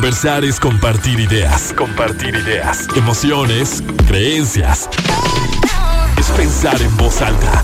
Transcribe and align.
Conversar 0.00 0.46
es 0.46 0.58
compartir 0.58 1.20
ideas, 1.20 1.74
compartir 1.76 2.34
ideas, 2.34 2.88
emociones, 2.96 3.84
creencias. 4.08 4.88
Es 6.18 6.26
pensar 6.30 6.80
en 6.80 6.96
voz 6.96 7.20
alta. 7.20 7.62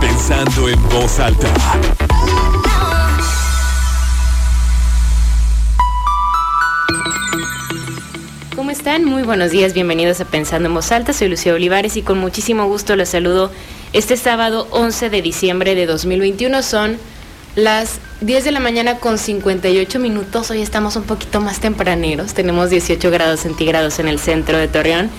Pensando 0.00 0.68
en 0.68 0.82
voz 0.88 1.20
alta. 1.20 1.46
¿Cómo 8.56 8.72
están? 8.72 9.04
Muy 9.04 9.22
buenos 9.22 9.52
días, 9.52 9.72
bienvenidos 9.72 10.20
a 10.20 10.24
Pensando 10.24 10.68
en 10.68 10.74
Voz 10.74 10.90
Alta. 10.90 11.12
Soy 11.12 11.28
Lucía 11.28 11.54
Olivares 11.54 11.96
y 11.96 12.02
con 12.02 12.18
muchísimo 12.18 12.66
gusto 12.66 12.96
los 12.96 13.10
saludo 13.10 13.52
este 13.92 14.16
sábado 14.16 14.66
11 14.72 15.10
de 15.10 15.22
diciembre 15.22 15.76
de 15.76 15.86
2021. 15.86 16.60
Son 16.64 16.98
las 17.58 17.98
10 18.20 18.44
de 18.44 18.52
la 18.52 18.60
mañana 18.60 18.98
con 18.98 19.18
58 19.18 19.98
minutos. 19.98 20.48
Hoy 20.50 20.62
estamos 20.62 20.94
un 20.94 21.02
poquito 21.02 21.40
más 21.40 21.58
tempraneros. 21.58 22.32
Tenemos 22.32 22.70
18 22.70 23.10
grados 23.10 23.40
centígrados 23.40 23.98
en 23.98 24.06
el 24.06 24.20
centro 24.20 24.58
de 24.58 24.68
Torreón. 24.68 25.10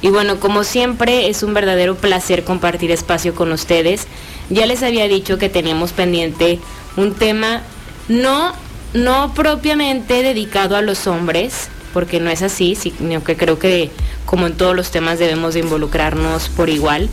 Y 0.00 0.10
bueno, 0.10 0.38
como 0.38 0.62
siempre, 0.62 1.28
es 1.28 1.42
un 1.42 1.54
verdadero 1.54 1.96
placer 1.96 2.44
compartir 2.44 2.92
espacio 2.92 3.34
con 3.34 3.50
ustedes. 3.50 4.06
Ya 4.48 4.66
les 4.66 4.84
había 4.84 5.08
dicho 5.08 5.38
que 5.38 5.48
teníamos 5.48 5.92
pendiente 5.92 6.60
un 6.96 7.14
tema 7.14 7.62
no, 8.08 8.52
no 8.94 9.34
propiamente 9.34 10.22
dedicado 10.22 10.76
a 10.76 10.82
los 10.82 11.08
hombres, 11.08 11.68
porque 11.92 12.20
no 12.20 12.30
es 12.30 12.42
así, 12.42 12.76
sino 12.76 13.24
que 13.24 13.36
creo 13.36 13.58
que 13.58 13.90
como 14.24 14.46
en 14.46 14.56
todos 14.56 14.76
los 14.76 14.92
temas 14.92 15.18
debemos 15.18 15.54
de 15.54 15.60
involucrarnos 15.60 16.48
por 16.50 16.68
igual, 16.68 17.08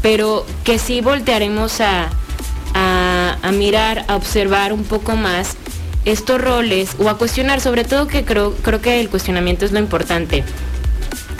pero 0.00 0.46
que 0.62 0.78
sí 0.78 1.00
voltearemos 1.00 1.80
a, 1.80 2.10
a, 2.74 3.36
mirar, 3.52 4.04
a 4.08 4.16
observar 4.16 4.72
un 4.72 4.84
poco 4.84 5.16
más 5.16 5.56
estos 6.04 6.40
roles 6.40 6.96
o 6.98 7.08
a 7.08 7.18
cuestionar, 7.18 7.60
sobre 7.60 7.84
todo 7.84 8.06
que 8.06 8.24
creo, 8.24 8.54
creo 8.62 8.80
que 8.80 9.00
el 9.00 9.08
cuestionamiento 9.08 9.64
es 9.64 9.72
lo 9.72 9.78
importante, 9.78 10.44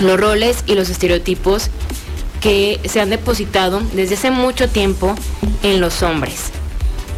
los 0.01 0.19
roles 0.19 0.65
y 0.67 0.75
los 0.75 0.91
estereotipos 0.91 1.71
que 2.41 2.81
se 2.85 3.01
han 3.01 3.11
depositado 3.11 3.81
desde 3.95 4.15
hace 4.15 4.31
mucho 4.31 4.69
tiempo 4.69 5.15
en 5.63 5.81
los 5.81 6.03
hombres. 6.03 6.51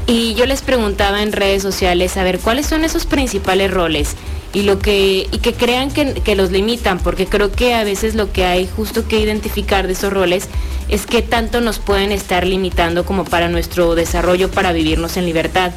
Y 0.06 0.34
yo 0.34 0.46
les 0.46 0.62
preguntaba 0.62 1.22
en 1.22 1.32
redes 1.32 1.62
sociales 1.62 2.16
a 2.16 2.24
ver 2.24 2.40
cuáles 2.40 2.66
son 2.66 2.84
esos 2.84 3.06
principales 3.06 3.70
roles 3.70 4.16
y 4.52 4.62
lo 4.62 4.78
que 4.78 5.28
y 5.30 5.38
que 5.38 5.54
crean 5.54 5.90
que, 5.90 6.34
los 6.34 6.50
limitan 6.50 6.98
porque 6.98 7.26
creo 7.26 7.52
que 7.52 7.74
a 7.74 7.84
veces 7.84 8.14
lo 8.14 8.32
que 8.32 8.44
hay 8.44 8.68
justo 8.68 9.06
que 9.06 9.20
identificar 9.20 9.86
de 9.86 9.92
esos 9.92 10.12
roles 10.12 10.48
es 10.88 11.06
que 11.06 11.22
tanto 11.22 11.60
nos 11.60 11.78
pueden 11.78 12.10
estar 12.10 12.46
limitando 12.46 13.04
como 13.04 13.24
para 13.24 13.48
nuestro 13.48 13.94
desarrollo 13.94 14.50
para 14.50 14.72
vivirnos 14.72 15.16
en 15.16 15.26
libertad. 15.26 15.72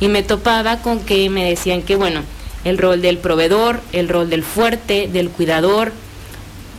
Y 0.00 0.08
me 0.08 0.22
topaba 0.22 0.82
con 0.82 1.00
que 1.00 1.30
me 1.30 1.48
decían 1.48 1.82
que 1.82 1.96
bueno 1.96 2.22
el 2.64 2.76
rol 2.76 3.00
del 3.00 3.18
proveedor 3.18 3.80
el 3.92 4.08
rol 4.08 4.28
del 4.28 4.42
fuerte 4.42 5.08
del 5.08 5.30
cuidador 5.30 5.92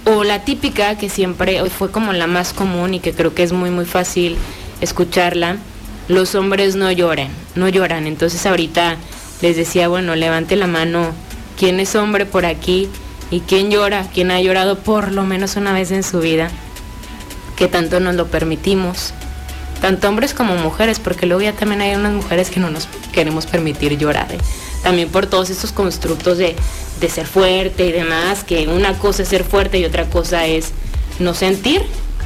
o 0.05 0.23
la 0.23 0.45
típica 0.45 0.97
que 0.97 1.09
siempre 1.09 1.67
fue 1.69 1.91
como 1.91 2.13
la 2.13 2.27
más 2.27 2.53
común 2.53 2.93
y 2.93 2.99
que 2.99 3.13
creo 3.13 3.33
que 3.33 3.43
es 3.43 3.51
muy 3.51 3.71
muy 3.71 3.85
fácil 3.85 4.37
escucharla 4.81 5.57
los 6.07 6.35
hombres 6.35 6.75
no 6.75 6.91
lloran 6.91 7.29
no 7.55 7.67
lloran 7.69 8.07
entonces 8.07 8.45
ahorita 8.45 8.97
les 9.41 9.57
decía 9.57 9.87
bueno 9.87 10.15
levante 10.15 10.55
la 10.55 10.67
mano 10.67 11.13
quién 11.59 11.81
es 11.81 11.93
hombre 11.95 12.25
por 12.25 12.45
aquí 12.45 12.87
y 13.29 13.41
quién 13.41 13.69
llora, 13.69 14.07
quién 14.13 14.31
ha 14.31 14.41
llorado 14.41 14.79
por 14.79 15.11
lo 15.11 15.23
menos 15.23 15.57
una 15.57 15.73
vez 15.73 15.91
en 15.91 16.03
su 16.03 16.21
vida, 16.21 16.49
que 17.57 17.67
tanto 17.67 17.99
nos 17.99 18.15
lo 18.15 18.27
permitimos, 18.27 19.13
tanto 19.81 20.07
hombres 20.07 20.33
como 20.33 20.55
mujeres, 20.55 20.99
porque 20.99 21.25
luego 21.25 21.41
ya 21.41 21.51
también 21.51 21.81
hay 21.81 21.95
unas 21.95 22.13
mujeres 22.13 22.49
que 22.49 22.61
no 22.61 22.69
nos 22.69 22.87
queremos 23.11 23.45
permitir 23.45 23.97
llorar, 23.97 24.31
¿eh? 24.31 24.37
también 24.83 25.09
por 25.09 25.27
todos 25.27 25.49
estos 25.49 25.73
constructos 25.73 26.37
de, 26.37 26.55
de 27.01 27.09
ser 27.09 27.27
fuerte 27.27 27.85
y 27.87 27.91
demás, 27.91 28.45
que 28.45 28.69
una 28.69 28.97
cosa 28.97 29.23
es 29.23 29.27
ser 29.27 29.43
fuerte 29.43 29.79
y 29.79 29.85
otra 29.85 30.05
cosa 30.05 30.45
es 30.47 30.71
no 31.19 31.33
sentir, 31.33 31.81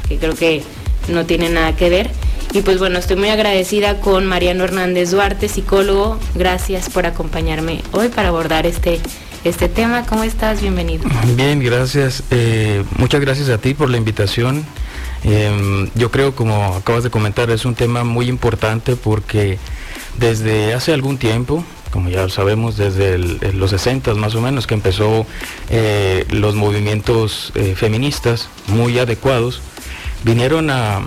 que 0.08 0.20
creo 0.20 0.36
que 0.36 0.64
no 1.08 1.26
tiene 1.26 1.50
nada 1.50 1.76
que 1.76 1.90
ver. 1.90 2.12
Y 2.54 2.62
pues 2.62 2.78
bueno, 2.78 3.00
estoy 3.00 3.16
muy 3.16 3.30
agradecida 3.30 4.00
con 4.00 4.28
Mariano 4.28 4.64
Hernández 4.64 5.10
Duarte, 5.10 5.50
psicólogo. 5.50 6.20
Gracias 6.36 6.88
por 6.88 7.08
acompañarme 7.08 7.82
hoy 7.94 8.10
para 8.10 8.28
abordar 8.28 8.68
este, 8.68 9.00
este 9.44 9.70
tema. 9.70 10.06
¿Cómo 10.06 10.24
estás? 10.24 10.62
Bienvenido. 10.62 11.10
Bien, 11.36 11.60
gracias. 11.60 12.22
Eh, 12.30 12.84
muchas 13.00 13.22
gracias 13.22 13.50
a 13.50 13.58
ti 13.58 13.74
por 13.74 13.90
la 13.90 13.98
invitación. 13.98 14.64
Em, 15.24 15.90
yo 15.96 16.12
creo, 16.12 16.36
como 16.36 16.76
acabas 16.76 17.04
de 17.04 17.10
comentar, 17.10 17.50
es 17.50 17.66
un 17.66 17.74
tema 17.74 18.04
muy 18.04 18.30
importante 18.30 18.96
porque 18.98 19.58
desde 20.20 20.76
hace 20.76 20.94
algún 20.94 21.18
tiempo, 21.18 21.66
como 21.90 22.10
ya 22.10 22.30
sabemos, 22.30 22.78
desde 22.78 23.18
los 23.18 23.72
60 23.72 24.14
más 24.14 24.36
o 24.36 24.42
menos, 24.42 24.68
que 24.68 24.76
empezó 24.76 25.26
eh, 25.72 26.28
los 26.30 26.54
movimientos 26.54 27.52
eh, 27.56 27.74
feministas 27.76 28.48
muy 28.68 29.00
adecuados, 29.00 29.60
vinieron 30.24 30.70
a 30.70 31.02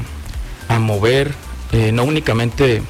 a 0.69 0.79
mover 0.79 1.35
eh, 1.73 1.93
no 1.93 2.05
únicamente 2.05 2.83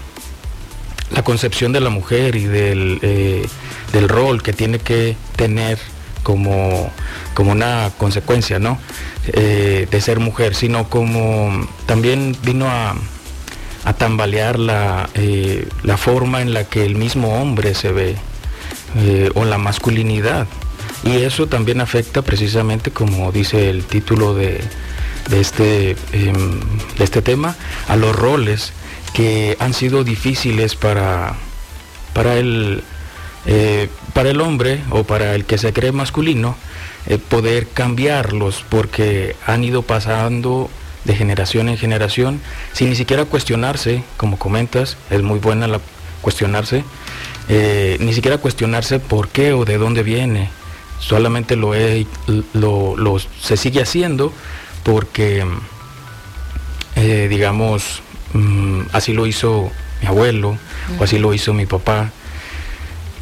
la 1.11 1.23
concepción 1.23 1.73
de 1.73 1.81
la 1.81 1.91
mujer 1.91 2.37
y 2.37 2.45
del, 2.45 2.99
eh, 3.03 3.47
del 3.93 4.09
rol 4.09 4.43
que 4.43 4.53
tiene 4.53 4.79
que 4.79 5.17
tener 5.37 5.79
como, 6.23 6.91
como 7.35 7.53
una 7.53 7.91
consecuencia 7.97 8.59
¿no? 8.59 8.79
Eh, 9.29 9.87
de 9.91 10.01
ser 10.01 10.21
mujer, 10.21 10.55
sino 10.55 10.89
como 10.89 11.67
también 11.87 12.37
vino 12.43 12.69
a, 12.69 12.95
a 13.85 13.93
tambalear 13.95 14.59
la, 14.59 15.09
la, 15.83 15.97
forma 15.97 16.43
en 16.43 16.53
la 16.53 16.65
que 16.65 16.85
el 16.85 16.97
mismo 16.97 17.41
hombre 17.41 17.75
se 17.75 17.93
ve 17.93 18.17
o 19.35 19.45
la 19.45 19.59
masculinidad. 19.59 20.47
Y 21.05 21.23
eso 21.23 21.47
también 21.47 21.81
afecta 21.81 22.23
precisamente, 22.23 22.91
como 22.91 23.31
dice 23.31 23.69
el 23.71 23.85
título 23.85 24.35
de, 24.35 24.61
de 25.29 25.41
este, 25.41 25.97
em, 26.13 26.61
de 26.99 27.05
este 27.05 27.23
tema, 27.23 27.57
a 27.89 27.97
los 27.97 28.15
roles 28.15 28.73
que 29.13 29.57
han 29.61 29.75
sido 29.75 30.05
difíciles 30.05 30.77
para, 30.77 31.35
para, 32.13 32.37
el, 32.37 32.83
eh, 33.47 33.89
para 34.13 34.31
el 34.31 34.41
hombre 34.41 34.81
o 34.91 35.05
para 35.05 35.35
el 35.35 35.45
que 35.45 35.59
se 35.59 35.73
cree 35.73 35.93
masculino, 35.93 36.57
eh, 37.07 37.19
poder 37.19 37.69
cambiarlos 37.69 38.65
porque 38.69 39.37
han 39.47 39.65
ido 39.65 39.83
pasando 39.83 40.71
de 41.05 41.15
generación 41.15 41.69
en 41.69 41.79
generación 41.79 42.41
sin 42.73 42.91
ni 42.91 42.97
siquiera 42.97 43.25
cuestionarse, 43.25 44.03
como 44.17 44.39
comentas, 44.39 44.97
es 45.11 45.23
muy 45.23 45.39
buena 45.39 45.69
la 45.69 45.81
cuestionarse, 46.21 46.85
eh, 47.49 47.97
ni 48.01 48.13
siquiera 48.13 48.39
cuestionarse 48.39 48.99
por 48.99 49.29
qué 49.29 49.53
o 49.53 49.65
de 49.65 49.79
dónde 49.79 50.03
viene, 50.03 50.51
solamente 50.99 51.55
lo, 51.55 51.73
lo, 52.53 52.97
lo 52.97 53.19
se 53.19 53.57
sigue 53.57 53.83
haciendo 53.83 54.33
porque, 54.87 55.45
eh, 56.95 57.27
digamos, 57.29 58.03
mm, 58.35 58.83
así 58.93 59.13
lo 59.13 59.27
hizo 59.27 59.73
mi 60.01 60.07
abuelo 60.07 60.57
o 61.01 61.03
así 61.03 61.19
lo 61.19 61.35
hizo 61.35 61.53
mi 61.53 61.67
papá. 61.67 62.13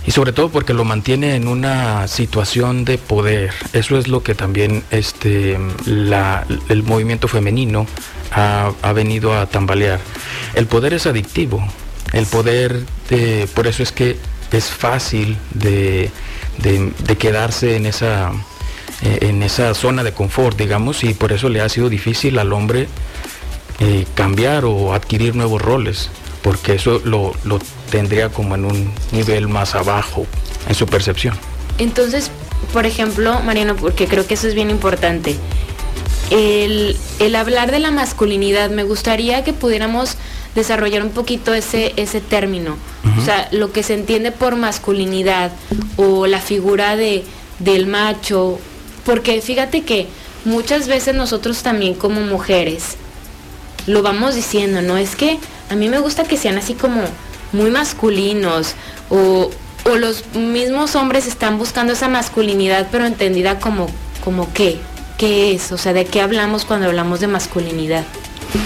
Y 0.07 0.11
sobre 0.11 0.35
todo 0.35 0.51
porque 0.51 0.75
lo 0.75 0.85
mantiene 0.85 1.37
en 1.37 1.49
una 1.49 2.07
situación 2.07 2.85
de 2.85 2.99
poder. 2.99 3.55
Eso 3.73 3.97
es 3.97 4.09
lo 4.09 4.23
que 4.23 4.35
también 4.35 4.85
este, 4.91 5.59
el 5.87 6.83
movimiento 6.83 7.29
femenino 7.29 7.87
ha, 8.31 8.93
venido 8.93 9.33
a 9.33 9.47
tambalear. 9.47 10.01
El 10.55 10.67
poder 10.67 10.93
es 10.93 11.07
adictivo. 11.07 11.67
El 12.13 12.27
poder, 12.27 12.85
de, 13.09 13.49
por 13.55 13.67
eso 13.67 13.83
es 13.83 13.91
que 13.91 14.19
es 14.53 14.67
fácil 14.67 15.39
de 15.55 16.11
quedarse 17.19 17.77
en 17.77 17.87
esa 17.87 18.33
eh, 19.03 19.19
en 19.23 19.43
esa 19.43 19.75
zona 19.75 20.05
de 20.05 20.13
confort, 20.13 20.57
digamos, 20.57 21.05
y 21.05 21.15
por 21.15 21.33
eso 21.33 21.49
le 21.49 21.61
ha 21.61 21.69
sido 21.69 21.89
difícil 21.89 22.39
al 22.39 22.53
hombre 22.53 22.89
eh, 23.81 24.07
cambiar 24.15 24.65
o 24.65 24.95
adquirir 24.95 25.35
nuevos 25.35 25.61
roles, 25.61 26.11
porque 26.43 26.75
eso 26.75 27.01
lo, 27.05 27.35
tendría 27.91 28.29
como 28.29 28.55
en 28.55 28.65
un 28.65 28.93
nivel 29.11 29.49
más 29.49 29.75
abajo 29.75 30.27
en 30.69 30.75
su 30.75 30.87
percepción. 30.87 31.37
Entonces, 31.79 32.31
por 32.73 32.87
ejemplo, 32.87 33.41
Mariano, 33.41 33.75
porque 33.75 34.07
creo 34.07 34.27
que 34.27 34.35
eso 34.35 34.47
es 34.47 34.55
bien 34.55 34.71
importante, 34.71 35.37
el, 36.31 36.97
hablar 37.37 37.73
de 37.73 37.81
la 37.81 37.91
masculinidad, 37.91 38.71
me 38.71 38.85
gustaría 38.85 39.43
que 39.43 39.53
pudiéramos 39.53 40.17
desarrollar 40.55 41.03
un 41.03 41.11
poquito 41.11 41.53
ese, 41.53 41.93
ese 41.97 42.21
término. 42.21 42.77
O 43.19 43.25
sea, 43.25 43.49
lo 43.51 43.73
que 43.73 43.83
se 43.83 43.95
entiende 43.95 44.33
por 44.33 44.57
masculinidad 44.57 45.53
o 45.97 46.27
la 46.27 46.41
figura 46.41 46.97
de, 46.97 47.25
del 47.59 47.87
macho 47.87 48.59
porque 49.05 49.41
fíjate 49.41 49.83
que 49.83 50.07
muchas 50.45 50.89
veces 50.89 51.15
nosotros 51.15 51.63
también 51.63 51.95
como 51.95 52.21
mujeres 52.21 52.97
lo 53.87 54.03
vamos 54.03 54.35
diciendo, 54.35 54.83
¿no? 54.83 54.97
Es 54.97 55.15
que 55.17 55.39
a 55.71 55.75
mí 55.75 55.89
me 55.89 55.99
gusta 55.99 56.25
que 56.25 56.37
sean 56.37 56.59
así 56.59 56.75
como 56.75 57.03
muy 57.53 57.71
masculinos 57.71 58.75
o, 59.11 59.51
los 59.99 60.25
mismos 60.35 60.97
hombres 60.97 61.27
están 61.27 61.59
buscando 61.59 61.93
esa 61.93 62.09
masculinidad 62.09 62.89
pero 62.91 63.05
entendida 63.05 63.59
como, 63.61 63.87
como 64.25 64.51
qué, 64.55 64.79
qué 65.19 65.55
es, 65.55 65.73
o 65.73 65.79
sea, 65.79 65.93
de 65.93 66.07
qué 66.07 66.23
hablamos 66.23 66.65
cuando 66.65 66.87
hablamos 66.87 67.21
de 67.21 67.27
masculinidad 67.27 68.05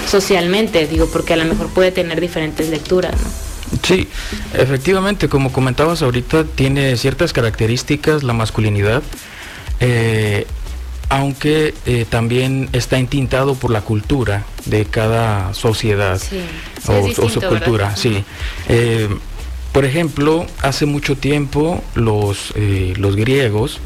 socialmente, 0.08 0.87
digo, 0.87 1.08
porque 1.12 1.32
a 1.32 1.37
lo 1.37 1.44
mejor 1.44 1.69
puede 1.70 1.91
tener 1.91 2.20
diferentes 2.20 2.69
lecturas, 2.69 3.14
¿no? 3.20 3.49
Sí, 3.82 4.08
efectivamente, 4.55 5.29
como 5.29 5.52
comentabas 5.52 6.02
ahorita, 6.02 6.44
tiene 6.44 6.96
ciertas 6.96 7.32
características 7.32 8.23
la 8.23 8.32
masculinidad, 8.32 9.02
eh, 9.80 10.46
aunque 11.08 11.75
eh, 11.86 12.04
también 12.08 12.69
está 12.72 12.98
entintado 12.98 13.54
por 13.54 13.70
la 13.70 13.80
cultura 13.80 14.44
de 14.66 14.84
cada 14.84 15.54
sociedad 15.54 16.20
o, 16.86 17.28
su 17.30 17.40
cultura. 17.40 17.96
Sí. 17.96 18.25
Eh, 18.69 19.08
por 19.72 19.84
ejemplo, 19.84 20.46
hace 20.62 20.86
mucho 20.86 21.16
tiempo 21.16 21.82
los, 21.94 22.52
los 22.96 23.16
griegos 23.16 23.80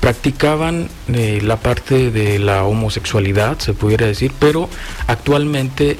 practicaban 0.00 0.88
la 1.08 1.56
parte 1.56 2.10
de 2.10 2.38
la 2.38 2.64
homosexualidad, 2.64 3.58
se 3.58 3.72
pudiera 3.74 4.06
decir, 4.06 4.32
pero 4.38 4.68
actualmente 5.06 5.96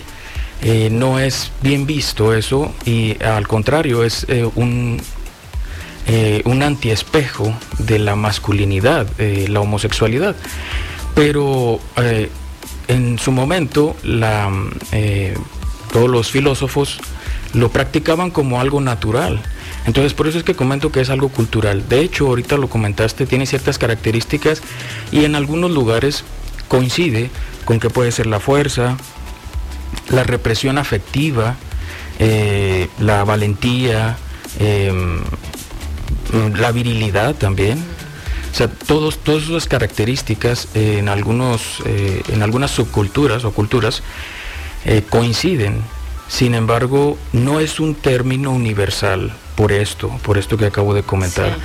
eh, 0.63 0.89
no 0.91 1.19
es 1.19 1.53
bien 1.61 1.87
visto 1.87 2.33
eso 2.33 2.75
y 2.87 3.23
al 3.23 3.47
contrario 3.47 4.05
es 4.05 4.25
eh, 4.29 4.49
un, 4.55 5.01
eh, 6.07 6.43
un 6.45 6.63
antiespejo 6.63 7.53
de 7.79 7.99
la 7.99 8.17
masculinidad, 8.17 9.07
la 9.19 9.61
homosexualidad. 9.61 10.37
Pero 11.15 11.81
en 12.89 13.19
su 13.19 13.33
momento 13.33 13.97
la, 14.03 14.51
todos 15.93 16.11
los 16.11 16.31
filósofos 16.31 16.99
lo 17.55 17.71
practicaban 17.71 18.31
como 18.31 18.61
algo 18.61 18.81
natural. 18.81 19.41
Entonces 19.87 20.15
por 20.15 20.27
eso 20.27 20.39
es 20.39 20.45
que 20.45 20.55
comento 20.55 20.91
que 20.91 21.01
es 21.01 21.11
algo 21.11 21.29
cultural. 21.29 21.89
De 21.89 22.01
hecho, 22.01 22.27
ahorita 22.27 22.57
lo 22.57 22.69
comentaste, 22.69 23.25
tiene 23.27 23.47
ciertas 23.47 23.79
características 23.79 24.63
y 25.13 25.25
en 25.25 25.35
algunos 25.37 25.71
lugares 25.71 26.25
coincide 26.69 27.31
con 27.65 27.81
que 27.81 27.89
puede 27.89 28.13
ser 28.13 28.27
la 28.27 28.41
fuerza, 28.41 28.97
la 30.11 30.25
represión 30.25 30.79
afectiva, 30.79 31.57
eh, 32.19 32.89
la 32.99 33.25
valentía, 33.25 34.17
em, 34.59 35.21
la 36.33 36.73
virilidad 36.73 37.35
también. 37.35 37.79
O 38.53 38.55
sea, 38.57 38.69
todos, 38.69 39.19
todas 39.19 39.45
esas 39.45 39.67
características 39.67 40.69
en, 40.75 41.09
algunos, 41.09 41.83
eh, 41.85 42.23
en 42.29 42.43
algunas 42.43 42.71
subculturas 42.71 43.45
o 43.45 43.53
culturas 43.53 44.03
eh, 44.85 45.03
coinciden. 45.09 45.83
Sin 46.29 46.55
embargo, 46.55 47.19
no 47.33 47.61
es 47.61 47.81
un 47.81 47.95
término 47.95 48.51
universal 48.51 49.33
por 49.57 49.73
esto, 49.73 50.09
por 50.23 50.39
esto 50.39 50.57
que 50.57 50.67
acabo 50.67 50.95
de 50.95 51.03
comentar. 51.03 51.57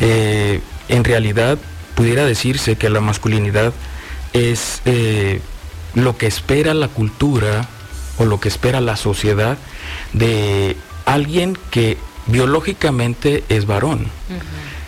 en 0.00 1.04
realidad, 1.04 1.58
pudiera 1.94 2.24
decirse 2.24 2.76
que 2.76 2.88
la 2.88 3.00
masculinidad 3.00 3.72
es 4.32 4.80
lo 5.94 6.16
que 6.16 6.26
espera 6.26 6.72
la 6.72 6.88
cultura 6.88 7.68
o 8.18 8.24
lo 8.24 8.40
que 8.40 8.48
espera 8.48 8.80
la 8.80 8.96
sociedad 8.96 9.58
de 10.12 10.76
alguien 11.04 11.56
que 11.70 11.96
biológicamente 12.28 13.44
es 13.48 13.66
varón. 13.66 14.06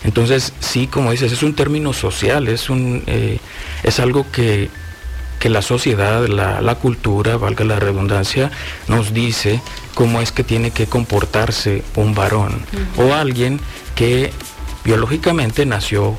Entonces, 0.04 0.52
sí, 0.60 0.86
como 0.86 1.10
dices, 1.10 1.32
es 1.32 1.42
un 1.42 1.54
término 1.54 1.92
social, 1.92 2.48
es, 2.48 2.70
un, 2.70 3.02
eh, 3.06 3.38
es 3.82 4.00
algo 4.00 4.26
que, 4.30 4.70
la 5.42 5.62
sociedad, 5.62 6.26
la, 6.26 6.74
cultura, 6.76 7.36
valga 7.38 7.64
la 7.64 7.78
redundancia, 7.78 8.50
nos 8.88 9.14
dice 9.14 9.60
cómo 9.94 10.20
es 10.20 10.32
que 10.32 10.44
tiene 10.44 10.70
que 10.70 10.86
comportarse 10.86 11.82
un 11.96 12.14
varón 12.14 12.60
o 12.98 13.14
alguien 13.14 13.58
que 13.94 14.32
biológicamente 14.84 15.64
nació 15.64 16.18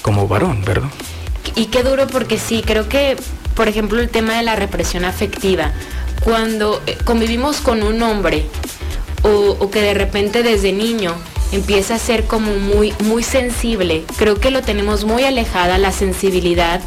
como 0.00 0.26
varón, 0.26 0.64
¿verdad? 0.64 0.88
Y 1.54 1.66
qué 1.66 1.82
duro 1.82 2.06
porque 2.06 2.38
sí, 2.38 2.62
creo 2.64 2.88
que, 2.88 3.16
por 3.54 3.68
ejemplo, 3.68 4.00
el 4.00 4.08
tema 4.08 4.38
de 4.38 4.42
la 4.42 4.56
represión 4.56 5.04
afectiva 5.04 5.72
cuando 6.24 6.82
eh, 6.86 6.96
convivimos 7.04 7.58
con 7.58 7.82
un 7.82 8.02
hombre 8.02 8.46
o, 9.22 9.70
que 9.70 9.80
de 9.80 9.94
repente 9.94 10.42
desde 10.42 10.72
niño 10.72 11.14
empieza 11.52 11.94
a 11.94 11.98
ser 11.98 12.24
como 12.24 12.54
muy, 12.56 12.94
muy 13.04 13.22
sensible, 13.22 14.04
creo 14.16 14.40
que 14.40 14.50
lo 14.50 14.62
tenemos 14.62 15.04
muy 15.04 15.24
alejada 15.24 15.78
la 15.78 15.92
sensibilidad 15.92 16.80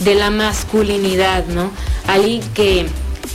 de 0.00 0.14
la 0.14 0.30
masculinidad, 0.30 1.46
¿no? 1.46 1.70
Alguien 2.06 2.42
que, 2.54 2.86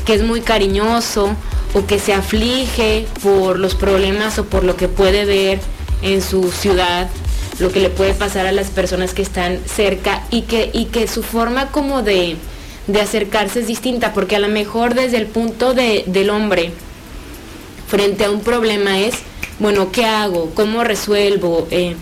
que 0.05 0.13
es 0.13 0.23
muy 0.23 0.41
cariñoso 0.41 1.35
o 1.73 1.85
que 1.85 1.99
se 1.99 2.13
aflige 2.13 3.07
por 3.23 3.59
los 3.59 3.75
problemas 3.75 4.39
o 4.39 4.45
por 4.45 4.63
lo 4.63 4.75
que 4.75 4.88
puede 4.88 5.25
ver 5.25 5.59
en 6.01 6.21
su 6.21 6.51
ciudad, 6.51 7.09
lo 7.59 7.71
que 7.71 7.79
le 7.79 7.89
puede 7.89 8.13
pasar 8.13 8.45
a 8.45 8.51
las 8.51 8.67
personas 8.67 9.13
que 9.13 9.21
están 9.21 9.59
cerca 9.65 10.23
y 10.29 10.43
que, 10.43 10.69
y 10.73 10.85
que 10.85 11.07
su 11.07 11.23
forma 11.23 11.71
como 11.71 12.03
de, 12.03 12.38
de 12.88 13.01
acercarse 13.01 13.61
es 13.61 13.67
distinta, 13.67 14.13
porque 14.13 14.35
a 14.35 14.39
lo 14.39 14.47
mejor 14.47 14.93
desde 14.93 15.17
el 15.17 15.25
punto 15.25 15.73
de, 15.73 16.03
del 16.07 16.29
hombre, 16.29 16.71
frente 17.88 18.25
a 18.25 18.31
un 18.31 18.42
problema 18.42 19.00
es, 19.00 19.16
bueno, 19.60 19.92
¿qué 19.92 20.06
hago? 20.06 20.51
¿Cómo 20.54 20.84
resuelvo? 20.84 21.68
Eh, 21.72 21.95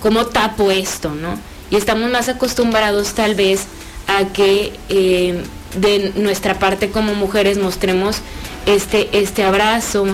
¿Cómo 0.00 0.26
tapo 0.26 0.70
esto? 0.70 1.10
¿no? 1.10 1.38
Y 1.70 1.76
estamos 1.76 2.10
más 2.10 2.28
acostumbrados 2.28 3.14
tal 3.14 3.34
vez 3.34 3.66
a 4.06 4.26
que 4.32 4.72
eh, 4.88 5.42
de 5.78 6.12
nuestra 6.16 6.58
parte 6.58 6.90
como 6.90 7.14
mujeres 7.14 7.58
mostremos 7.58 8.18
este, 8.66 9.08
este 9.12 9.44
abrazo, 9.44 10.06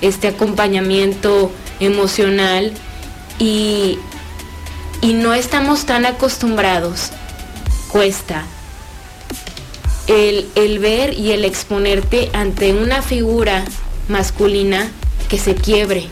este 0.00 0.28
acompañamiento 0.28 1.50
emocional 1.80 2.72
y, 3.38 3.98
y 5.00 5.12
no 5.12 5.34
estamos 5.34 5.84
tan 5.86 6.06
acostumbrados, 6.06 7.10
cuesta 7.90 8.44
el, 10.06 10.78
ver 10.78 11.14
y 11.14 11.32
el 11.32 11.44
exponerte 11.44 12.30
ante 12.32 12.72
una 12.72 13.02
figura 13.02 13.64
masculina 14.08 14.90
que 15.28 15.38
se 15.38 15.54
quiebre. 15.54 16.06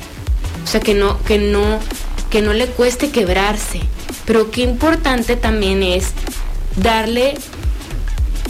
O 0.64 0.66
sea, 0.66 0.80
que 0.80 0.94
no, 0.94 1.22
que 1.24 1.38
no, 1.38 1.78
que 2.30 2.42
no 2.42 2.52
le 2.52 2.66
cueste 2.66 3.10
quebrarse. 3.10 3.80
Pero 4.24 4.50
qué 4.50 4.62
importante 4.62 5.36
también 5.36 5.82
es 5.82 6.12
darle, 6.76 7.34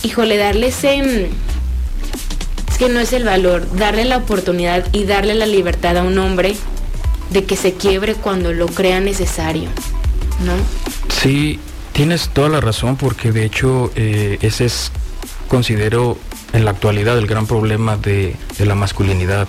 híjole, 0.03 0.37
darle 0.37 0.69
ese, 0.69 1.03
mm, 1.03 2.71
es 2.71 2.79
que 2.79 2.89
no 2.89 3.01
es 3.01 3.13
el 3.13 3.25
valor, 3.25 3.67
darle 3.77 4.05
la 4.05 4.19
oportunidad 4.19 4.87
y 4.93 5.05
darle 5.05 5.35
la 5.35 5.47
libertad 5.47 5.97
a 5.97 6.03
un 6.03 6.19
hombre 6.19 6.55
de 7.31 7.45
que 7.45 7.57
se 7.57 7.75
quiebre 7.75 8.15
cuando 8.15 8.53
lo 8.53 8.67
crea 8.67 9.01
necesario, 9.01 9.71
¿no? 10.45 10.53
Sí, 11.09 11.59
tienes 11.93 12.29
toda 12.29 12.49
la 12.49 12.61
razón 12.61 12.97
porque 12.97 13.33
de 13.33 13.45
hecho 13.45 13.91
eh, 13.97 14.39
ese 14.43 14.67
es 14.67 14.93
considero 15.49 16.19
en 16.53 16.65
la 16.65 16.73
actualidad 16.73 17.19
el 17.19 17.27
gran 17.27 17.47
problema 17.47 17.97
de, 17.97 18.37
la 18.59 18.75
masculinidad, 18.75 19.49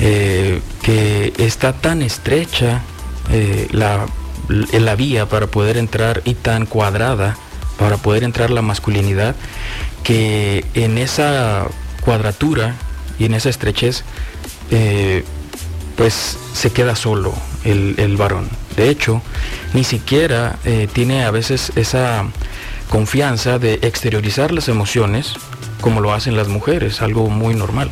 eh, 0.00 0.60
que 0.82 1.32
está 1.38 1.72
tan 1.72 2.02
estrecha 2.02 2.82
eh, 3.30 3.68
la, 3.70 4.06
la 4.48 4.94
vía 4.96 5.26
para 5.26 5.46
poder 5.46 5.76
entrar 5.76 6.22
y 6.24 6.34
tan 6.34 6.66
cuadrada 6.66 7.36
para 7.78 7.96
poder 7.96 8.24
entrar 8.24 8.50
la 8.50 8.60
masculinidad, 8.60 9.34
que 10.04 10.64
en 10.74 10.98
esa 10.98 11.66
cuadratura 12.04 12.74
y 13.18 13.24
en 13.24 13.34
esa 13.34 13.48
estrechez, 13.48 14.04
eh, 14.70 15.24
pues 15.96 16.36
se 16.52 16.72
queda 16.72 16.94
solo 16.94 17.32
el, 17.64 17.94
el, 17.96 18.16
varón. 18.18 18.48
De 18.76 18.90
hecho, 18.90 19.22
ni 19.72 19.84
siquiera 19.84 20.58
tiene 20.92 21.24
a 21.24 21.30
veces 21.30 21.72
esa 21.76 22.24
confianza 22.90 23.58
de 23.58 23.74
exteriorizar 23.82 24.52
las 24.52 24.68
emociones 24.68 25.34
como 25.80 26.00
lo 26.00 26.12
hacen 26.12 26.36
las 26.36 26.48
mujeres, 26.48 27.00
algo 27.00 27.30
muy 27.30 27.54
normal. 27.54 27.90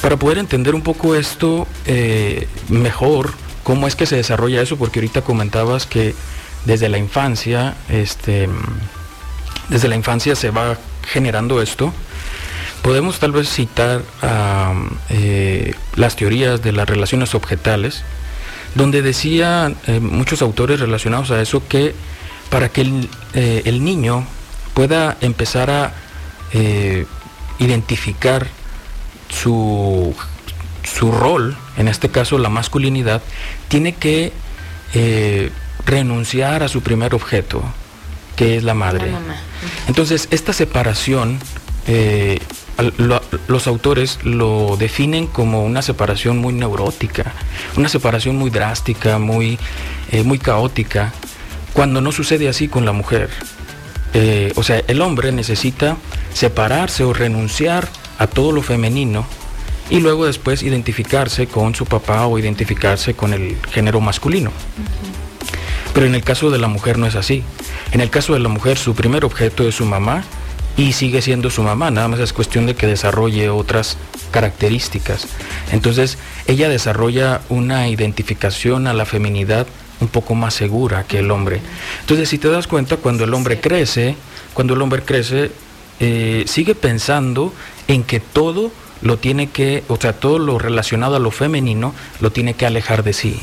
Para 0.00 0.16
poder 0.16 0.38
entender 0.38 0.74
un 0.74 0.82
poco 0.82 1.14
esto 1.14 1.66
eh, 1.86 2.48
mejor, 2.68 3.34
cómo 3.62 3.86
es 3.86 3.94
que 3.96 4.06
se 4.06 4.16
desarrolla 4.16 4.62
eso, 4.62 4.78
porque 4.78 5.00
ahorita 5.00 5.22
comentabas 5.22 5.86
que 5.86 6.14
desde 6.64 6.88
la 6.88 6.98
infancia, 6.98 7.74
este, 7.88 8.48
desde 9.68 9.88
la 9.88 9.96
infancia 9.96 10.34
se 10.34 10.50
va 10.50 10.78
generando 11.06 11.60
esto. 11.60 11.92
Podemos 12.82 13.18
tal 13.18 13.32
vez 13.32 13.48
citar 13.48 14.02
eh, 15.10 15.74
las 15.94 16.16
teorías 16.16 16.62
de 16.62 16.72
las 16.72 16.88
relaciones 16.88 17.34
objetales, 17.34 18.02
donde 18.74 19.02
decían 19.02 19.76
eh, 19.86 20.00
muchos 20.00 20.42
autores 20.42 20.80
relacionados 20.80 21.30
a 21.30 21.40
eso 21.42 21.62
que 21.68 21.94
para 22.52 22.68
que 22.68 23.08
eh, 23.32 23.62
el, 23.64 23.82
niño 23.82 24.26
pueda 24.74 25.16
empezar 25.22 25.70
a 25.70 25.94
eh, 26.52 27.06
identificar 27.58 28.46
su, 29.30 30.14
su, 30.84 31.10
rol, 31.10 31.56
en 31.78 31.88
este 31.88 32.10
caso 32.10 32.36
la 32.36 32.50
masculinidad, 32.50 33.22
tiene 33.68 33.94
que 33.94 34.34
eh, 34.92 35.50
renunciar 35.86 36.62
a 36.62 36.68
su 36.68 36.82
primer 36.82 37.14
objeto, 37.14 37.62
que 38.36 38.58
es 38.58 38.64
la 38.64 38.74
madre. 38.74 39.10
Entonces, 39.88 40.28
esta 40.30 40.52
separación, 40.52 41.38
los 43.48 43.66
autores 43.66 44.18
lo 44.24 44.76
definen 44.76 45.26
como 45.26 45.64
una 45.64 45.80
separación 45.80 46.36
muy 46.36 46.52
neurótica, 46.52 47.32
una 47.78 47.88
separación 47.88 48.36
muy 48.36 48.50
drástica, 48.50 49.18
muy, 49.18 49.58
muy 50.22 50.38
caótica, 50.38 51.14
cuando 51.72 52.00
no 52.00 52.12
sucede 52.12 52.48
así 52.48 52.68
con 52.68 52.84
la 52.84 52.92
mujer. 52.92 53.30
Eh, 54.14 54.52
o 54.56 54.62
sea, 54.62 54.82
el 54.88 55.00
hombre 55.00 55.32
necesita 55.32 55.96
separarse 56.34 57.04
o 57.04 57.12
renunciar 57.12 57.88
a 58.18 58.26
todo 58.26 58.52
lo 58.52 58.62
femenino 58.62 59.26
y 59.90 60.00
luego 60.00 60.26
después 60.26 60.62
identificarse 60.62 61.46
con 61.46 61.74
su 61.74 61.86
papá 61.86 62.26
o 62.26 62.38
identificarse 62.38 63.14
con 63.14 63.32
el 63.32 63.56
género 63.70 64.00
masculino. 64.00 64.52
Pero 65.94 66.06
en 66.06 66.14
el 66.14 66.22
caso 66.22 66.50
de 66.50 66.58
la 66.58 66.68
mujer 66.68 66.98
no 66.98 67.06
es 67.06 67.14
así. 67.14 67.42
En 67.92 68.00
el 68.00 68.10
caso 68.10 68.32
de 68.32 68.40
la 68.40 68.48
mujer 68.48 68.78
su 68.78 68.94
primer 68.94 69.24
objeto 69.24 69.66
es 69.66 69.74
su 69.74 69.84
mamá 69.84 70.24
y 70.76 70.92
sigue 70.92 71.20
siendo 71.20 71.50
su 71.50 71.62
mamá, 71.62 71.90
nada 71.90 72.08
más 72.08 72.20
es 72.20 72.32
cuestión 72.32 72.64
de 72.64 72.74
que 72.74 72.86
desarrolle 72.86 73.50
otras 73.50 73.98
características. 74.30 75.26
Entonces 75.70 76.16
ella 76.46 76.68
desarrolla 76.68 77.42
una 77.50 77.88
identificación 77.88 78.86
a 78.86 78.94
la 78.94 79.04
feminidad 79.04 79.66
un 80.02 80.08
poco 80.08 80.34
más 80.34 80.52
segura 80.54 81.04
que 81.04 81.20
el 81.20 81.30
hombre. 81.30 81.60
Entonces 82.00 82.28
si 82.28 82.38
te 82.38 82.48
das 82.48 82.66
cuenta, 82.66 82.96
cuando 82.98 83.24
el 83.24 83.32
hombre 83.32 83.60
crece, 83.60 84.16
cuando 84.52 84.74
el 84.74 84.82
hombre 84.82 85.02
crece, 85.02 85.50
eh, 86.00 86.44
sigue 86.46 86.74
pensando 86.74 87.54
en 87.88 88.02
que 88.02 88.20
todo 88.20 88.70
lo 89.00 89.18
tiene 89.18 89.48
que, 89.48 89.82
o 89.88 89.96
sea, 89.96 90.12
todo 90.12 90.38
lo 90.38 90.58
relacionado 90.58 91.16
a 91.16 91.18
lo 91.18 91.30
femenino 91.30 91.92
lo 92.20 92.30
tiene 92.30 92.54
que 92.54 92.66
alejar 92.66 93.02
de 93.02 93.12
sí, 93.12 93.40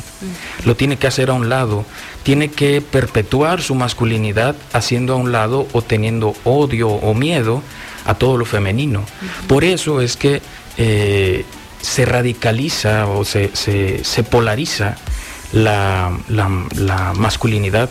lo 0.65 0.75
tiene 0.75 0.97
que 0.97 1.07
hacer 1.07 1.29
a 1.29 1.33
un 1.33 1.49
lado, 1.49 1.85
tiene 2.23 2.49
que 2.49 2.81
perpetuar 2.81 3.61
su 3.61 3.75
masculinidad 3.75 4.55
haciendo 4.71 5.13
a 5.13 5.17
un 5.17 5.31
lado 5.31 5.67
o 5.73 5.81
teniendo 5.81 6.33
odio 6.45 6.89
o 6.89 7.13
miedo 7.13 7.61
a 8.05 8.13
todo 8.15 8.37
lo 8.37 8.45
femenino. 8.45 9.03
Por 9.47 9.63
eso 9.65 10.01
es 10.01 10.15
que 10.15 10.41
eh, 10.77 11.45
se 11.81 12.05
radicaliza 12.05 13.07
o 13.07 13.25
se, 13.25 13.51
se, 13.53 14.23
polariza 14.23 14.97
la, 15.53 16.11
la, 16.29 17.13
masculinidad 17.15 17.89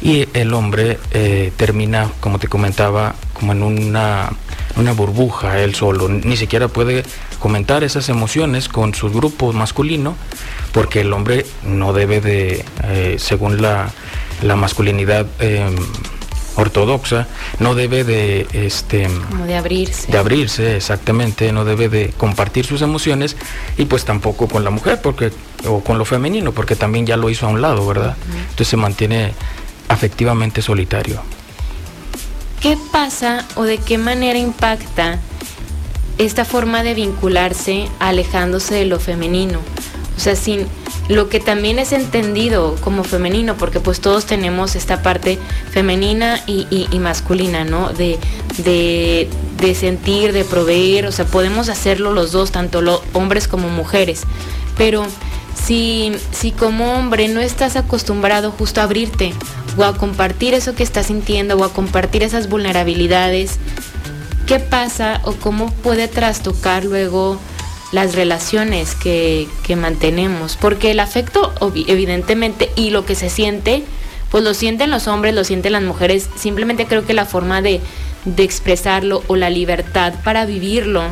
y 0.00 0.28
el 0.34 0.54
hombre 0.54 0.98
eh, 1.12 1.52
termina, 1.56 2.10
como 2.20 2.38
te 2.38 2.48
comentaba, 2.48 3.14
como 3.34 3.52
en 3.52 3.62
una 3.62 4.30
una 4.76 4.92
burbuja 4.92 5.60
él 5.60 5.74
solo, 5.74 6.08
ni 6.08 6.36
siquiera 6.36 6.68
puede 6.68 7.04
comentar 7.38 7.84
esas 7.84 8.08
emociones 8.08 8.68
con 8.68 8.94
su 8.94 9.10
grupo 9.10 9.52
masculino, 9.52 10.16
porque 10.72 11.00
el 11.00 11.12
hombre 11.12 11.46
no 11.64 11.92
debe 11.92 12.20
de, 12.20 12.64
eh, 12.84 13.16
según 13.18 13.60
la, 13.60 13.92
masculinidad 14.56 15.26
em, 15.38 15.76
ortodoxa, 16.60 17.26
no 17.58 17.74
debe 17.74 18.04
de, 18.04 18.46
este, 18.52 19.08
de 19.46 19.56
abrirse. 19.56 20.10
De 20.10 20.18
abrirse, 20.18 20.76
exactamente, 20.76 21.52
no 21.52 21.64
debe 21.64 21.88
de 21.88 22.10
compartir 22.16 22.66
sus 22.66 22.82
emociones 22.82 23.36
y 23.76 23.86
pues 23.86 24.04
tampoco 24.04 24.48
con 24.48 24.64
la 24.64 24.70
mujer, 24.70 25.00
porque, 25.02 25.32
o 25.66 25.80
con 25.82 25.98
lo 25.98 26.04
femenino, 26.04 26.52
porque 26.52 26.76
también 26.76 27.06
ya 27.06 27.16
lo 27.16 27.30
hizo 27.30 27.46
a 27.46 27.48
un 27.48 27.60
lado, 27.60 27.86
¿verdad? 27.86 28.16
Entonces 28.32 28.68
se 28.68 28.76
mantiene 28.76 29.32
afectivamente 29.88 30.62
solitario. 30.62 31.20
¿Qué 32.60 32.76
pasa 32.92 33.46
o 33.56 33.64
de 33.64 33.78
qué 33.78 33.96
manera 33.96 34.38
impacta 34.38 35.18
esta 36.18 36.44
forma 36.44 36.82
de 36.82 36.94
vincularse 36.94 37.88
alejándose 37.98 38.74
de 38.74 38.84
lo 38.84 39.00
femenino? 39.00 39.60
O 40.16 40.20
sea, 40.20 40.36
sin 40.36 40.66
lo 41.10 41.28
que 41.28 41.40
también 41.40 41.80
es 41.80 41.90
entendido 41.90 42.76
como 42.82 43.02
femenino, 43.02 43.56
porque 43.56 43.80
pues 43.80 44.00
todos 44.00 44.26
tenemos 44.26 44.76
esta 44.76 45.02
parte 45.02 45.40
femenina 45.72 46.40
y, 46.46 46.86
masculina, 47.00 47.64
¿no? 47.64 47.92
De, 47.92 48.20
de, 48.64 49.74
sentir, 49.74 50.32
de 50.32 50.44
proveer, 50.44 51.06
o 51.06 51.12
sea, 51.12 51.24
podemos 51.24 51.68
hacerlo 51.68 52.12
los 52.12 52.30
dos, 52.30 52.52
tanto 52.52 52.80
los 52.80 53.02
hombres 53.12 53.48
como 53.48 53.68
mujeres. 53.68 54.22
Pero 54.78 55.04
si, 55.60 56.12
si 56.30 56.52
como 56.52 56.94
hombre 56.94 57.26
no 57.26 57.40
estás 57.40 57.74
acostumbrado 57.74 58.52
justo 58.52 58.80
a 58.80 58.84
abrirte 58.84 59.34
o 59.76 59.82
a 59.82 59.96
compartir 59.96 60.54
eso 60.54 60.76
que 60.76 60.84
estás 60.84 61.06
sintiendo 61.06 61.56
o 61.56 61.64
a 61.64 61.72
compartir 61.72 62.22
esas 62.22 62.48
vulnerabilidades, 62.48 63.58
¿qué 64.46 64.60
pasa 64.60 65.20
o 65.24 65.32
cómo 65.32 65.72
puede 65.72 66.06
trastocar 66.06 66.84
luego 66.84 67.40
las 67.92 68.14
relaciones 68.14 68.94
que, 68.94 69.48
mantenemos? 69.76 70.56
Porque 70.56 70.90
el 70.90 71.00
afecto, 71.00 71.52
evidentemente, 71.86 72.70
y 72.76 72.90
lo 72.90 73.04
que 73.04 73.14
se 73.14 73.30
siente, 73.30 73.84
pues 74.30 74.44
lo 74.44 74.54
sienten 74.54 74.90
los 74.90 75.06
hombres, 75.06 75.34
lo 75.34 75.44
sienten 75.44 75.72
las 75.72 75.82
mujeres. 75.82 76.28
Simplemente 76.36 76.86
creo 76.86 77.06
que 77.06 77.14
la 77.14 77.26
forma 77.26 77.62
de, 77.62 77.80
de 78.24 78.42
expresarlo 78.42 79.22
o 79.26 79.36
la 79.36 79.50
libertad 79.50 80.14
para 80.24 80.46
vivirlo, 80.46 81.02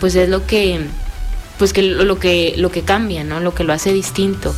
pues 0.00 0.14
es 0.14 0.28
lo 0.28 0.46
que, 0.46 0.80
pues 1.58 1.72
que 1.72 1.82
lo 1.82 2.18
que, 2.18 2.54
lo 2.56 2.70
que 2.70 2.82
cambia, 2.82 3.24
¿no? 3.24 3.40
Lo 3.40 3.54
que 3.54 3.64
lo 3.64 3.72
hace 3.72 3.92
distinto 3.92 4.54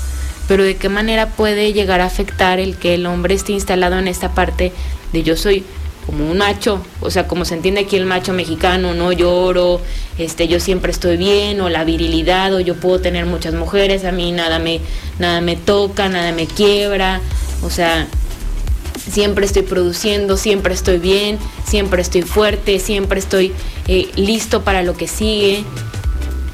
pero 0.49 0.65
de 0.65 0.77
qué 0.77 0.89
manera 0.89 1.29
puede 1.29 1.73
llegar 1.73 2.01
a 2.01 2.07
afectar 2.07 2.59
el 2.59 2.77
que 2.77 2.95
el 2.95 3.07
hombre 3.07 3.35
esté 3.35 3.53
instalado 3.53 3.99
en 3.99 4.09
esta 4.09 4.35
parte 4.35 4.73
de 5.13 5.23
yo 5.23 5.37
soy 5.37 5.65
como 6.07 6.31
un 6.31 6.39
macho, 6.39 6.81
o 7.01 7.11
sea, 7.11 7.29
como 7.29 7.45
se 7.45 7.55
entiende 7.55 7.83
aquí 7.83 7.97
el 7.97 8.07
macho 8.07 8.33
mexicano, 8.33 8.95
no 8.95 9.13
lloro, 9.13 9.81
este, 10.19 10.49
yo 10.49 10.61
siempre 10.61 10.93
estoy 10.93 11.17
bien, 11.17 11.61
o 11.61 11.69
la 11.69 11.85
virilidad, 11.85 12.53
o 12.55 12.61
yo 12.61 12.75
puedo 12.77 13.01
tener 13.01 13.27
muchas 13.27 13.55
mujeres, 13.55 14.05
a 14.05 14.13
mí 14.13 14.33
nada 14.33 14.59
me, 14.59 14.81
nada 15.19 15.41
me 15.41 15.57
toca, 15.57 16.09
nada 16.09 16.33
me 16.33 16.47
quiebra, 16.47 17.21
o 17.63 17.71
sea, 17.71 18.09
siempre 19.11 19.47
estoy 19.47 19.63
produciendo, 19.63 20.37
siempre 20.37 20.75
estoy 20.75 20.99
bien, 20.99 21.39
siempre 21.67 22.03
estoy 22.03 22.23
fuerte, 22.23 22.79
siempre 22.79 23.21
estoy 23.21 23.53
eh, 23.89 24.11
listo 24.17 24.63
para 24.63 24.83
lo 24.83 24.97
que 24.97 25.09
sigue, 25.09 25.65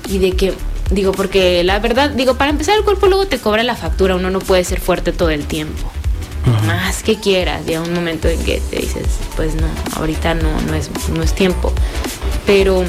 y 0.09 0.19
de 0.19 0.33
que 0.33 0.55
Digo, 0.90 1.12
porque 1.12 1.62
la 1.64 1.78
verdad, 1.81 2.11
digo, 2.11 2.37
para 2.37 2.50
empezar 2.50 2.76
el 2.78 2.83
cuerpo 2.83 3.09
luego 3.09 3.26
te 3.26 3.38
cobra 3.38 3.62
la 3.62 3.76
factura, 3.76 4.17
uno 4.17 4.31
no 4.31 4.38
puede 4.38 4.64
ser 4.64 4.81
fuerte 4.81 5.12
todo 5.12 5.28
el 5.28 5.45
tiempo. 5.45 5.93
Más 6.66 7.02
que 7.02 7.18
quieras, 7.18 7.66
llega 7.66 7.80
un 7.80 7.92
momento 7.92 8.28
en 8.28 8.42
que 8.42 8.61
te 8.71 8.76
dices, 8.76 9.07
pues 9.37 9.54
no, 9.54 9.66
ahorita 9.97 10.35
no, 10.35 10.61
no 10.62 10.75
es, 10.75 10.90
no 11.11 11.23
es 11.23 11.35
tiempo. 11.35 11.73
Pero 12.47 12.85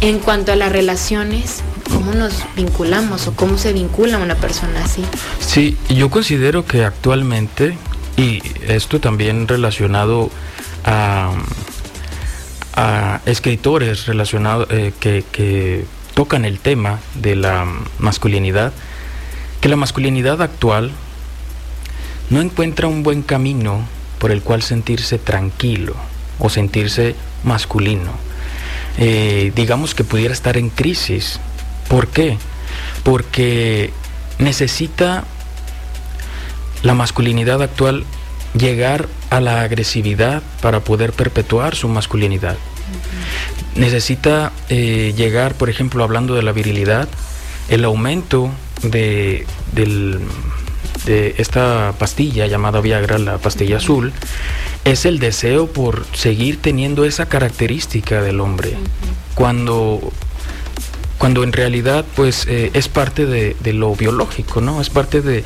en 0.00 0.18
cuanto 0.20 0.52
a 0.52 0.56
las 0.56 0.70
relaciones, 0.70 1.62
¿cómo 1.92 2.12
nos 2.12 2.34
vinculamos 2.56 3.26
o 3.26 3.34
cómo 3.34 3.58
se 3.58 3.72
vincula 3.72 4.18
una 4.18 4.36
persona 4.36 4.84
así? 4.84 5.04
Sí, 5.40 5.76
yo 5.88 6.10
considero 6.10 6.64
que 6.64 6.84
actualmente, 6.84 7.76
y 8.16 8.40
esto 8.66 9.00
también 9.00 9.48
relacionado 9.48 10.30
a, 10.84 11.32
a 12.74 13.20
escritores 13.26 14.06
relacionados 14.06 14.68
eh, 14.70 14.92
que, 15.00 15.24
que 15.32 15.84
tocan 16.14 16.44
el 16.44 16.58
tema 16.58 17.00
de 17.14 17.36
la 17.36 17.66
masculinidad, 17.98 18.72
que 19.60 19.68
la 19.68 19.76
masculinidad 19.76 20.42
actual 20.42 20.92
no 22.32 22.40
encuentra 22.40 22.88
un 22.88 23.02
buen 23.02 23.22
camino 23.22 23.86
por 24.18 24.32
el 24.32 24.42
cual 24.42 24.62
sentirse 24.62 25.18
tranquilo 25.18 25.94
o 26.38 26.48
sentirse 26.48 27.14
masculino. 27.44 28.10
Eh, 28.98 29.52
digamos 29.54 29.94
que 29.94 30.02
pudiera 30.02 30.34
estar 30.34 30.56
en 30.56 30.68
crisis. 30.68 31.38
¿Por 31.88 32.08
qué? 32.08 32.38
Porque 33.04 33.92
necesita 34.38 35.24
la 36.82 36.94
masculinidad 36.94 37.62
actual 37.62 38.04
llegar 38.58 39.08
a 39.30 39.40
la 39.40 39.62
agresividad 39.62 40.42
para 40.60 40.80
poder 40.80 41.12
perpetuar 41.12 41.76
su 41.76 41.88
masculinidad 41.88 42.56
necesita 43.74 44.52
eh, 44.68 45.14
llegar, 45.16 45.54
por 45.54 45.70
ejemplo, 45.70 46.04
hablando 46.04 46.34
de 46.34 46.42
la 46.42 46.52
virilidad, 46.52 47.08
el 47.68 47.84
aumento 47.84 48.50
de, 48.82 49.46
de 51.04 51.34
esta 51.38 51.94
pastilla 51.98 52.46
llamada 52.46 52.80
Viagra, 52.80 53.18
la 53.18 53.38
pastilla 53.38 53.78
azul, 53.78 54.12
es 54.84 55.04
el 55.04 55.18
deseo 55.18 55.66
por 55.66 56.04
seguir 56.12 56.60
teniendo 56.60 57.04
esa 57.04 57.26
característica 57.26 58.22
del 58.22 58.40
hombre. 58.40 58.76
Cuando 59.34 60.12
cuando 61.22 61.44
en 61.44 61.52
realidad 61.52 62.04
pues 62.16 62.48
eh, 62.48 62.72
es 62.74 62.88
parte 62.88 63.26
de, 63.26 63.54
lo 63.72 63.94
biológico, 63.94 64.60
¿no? 64.60 64.80
Es 64.80 64.90
parte 64.90 65.22
de, 65.22 65.44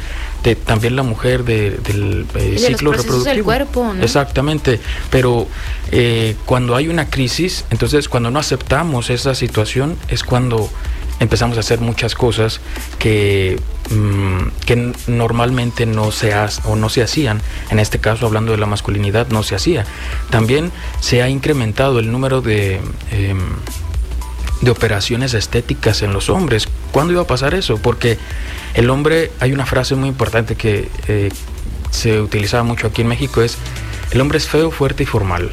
también 0.65 0.97
la 0.97 1.03
mujer 1.03 1.45
del 1.45 2.25
eh, 2.35 2.57
ciclo 2.59 2.93
reproductivo. 2.93 3.35
Del 3.35 3.45
cuerpo, 3.45 3.93
¿no? 3.93 4.03
Exactamente, 4.03 4.81
pero 5.11 5.47
eh, 5.93 6.35
cuando 6.47 6.77
hay 6.77 6.89
una 6.89 7.11
crisis, 7.11 7.67
entonces 7.69 8.09
cuando 8.09 8.31
no 8.31 8.39
aceptamos 8.39 9.11
esa 9.11 9.35
situación 9.35 9.99
es 10.09 10.25
cuando 10.25 10.71
empezamos 11.20 11.56
a 11.56 11.61
hacer 11.61 11.80
muchas 11.80 12.14
cosas 12.14 12.61
que, 12.99 13.61
mm, 13.90 14.64
que 14.64 14.92
normalmente 15.06 15.87
no 15.87 16.11
se, 16.12 16.32
o 16.64 16.76
no 16.76 16.88
se 16.88 17.02
hacían. 17.02 17.40
En 17.70 17.78
este 17.78 17.99
caso, 17.99 18.26
hablando 18.26 18.52
de 18.52 18.58
la 18.58 18.66
masculinidad, 18.66 19.28
no 19.28 19.42
se 19.42 19.54
hacía. 19.54 19.85
También 20.30 20.73
se 21.00 21.23
ha 21.23 21.28
incrementado 21.28 21.99
el 21.99 22.12
número 22.12 22.40
de 22.40 22.80
em, 23.11 23.40
de 24.61 24.70
operaciones 24.70 25.35
estéticas 25.35 26.02
en 26.02 26.12
los 26.12 26.30
hombres. 26.30 26.68
¿Cuándo 26.92 27.12
iba 27.12 27.23
a 27.23 27.26
pasar 27.26 27.54
eso? 27.54 27.76
Porque 27.78 28.18
el 28.75 28.90
hombre, 28.90 29.30
hay 29.40 29.52
una 29.52 29.66
frase 29.66 29.94
muy 29.94 30.08
importante 30.08 30.54
que 30.54 30.88
eh, 31.08 31.30
se 31.90 32.20
utilizaba 32.20 32.62
mucho 32.62 32.87
aquí 32.87 33.02
en 33.02 33.08
México, 33.08 33.42
es 33.42 33.58
el 34.11 34.20
hombre 34.20 34.38
es 34.38 34.49
feo, 34.49 34.70
fuerte 34.70 35.02
y 35.02 35.06
formal. 35.06 35.50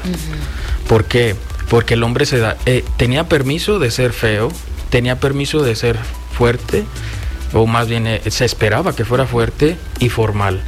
¿Por 0.87 1.05
qué? 1.05 1.35
Porque 1.69 1.95
el 1.95 2.03
hombre 2.03 2.25
se 2.25 2.37
da, 2.37 2.57
eh, 2.65 2.83
tenía 2.97 3.27
permiso 3.27 3.79
de 3.79 3.91
ser 3.91 4.13
feo, 4.13 4.51
tenía 4.93 5.19
permiso 5.19 5.63
de 5.63 5.75
ser 5.75 5.97
fuerte, 6.37 6.83
o 7.51 7.65
más 7.65 7.87
bien 7.87 8.05
eh, 8.05 8.21
se 8.27 8.45
esperaba 8.45 8.95
que 8.95 9.05
fuera 9.05 9.25
fuerte 9.25 9.75
y 9.97 10.09
formal. 10.09 10.61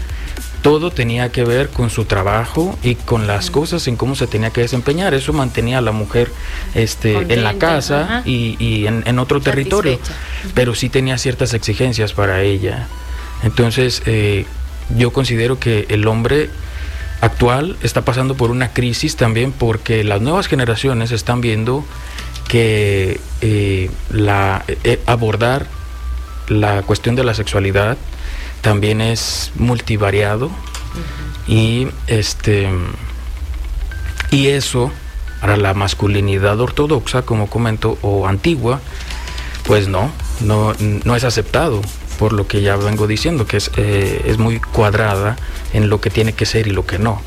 todo 0.63 0.89
tenía 0.89 1.31
que 1.31 1.43
ver 1.43 1.69
con 1.69 1.91
su 1.91 2.05
trabajo 2.05 2.75
y 2.81 2.95
con 2.95 3.27
las 3.27 3.51
cosas 3.51 3.87
en 3.87 3.97
cómo 3.97 4.15
se 4.15 4.25
tenía 4.25 4.49
que 4.49 4.61
desempeñar. 4.61 5.13
Eso 5.13 5.31
mantenía 5.31 5.77
a 5.77 5.81
la 5.81 5.91
mujer 5.91 6.31
este, 6.73 7.13
en 7.31 7.43
la 7.43 7.59
casa 7.59 8.23
y, 8.25 8.87
en, 8.87 9.19
otro 9.19 9.41
territorio, 9.41 9.99
pero 10.55 10.73
sí 10.73 10.89
tenía 10.89 11.19
ciertas 11.19 11.53
exigencias 11.53 12.13
para 12.13 12.41
ella. 12.41 12.87
Entonces, 13.43 14.01
eh, 14.07 14.47
yo 14.97 15.13
considero 15.13 15.59
que 15.59 15.85
el 15.89 16.07
hombre 16.07 16.49
actual 17.21 17.77
está 17.83 18.01
pasando 18.01 18.33
por 18.33 18.49
una 18.49 18.73
crisis 18.73 19.17
también 19.17 19.51
porque 19.51 20.03
las 20.03 20.19
nuevas 20.19 20.47
generaciones 20.47 21.11
están 21.11 21.41
viendo 21.41 21.85
que 22.47 23.19
eh, 23.47 23.91
la, 24.09 24.65
eh, 24.67 24.99
abordar 25.05 25.67
la 26.47 26.81
cuestión 26.81 27.15
de 27.15 27.23
la 27.23 27.35
sexualidad 27.35 27.95
también 28.61 29.01
es 29.01 29.51
multivariado 29.53 30.49
y 31.47 31.87
este 32.07 32.69
y 34.31 34.47
eso 34.47 34.91
para 35.41 35.57
la 35.57 35.75
masculinidad 35.75 36.59
ortodoxa 36.59 37.21
como 37.21 37.47
comento 37.47 37.99
o 38.01 38.27
antigua 38.27 38.81
pues 39.67 39.87
no 39.87 40.11
no, 40.39 40.73
no 40.79 41.15
es 41.15 41.23
aceptado 41.23 41.83
por 42.17 42.33
lo 42.33 42.47
que 42.47 42.61
ya 42.61 42.75
vengo 42.77 43.07
diciendo, 43.07 43.45
que 43.45 43.57
es, 43.57 43.69
eh, 43.77 44.23
es 44.25 44.37
muy 44.37 44.59
cuadrada 44.59 45.35
en 45.73 45.89
lo 45.89 46.01
que 46.01 46.09
tiene 46.09 46.33
que 46.33 46.45
ser 46.45 46.67
y 46.67 46.71
lo 46.71 46.85
que 46.85 46.97
no. 46.97 47.21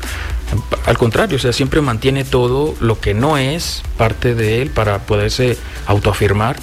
Al 0.85 0.97
contrario, 0.97 1.37
o 1.37 1.39
sea, 1.39 1.53
siempre 1.53 1.81
mantiene 1.81 2.23
todo 2.23 2.75
lo 2.79 2.99
que 2.99 3.13
no 3.13 3.37
es 3.37 3.83
parte 3.97 4.33
de 4.33 4.61
él 4.61 4.71
para 4.71 4.99
poderse 4.99 5.57
autoafirmar, 5.85 6.57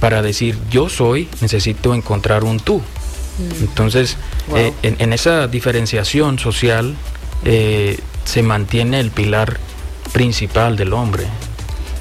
para 0.00 0.22
decir 0.22 0.58
yo 0.70 0.88
soy, 0.88 1.28
necesito 1.40 1.94
encontrar 1.94 2.44
un 2.44 2.58
tú. 2.58 2.78
Mm. 2.78 3.64
Entonces, 3.64 4.16
eh, 4.54 4.72
en, 4.82 5.12
esa 5.12 5.46
diferenciación 5.46 6.38
social 6.38 6.96
eh, 7.44 7.98
se 8.24 8.42
mantiene 8.42 9.00
el 9.00 9.10
pilar 9.10 9.58
principal 10.12 10.76
del 10.76 10.92
hombre. 10.92 11.24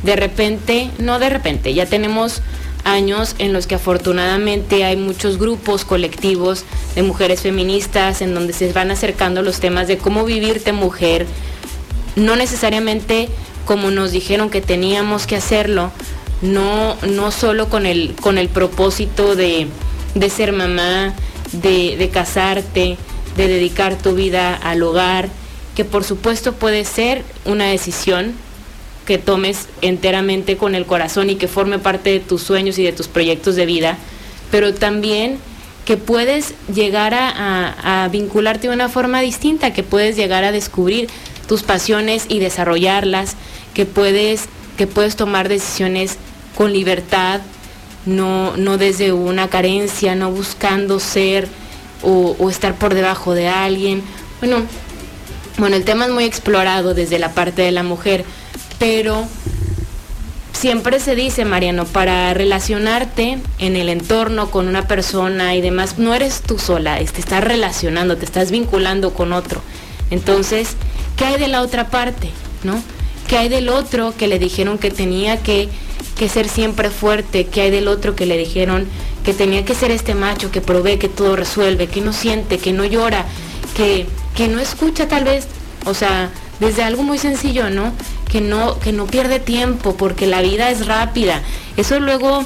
de 0.03 0.17
repente, 0.17 0.91
no 0.99 1.19
de 1.19 1.31
repente, 1.31 1.73
ya 1.73 1.87
tenemos 1.87 2.43
años 2.85 3.35
en 3.39 3.55
los 3.55 3.67
que 3.67 3.77
afortunadamente 3.77 4.85
hay 4.85 4.97
muchos 4.97 5.39
grupos 5.39 5.87
colectivos 5.87 6.65
de 6.95 7.03
mujeres 7.03 7.41
feministas 7.41 8.21
en 8.21 8.35
donde 8.35 8.53
se 8.53 8.71
van 8.71 8.91
acercando 8.91 9.41
los 9.41 9.61
temas 9.61 9.89
de 9.89 9.97
cómo 9.97 10.27
vivirte 10.27 10.73
mujer, 10.73 11.27
no 12.17 12.37
necesariamente 12.37 13.31
como 13.65 13.91
nos 13.91 14.13
dijeron 14.13 14.51
que 14.51 14.61
teníamos 14.61 15.27
que 15.27 15.37
hacerlo, 15.37 15.93
no, 16.43 16.97
no 17.09 17.31
solo 17.31 17.71
con 17.71 17.87
el, 17.87 18.15
con 18.21 18.37
el 18.37 18.51
propósito 18.51 19.37
de, 19.37 19.69
de 20.17 20.31
ser 20.31 20.53
mamá, 20.53 21.15
de, 21.53 22.11
casarte, 22.13 22.97
de 23.37 23.49
dedicar 23.49 23.97
tu 23.99 24.15
vida 24.15 24.55
al 24.55 24.83
hogar, 24.83 25.29
que 25.75 25.85
por 25.85 26.05
supuesto 26.05 26.55
puede 26.55 26.85
ser 26.85 27.23
una 27.45 27.67
decisión 27.67 28.33
que 29.05 29.19
tomes 29.19 29.69
enteramente 29.83 30.57
con 30.57 30.75
el 30.75 30.87
corazón 30.87 31.31
y 31.31 31.37
que 31.37 31.49
forme 31.49 31.79
parte 31.79 32.11
de 32.11 32.21
tus 32.21 32.43
sueños 32.43 32.79
y 32.79 32.83
de 32.83 32.93
tus 32.93 33.09
proyectos 33.09 33.57
de 33.57 33.67
vida, 33.67 33.99
pero 34.51 34.75
también 34.75 35.39
que 35.85 35.97
puedes 35.97 36.55
llegar 36.75 37.15
a, 37.15 38.05
a, 38.05 38.09
vincularte 38.09 38.69
de 38.69 38.75
una 38.75 38.89
forma 38.89 39.21
distinta, 39.21 39.73
que 39.73 39.85
puedes 39.85 40.17
llegar 40.17 40.43
a 40.43 40.51
descubrir 40.51 41.09
tus 41.47 41.63
pasiones 41.63 42.25
y 42.29 42.41
desarrollarlas, 42.41 43.37
que 43.75 43.85
puedes, 43.85 44.47
que 44.77 44.89
puedes 44.89 45.15
tomar 45.15 45.49
decisiones 45.49 46.17
con 46.57 46.73
libertad, 46.73 47.43
no, 48.07 48.57
no 48.57 48.79
desde 48.79 49.13
una 49.13 49.49
carencia, 49.49 50.15
no 50.15 50.31
buscando 50.31 51.01
ser 51.01 51.49
o, 52.03 52.49
estar 52.49 52.75
por 52.77 52.95
debajo 52.95 53.35
de 53.35 53.49
alguien. 53.49 54.03
Bueno, 54.41 54.63
bueno, 55.59 55.77
el 55.77 55.85
tema 55.85 56.07
es 56.07 56.13
muy 56.13 56.25
explorado 56.25 56.95
desde 56.95 57.19
la 57.19 57.33
parte 57.33 57.63
de 57.63 57.73
la 57.73 57.83
mujer, 57.83 58.25
pero 58.79 59.27
siempre 60.53 61.01
se 61.01 61.15
dice, 61.15 61.45
Mariano, 61.45 61.85
para 61.85 62.33
relacionarte 62.33 63.39
en 63.59 63.77
el 63.77 63.89
entorno 63.89 64.51
con 64.51 64.69
una 64.69 64.87
persona 64.87 65.55
y 65.55 65.61
demás, 65.61 65.99
no 65.99 66.15
eres 66.15 66.43
tú 66.43 66.59
sola, 66.59 66.99
te 66.99 67.21
estás 67.21 67.43
relacionando, 67.43 68.17
te 68.17 68.25
estás 68.25 68.51
vinculando 68.51 69.13
con 69.13 69.33
otro. 69.33 69.63
Entonces, 70.11 70.77
¿qué 71.17 71.25
hay 71.25 71.41
de 71.41 71.49
la 71.49 71.63
otra 71.63 71.89
parte? 71.89 72.31
¿No? 72.63 72.83
¿Qué 73.27 73.37
hay 73.37 73.49
del 73.49 73.69
otro 73.69 74.15
que 74.17 74.29
le 74.29 74.39
dijeron 74.39 74.79
que 74.79 74.91
tenía 74.91 75.43
que 75.43 75.69
que 76.17 76.29
ser 76.29 76.49
siempre 76.49 76.91
fuerte, 76.91 77.47
que 77.47 77.61
hay 77.61 77.71
del 77.71 77.89
otro 77.89 78.17
que 78.17 78.27
le 78.27 78.37
dijeron 78.39 78.87
que 79.25 79.35
tenía 79.35 79.65
que 79.65 79.75
ser 79.75 79.91
este 79.91 80.15
macho 80.15 80.51
que 80.51 80.61
provee, 80.61 80.99
que 80.99 81.09
todo 81.09 81.37
resuelve, 81.37 81.89
que 81.89 82.01
no 82.01 82.13
siente, 82.13 82.59
que 82.59 82.73
no 82.73 82.85
llora, 82.85 83.25
que, 83.77 84.07
que 84.35 84.49
no 84.49 84.61
escucha 84.61 85.09
tal 85.09 85.25
vez, 85.25 85.47
o 85.85 85.95
sea, 85.95 86.31
desde 86.61 86.83
algo 86.83 87.03
muy 87.03 87.19
sencillo, 87.19 87.69
¿no? 87.69 87.93
Que 88.31 88.41
no, 88.41 88.79
que 88.79 88.93
no 88.93 89.07
pierde 89.07 89.41
tiempo 89.41 89.97
porque 89.97 90.27
la 90.27 90.43
vida 90.43 90.71
es 90.71 90.87
rápida. 90.87 91.43
Eso 91.77 91.99
luego 92.01 92.45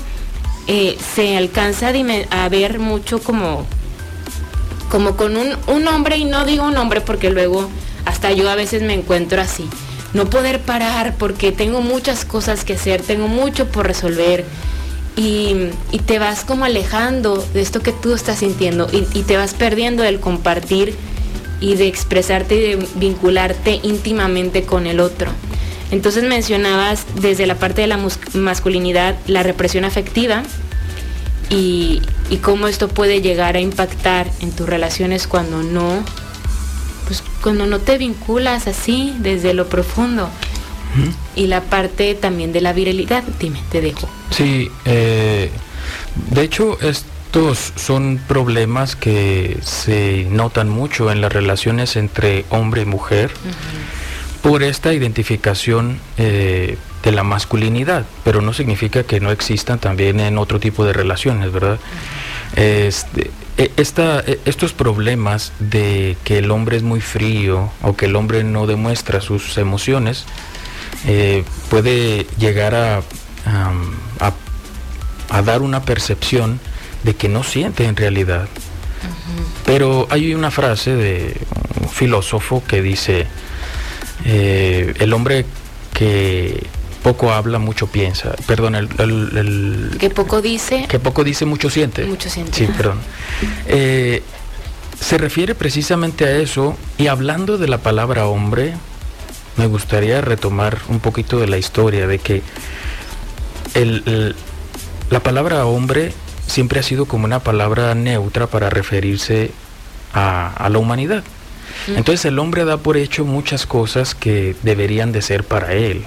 eh, 0.66 0.96
se 1.14 1.36
alcanza 1.36 1.92
a, 2.30 2.48
ver 2.48 2.78
mucho 2.78 3.22
como, 3.22 3.66
como 4.90 5.16
con 5.16 5.36
un, 5.36 5.56
un 5.66 5.86
hombre, 5.86 6.16
y 6.16 6.24
no 6.24 6.44
digo 6.44 6.64
un 6.64 6.76
hombre 6.76 7.02
porque 7.02 7.30
luego 7.30 7.68
hasta 8.06 8.32
yo 8.32 8.48
a 8.48 8.54
veces 8.54 8.82
me 8.82 8.94
encuentro 8.94 9.40
así 9.40 9.68
no 10.12 10.28
poder 10.28 10.60
parar 10.60 11.14
porque 11.18 11.52
tengo 11.52 11.82
muchas 11.82 12.24
cosas 12.24 12.64
que 12.64 12.74
hacer, 12.74 13.02
tengo 13.02 13.28
mucho 13.28 13.68
por 13.68 13.86
resolver. 13.86 14.44
Y, 15.16 15.70
te 16.06 16.18
vas 16.18 16.44
como 16.44 16.64
alejando 16.64 17.46
de 17.52 17.60
esto 17.60 17.80
que 17.80 17.92
tú 17.92 18.14
estás 18.14 18.38
sintiendo 18.38 18.88
y, 18.90 19.22
te 19.22 19.36
vas 19.36 19.54
perdiendo 19.54 20.02
el 20.04 20.18
compartir 20.18 20.94
y 21.60 21.74
de 21.74 21.86
expresarte 21.86 22.54
y 22.56 22.60
de 22.60 22.88
vincularte 22.94 23.80
íntimamente 23.82 24.62
con 24.62 24.86
el 24.86 24.98
otro. 24.98 25.30
Entonces 25.90 26.24
mencionabas 26.24 27.04
desde 27.16 27.46
la 27.46 27.56
parte 27.56 27.82
de 27.82 27.88
la 27.88 27.98
masculinidad 28.32 29.16
la 29.26 29.42
represión 29.42 29.84
afectiva 29.84 30.42
y, 31.50 32.00
y 32.30 32.36
cómo 32.38 32.68
esto 32.68 32.88
puede 32.88 33.20
llegar 33.20 33.56
a 33.56 33.60
impactar 33.60 34.30
en 34.40 34.52
tus 34.52 34.68
relaciones 34.68 35.26
cuando 35.26 35.62
no 35.62 36.02
pues 37.10 37.24
cuando 37.42 37.66
no 37.66 37.80
te 37.80 37.98
vinculas 37.98 38.68
así 38.68 39.16
desde 39.18 39.52
lo 39.52 39.68
profundo. 39.68 40.30
Y 41.34 41.48
la 41.48 41.62
parte 41.62 42.14
también 42.14 42.52
de 42.52 42.60
la 42.60 42.72
virilidad, 42.72 43.24
dime, 43.40 43.60
te 43.68 43.80
dejo. 43.80 44.08
Sí, 44.30 44.70
eh, 44.84 45.50
de 46.30 46.42
hecho 46.42 46.78
estos 46.80 47.72
son 47.74 48.20
problemas 48.28 48.94
que 48.94 49.58
se 49.64 50.28
notan 50.30 50.68
mucho 50.68 51.10
en 51.10 51.20
las 51.20 51.32
relaciones 51.32 51.96
entre 51.96 52.44
hombre 52.48 52.82
y 52.82 52.84
mujer 52.84 53.32
por 54.40 54.62
esta 54.62 54.94
identificación 54.94 55.98
eh, 56.16 56.78
de 57.02 57.10
la 57.10 57.24
masculinidad, 57.24 58.04
pero 58.22 58.40
no 58.40 58.52
significa 58.52 59.02
que 59.02 59.18
no 59.18 59.32
existan 59.32 59.80
también 59.80 60.20
en 60.20 60.38
otro 60.38 60.60
tipo 60.60 60.84
de 60.84 60.92
relaciones, 60.92 61.50
¿verdad? 61.50 61.80
Este, 62.54 63.32
e, 63.64 63.72
e, 63.76 64.40
estos 64.44 64.72
problemas 64.72 65.52
de 65.58 66.16
que 66.24 66.38
el 66.38 66.50
hombre 66.50 66.76
es 66.76 66.82
muy 66.82 67.00
frío 67.00 67.70
o 67.82 67.96
que 67.96 68.06
el 68.06 68.16
hombre 68.16 68.42
no 68.44 68.66
demuestra 68.66 69.20
sus 69.20 69.58
emociones 69.58 70.24
eh, 71.06 71.44
puede 71.68 72.26
llegar 72.38 72.74
a, 72.74 73.02
a 75.30 75.42
dar 75.42 75.62
una 75.62 75.82
percepción 75.82 76.60
de 77.04 77.14
que 77.14 77.28
no 77.28 77.42
siente 77.42 77.84
en 77.86 77.96
realidad. 77.96 78.48
Pero 79.64 80.06
hay 80.10 80.34
una 80.34 80.50
frase 80.50 80.94
de 80.94 81.36
un 81.80 81.88
filósofo 81.88 82.62
que 82.66 82.82
dice, 82.82 83.26
eh, 84.24 84.94
el 84.98 85.12
hombre 85.12 85.46
que 85.94 86.66
poco 87.02 87.32
habla, 87.32 87.58
mucho 87.58 87.86
piensa. 87.86 88.34
Perdón, 88.46 88.74
el, 88.74 89.96
que 89.98 90.10
poco 90.10 90.40
dice. 90.40 90.86
Que 90.88 90.98
poco 90.98 91.24
dice, 91.24 91.44
mucho 91.46 91.70
siente. 91.70 92.04
Mucho 92.04 92.28
siente. 92.30 92.52
Sí, 92.52 92.66
perdón. 92.66 92.98
Eh, 93.66 94.22
se 95.00 95.18
refiere 95.18 95.54
precisamente 95.54 96.24
a 96.24 96.36
eso 96.36 96.76
y 96.98 97.06
hablando 97.06 97.58
de 97.58 97.68
la 97.68 97.78
palabra 97.78 98.26
hombre, 98.26 98.74
me 99.56 99.66
gustaría 99.66 100.20
retomar 100.20 100.78
un 100.88 101.00
poquito 101.00 101.38
de 101.38 101.48
la 101.48 101.58
historia 101.58 102.06
de 102.06 102.18
que 102.18 102.42
la 105.10 105.20
palabra 105.20 105.64
hombre 105.66 106.12
siempre 106.46 106.80
ha 106.80 106.82
sido 106.82 107.06
como 107.06 107.24
una 107.24 107.40
palabra 107.40 107.94
neutra 107.94 108.46
para 108.46 108.68
referirse 108.68 109.52
a, 110.12 110.68
la 110.70 110.78
humanidad. 110.78 111.24
Entonces 111.88 112.26
el 112.26 112.38
hombre 112.38 112.64
da 112.64 112.76
por 112.76 112.96
hecho 112.96 113.24
muchas 113.24 113.64
cosas 113.64 114.14
que 114.14 114.54
deberían 114.62 115.12
de 115.12 115.22
ser 115.22 115.44
para 115.44 115.72
él 115.72 116.04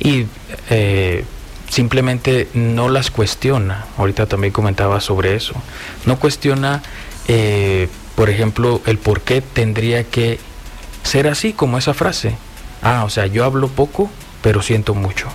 y 0.00 0.26
eh, 0.70 1.24
simplemente 1.68 2.48
no 2.54 2.88
las 2.88 3.10
cuestiona. 3.10 3.86
Ahorita 3.96 4.26
también 4.26 4.52
comentaba 4.52 5.00
sobre 5.00 5.34
eso. 5.34 5.54
No 6.06 6.18
cuestiona, 6.18 6.82
eh, 7.26 7.88
por 8.14 8.30
ejemplo, 8.30 8.80
el 8.86 8.98
por 8.98 9.20
qué 9.20 9.40
tendría 9.40 10.04
que 10.04 10.38
ser 11.02 11.28
así 11.28 11.52
como 11.52 11.78
esa 11.78 11.94
frase. 11.94 12.36
Ah, 12.82 13.04
o 13.04 13.10
sea, 13.10 13.26
yo 13.26 13.44
hablo 13.44 13.68
poco, 13.68 14.10
pero 14.42 14.62
siento 14.62 14.94
mucho. 14.94 15.28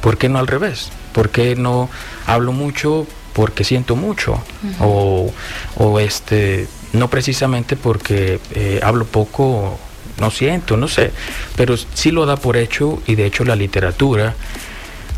¿Por 0.00 0.18
qué 0.18 0.28
no 0.28 0.38
al 0.38 0.46
revés? 0.46 0.90
¿Por 1.12 1.30
qué 1.30 1.56
no 1.56 1.88
hablo 2.26 2.52
mucho 2.52 3.06
porque 3.32 3.64
siento 3.64 3.96
mucho? 3.96 4.40
o, 4.80 5.32
o, 5.76 6.00
este, 6.00 6.68
no 6.92 7.08
precisamente 7.08 7.76
porque 7.76 8.40
eh, 8.54 8.80
hablo 8.82 9.04
poco, 9.06 9.78
no 10.18 10.30
siento, 10.30 10.76
no 10.76 10.88
sé. 10.88 11.12
Pero 11.56 11.76
sí 11.76 12.10
lo 12.10 12.26
da 12.26 12.36
por 12.36 12.56
hecho 12.56 13.02
y 13.06 13.14
de 13.14 13.26
hecho 13.26 13.44
la 13.44 13.56
literatura, 13.56 14.34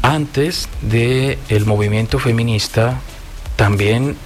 antes 0.03 0.69
del 0.83 1.39
el 1.49 1.67
movimiento 1.67 2.19
feminista, 2.19 3.01
también 3.57 4.17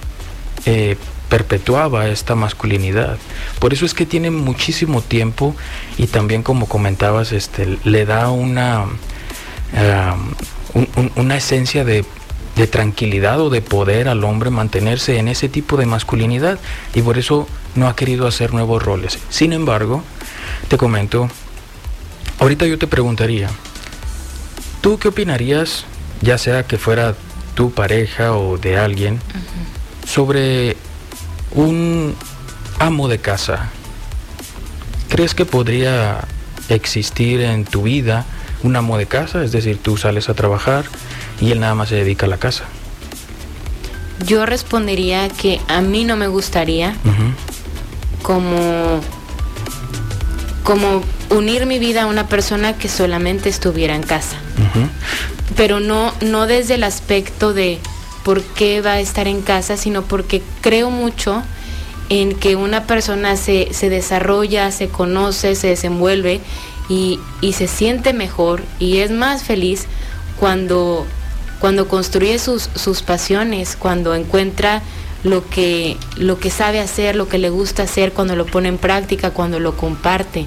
eh, 0.65 0.95
perpetuaba 1.29 2.07
esta 2.09 2.35
masculinidad. 2.35 3.17
Por 3.57 3.73
eso 3.73 3.87
es 3.87 3.95
que 3.95 4.05
tiene 4.05 4.29
muchísimo 4.29 5.01
tiempo 5.01 5.55
y 5.97 6.05
también 6.05 6.43
como 6.43 6.67
comentabas, 6.67 7.31
este, 7.31 7.79
le 7.83 8.05
da 8.05 8.29
una, 8.29 8.85
una 11.15 11.35
esencia 11.35 11.83
de, 11.83 12.05
de, 12.55 12.67
tranquilidad 12.67 13.41
o 13.41 13.49
de 13.49 13.63
poder 13.63 14.09
al 14.09 14.23
hombre 14.23 14.51
mantenerse 14.51 15.17
en 15.17 15.27
ese 15.27 15.49
tipo 15.49 15.75
de 15.75 15.87
masculinidad 15.87 16.59
y 16.93 17.01
por 17.01 17.17
eso 17.17 17.47
no 17.73 17.87
ha 17.87 17.95
querido 17.95 18.27
hacer 18.27 18.53
nuevos 18.53 18.83
roles. 18.83 19.17
Sin 19.29 19.53
embargo, 19.53 20.03
te 20.67 20.77
comento, 20.77 21.29
ahorita 22.39 22.65
yo 22.65 22.77
te 22.77 22.87
preguntaría, 22.87 23.49
¿tú 24.81 24.97
qué 24.97 25.09
opinarías, 25.09 25.85
ya 26.21 26.37
sea 26.37 26.63
que 26.63 26.77
fuera 26.77 27.15
tu 27.55 27.71
pareja 27.71 28.33
o 28.33 28.57
de 28.57 28.77
alguien, 28.77 29.19
sobre 30.05 30.75
un 31.51 32.15
amo 32.79 33.07
de 33.07 33.19
casa, 33.19 33.69
¿crees 35.09 35.35
que 35.35 35.45
podría 35.45 36.25
existir 36.69 37.41
en 37.41 37.65
tu 37.65 37.83
vida 37.83 38.25
un 38.63 38.75
amo 38.75 38.97
de 38.97 39.05
casa? 39.05 39.43
Es 39.43 39.51
decir, 39.51 39.77
tú 39.77 39.97
sales 39.97 40.29
a 40.29 40.33
trabajar 40.33 40.85
y 41.39 41.51
él 41.51 41.59
nada 41.59 41.75
más 41.75 41.89
se 41.89 41.95
dedica 41.95 42.25
a 42.25 42.29
la 42.29 42.37
casa. 42.37 42.63
Yo 44.25 44.45
respondería 44.45 45.29
que 45.29 45.59
a 45.67 45.81
mí 45.81 46.03
no 46.05 46.15
me 46.15 46.27
gustaría 46.27 46.95
como, 48.21 49.01
como 50.63 51.03
unir 51.29 51.65
mi 51.65 51.79
vida 51.79 52.03
a 52.03 52.05
una 52.07 52.27
persona 52.27 52.73
que 52.77 52.89
solamente 52.89 53.49
estuviera 53.49 53.95
en 53.95 54.03
casa. 54.03 54.37
Pero 55.55 55.79
no, 55.79 56.13
no 56.21 56.47
desde 56.47 56.75
el 56.75 56.83
aspecto 56.83 57.53
de 57.53 57.79
por 58.23 58.41
qué 58.41 58.81
va 58.81 58.93
a 58.93 58.99
estar 58.99 59.27
en 59.27 59.41
casa, 59.41 59.77
sino 59.77 60.03
porque 60.03 60.41
creo 60.61 60.89
mucho 60.89 61.43
en 62.09 62.35
que 62.35 62.55
una 62.55 62.85
persona 62.85 63.35
se, 63.35 63.69
desarrolla, 63.81 64.71
se 64.71 64.87
conoce, 64.87 65.55
se 65.55 65.67
desenvuelve 65.67 66.41
y, 66.89 67.19
se 67.53 67.67
siente 67.67 68.13
mejor 68.13 68.63
y 68.79 68.97
es 68.97 69.11
más 69.11 69.43
feliz 69.43 69.85
cuando, 70.39 71.05
cuando 71.59 71.87
construye 71.87 72.39
sus, 72.39 72.69
sus 72.75 73.01
pasiones, 73.01 73.75
cuando 73.75 74.15
encuentra 74.15 74.81
lo 75.23 75.47
que, 75.49 75.97
lo 76.17 76.39
que 76.39 76.49
sabe 76.49 76.79
hacer, 76.79 77.15
lo 77.15 77.29
que 77.29 77.37
le 77.37 77.49
gusta 77.49 77.83
hacer, 77.83 78.13
cuando 78.13 78.35
lo 78.35 78.45
pone 78.45 78.69
en 78.69 78.77
práctica, 78.77 79.31
cuando 79.31 79.59
lo 79.59 79.77
comparte. 79.77 80.45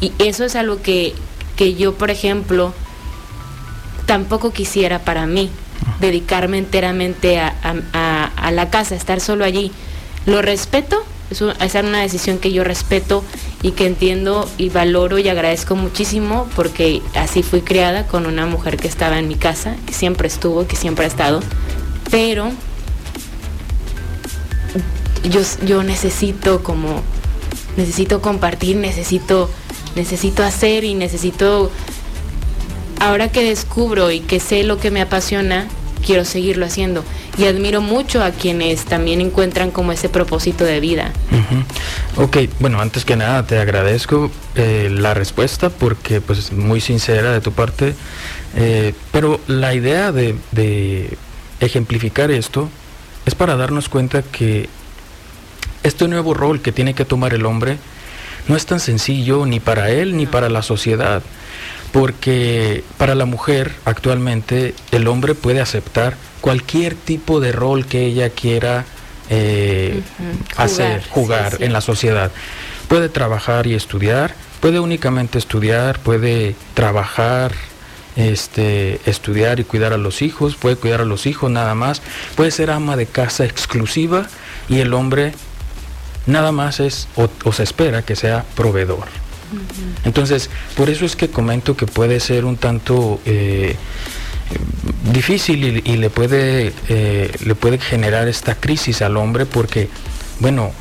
Y 0.00 0.12
eso 0.18 0.44
es 0.44 0.56
algo 0.56 0.80
que, 0.82 1.14
que 1.56 1.74
yo, 1.74 1.94
por 1.94 2.10
ejemplo, 2.10 2.72
tampoco 4.06 4.52
quisiera 4.52 5.00
para 5.00 5.26
mí 5.26 5.50
dedicarme 6.00 6.58
enteramente 6.58 7.38
a, 7.38 7.52
la 8.52 8.70
casa, 8.70 8.94
estar 8.94 9.20
solo 9.20 9.44
allí. 9.44 9.72
Lo 10.24 10.42
respeto, 10.42 11.02
es, 11.30 11.40
una 11.40 12.00
decisión 12.00 12.38
que 12.38 12.52
yo 12.52 12.64
respeto 12.64 13.24
y 13.62 13.72
que 13.72 13.86
entiendo 13.86 14.48
y 14.58 14.68
valoro 14.68 15.18
y 15.18 15.28
agradezco 15.28 15.74
muchísimo 15.74 16.48
porque 16.54 17.02
así 17.14 17.42
fui 17.42 17.60
criada 17.60 18.06
con 18.06 18.26
una 18.26 18.46
mujer 18.46 18.76
que 18.76 18.88
estaba 18.88 19.18
en 19.18 19.28
mi 19.28 19.34
casa, 19.34 19.76
que 19.86 19.92
siempre 19.92 20.28
estuvo, 20.28 20.66
que 20.66 20.76
siempre 20.76 21.04
ha 21.04 21.08
estado, 21.08 21.40
pero 22.10 22.52
yo, 25.28 25.40
yo 25.64 25.82
necesito 25.82 26.62
como, 26.62 27.02
necesito 27.76 28.20
compartir, 28.20 28.76
necesito, 28.76 29.50
necesito 29.94 30.42
hacer 30.42 30.84
y 30.84 30.94
necesito 30.94 31.70
ahora 33.00 33.28
que 33.28 33.44
descubro 33.44 34.10
y 34.10 34.20
que 34.20 34.40
sé 34.40 34.62
lo 34.64 34.78
que 34.78 34.90
me 34.90 35.00
apasiona, 35.00 35.68
quiero 36.04 36.24
seguirlo 36.24 36.66
haciendo. 36.66 37.04
Y 37.38 37.44
admiro 37.44 37.80
mucho 37.80 38.22
a 38.22 38.30
quienes 38.30 38.84
también 38.84 39.20
encuentran 39.20 39.70
como 39.70 39.92
ese 39.92 40.08
propósito 40.08 40.64
de 40.64 40.80
vida. 40.80 41.12
Ok, 42.16 42.38
bueno, 42.60 42.80
antes 42.80 43.04
que 43.04 43.16
nada 43.16 43.46
te 43.46 43.58
agradezco 43.58 44.30
eh, 44.54 44.88
la 44.90 45.12
respuesta 45.12 45.68
porque 45.68 46.20
pues 46.20 46.38
es 46.38 46.52
muy 46.52 46.80
sincera 46.80 47.32
de 47.32 47.40
tu 47.40 47.52
parte, 47.52 47.94
eh, 48.56 48.94
pero 49.12 49.38
la 49.46 49.74
idea 49.74 50.12
de, 50.12 50.34
de 50.52 51.18
ejemplificar 51.60 52.30
esto 52.30 52.70
es 53.26 53.34
para 53.34 53.56
darnos 53.56 53.88
cuenta 53.90 54.22
que 54.22 54.68
este 55.86 56.08
nuevo 56.08 56.34
rol 56.34 56.60
que 56.60 56.72
tiene 56.72 56.94
que 56.94 57.04
tomar 57.04 57.32
el 57.34 57.46
hombre 57.46 57.78
no 58.48 58.56
es 58.56 58.66
tan 58.66 58.80
sencillo 58.80 59.46
ni 59.46 59.60
para 59.60 59.90
él 59.90 60.16
ni 60.16 60.26
para 60.26 60.48
la 60.48 60.62
sociedad 60.62 61.22
porque 61.92 62.84
para 62.98 63.14
la 63.14 63.24
mujer 63.24 63.72
actualmente 63.84 64.74
el 64.90 65.08
hombre 65.08 65.34
puede 65.34 65.60
aceptar 65.60 66.16
cualquier 66.40 66.94
tipo 66.94 67.40
de 67.40 67.52
rol 67.52 67.86
que 67.86 68.04
ella 68.04 68.30
quiera 68.30 68.84
eh, 69.30 70.02
hacer, 70.56 71.02
jugar. 71.10 71.56
En 71.60 71.72
la 71.72 71.80
sociedad. 71.80 72.30
Puede 72.88 73.08
trabajar 73.08 73.66
y 73.66 73.74
estudiar, 73.74 74.34
puede 74.60 74.78
únicamente 74.78 75.38
estudiar, 75.38 75.98
puede 75.98 76.54
trabajar, 76.74 77.52
este, 78.14 79.00
estudiar 79.06 79.58
y 79.58 79.64
cuidar 79.64 79.92
a 79.92 79.96
los 79.96 80.22
hijos, 80.22 80.54
puede 80.54 80.76
cuidar 80.76 81.00
a 81.00 81.04
los 81.04 81.26
hijos 81.26 81.50
nada 81.50 81.74
más, 81.74 82.02
puede 82.36 82.50
ser 82.50 82.70
ama 82.70 82.96
de 82.96 83.06
casa 83.06 83.44
exclusiva 83.44 84.28
y 84.68 84.78
el 84.78 84.94
hombre 84.94 85.32
nada 86.26 86.52
más 86.52 86.80
es 86.80 87.08
o 87.16 87.52
se 87.52 87.62
espera 87.62 88.02
que 88.02 88.16
sea 88.16 88.44
proveedor. 88.54 89.06
Entonces, 90.04 90.50
por 90.76 90.90
eso 90.90 91.04
es 91.04 91.16
que 91.16 91.28
comento 91.28 91.76
que 91.76 91.86
puede 91.86 92.20
ser 92.20 92.44
un 92.44 92.56
tanto 92.56 93.20
eh, 93.24 93.76
difícil 95.12 95.82
y, 95.84 95.96
le, 95.96 96.10
puede, 96.10 96.72
eh, 96.88 97.32
le 97.44 97.54
puede 97.54 97.78
generar 97.78 98.28
esta 98.28 98.54
crisis 98.54 99.02
al 99.02 99.16
hombre 99.16 99.46
porque, 99.46 99.88
bueno, 100.40 100.72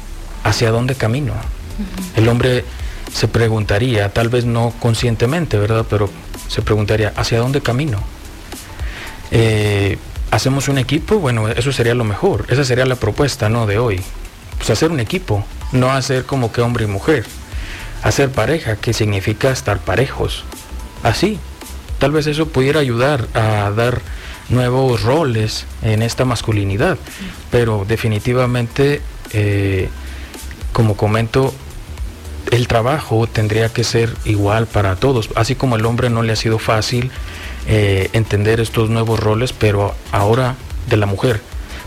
¿hacia 0.43 0.71
dónde 0.71 0.95
camino? 0.95 1.33
El 2.15 2.27
hombre 2.27 2.63
se 3.13 3.27
preguntaría, 3.27 4.09
tal 4.13 4.29
vez 4.29 4.45
no 4.45 4.73
conscientemente, 4.79 5.57
¿verdad? 5.57 5.85
Pero 5.89 6.09
se 6.47 6.61
preguntaría, 6.61 7.13
¿hacia 7.15 7.39
dónde 7.39 7.61
camino? 7.61 7.99
Eh, 9.31 9.97
¿Hacemos 10.31 10.67
un 10.67 10.77
equipo? 10.77 11.19
Bueno, 11.19 11.47
eso 11.49 11.71
sería 11.71 11.93
lo 11.93 12.03
mejor. 12.03 12.45
Esa 12.49 12.63
sería 12.63 12.85
la 12.85 12.95
propuesta, 12.95 13.47
¿no? 13.47 13.67
De 13.67 13.77
hoy. 13.77 14.01
Pues 14.65 14.79
hacer 14.79 14.89
un 14.89 14.99
equipo, 14.99 15.45
no 15.73 15.91
hacer 15.91 16.25
como 16.25 16.51
que 16.51 16.61
hombre 16.61 16.85
y 16.85 16.87
mujer. 16.87 17.23
Hacer 18.01 18.31
pareja, 18.31 18.77
que 18.77 18.93
significa 18.93 19.51
estar 19.51 19.77
parejos. 19.77 20.43
Así, 21.03 21.37
tal 21.99 22.09
vez 22.09 22.25
eso 22.25 22.47
pudiera 22.47 22.79
ayudar 22.79 23.27
a 23.35 23.69
dar 23.69 24.01
nuevos 24.49 25.03
roles 25.03 25.67
en 25.83 26.01
esta 26.01 26.25
masculinidad, 26.25 26.97
pero 27.51 27.85
definitivamente, 27.87 29.03
eh, 29.33 29.89
como 30.73 30.97
comento, 30.97 31.53
el 32.49 32.67
trabajo 32.67 33.27
tendría 33.27 33.69
que 33.69 33.83
ser 33.83 34.15
igual 34.25 34.65
para 34.65 34.95
todos, 34.95 35.29
así 35.35 35.53
como 35.53 35.75
el 35.75 35.85
hombre 35.85 36.09
no 36.09 36.23
le 36.23 36.33
ha 36.33 36.35
sido 36.35 36.57
fácil 36.57 37.11
eh, 37.67 38.09
entender 38.13 38.59
estos 38.59 38.89
nuevos 38.89 39.19
roles, 39.19 39.53
pero 39.53 39.93
ahora 40.11 40.55
de 40.89 40.97
la 40.97 41.05
mujer, 41.05 41.39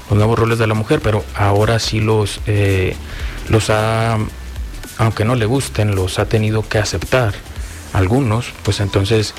los 0.08 0.16
nuevos 0.16 0.38
roles 0.38 0.58
de 0.58 0.66
la 0.66 0.74
mujer, 0.74 1.00
pero 1.02 1.24
ahora 1.34 1.78
sí 1.78 2.00
los, 2.00 2.40
eh, 2.46 2.96
los 3.48 3.70
ha, 3.70 4.18
aunque 4.98 5.24
no 5.24 5.34
le 5.34 5.46
gusten, 5.46 5.94
los 5.94 6.18
ha 6.18 6.26
tenido 6.26 6.66
que 6.66 6.78
aceptar 6.78 7.34
algunos, 7.92 8.52
pues 8.62 8.80
entonces 8.80 9.34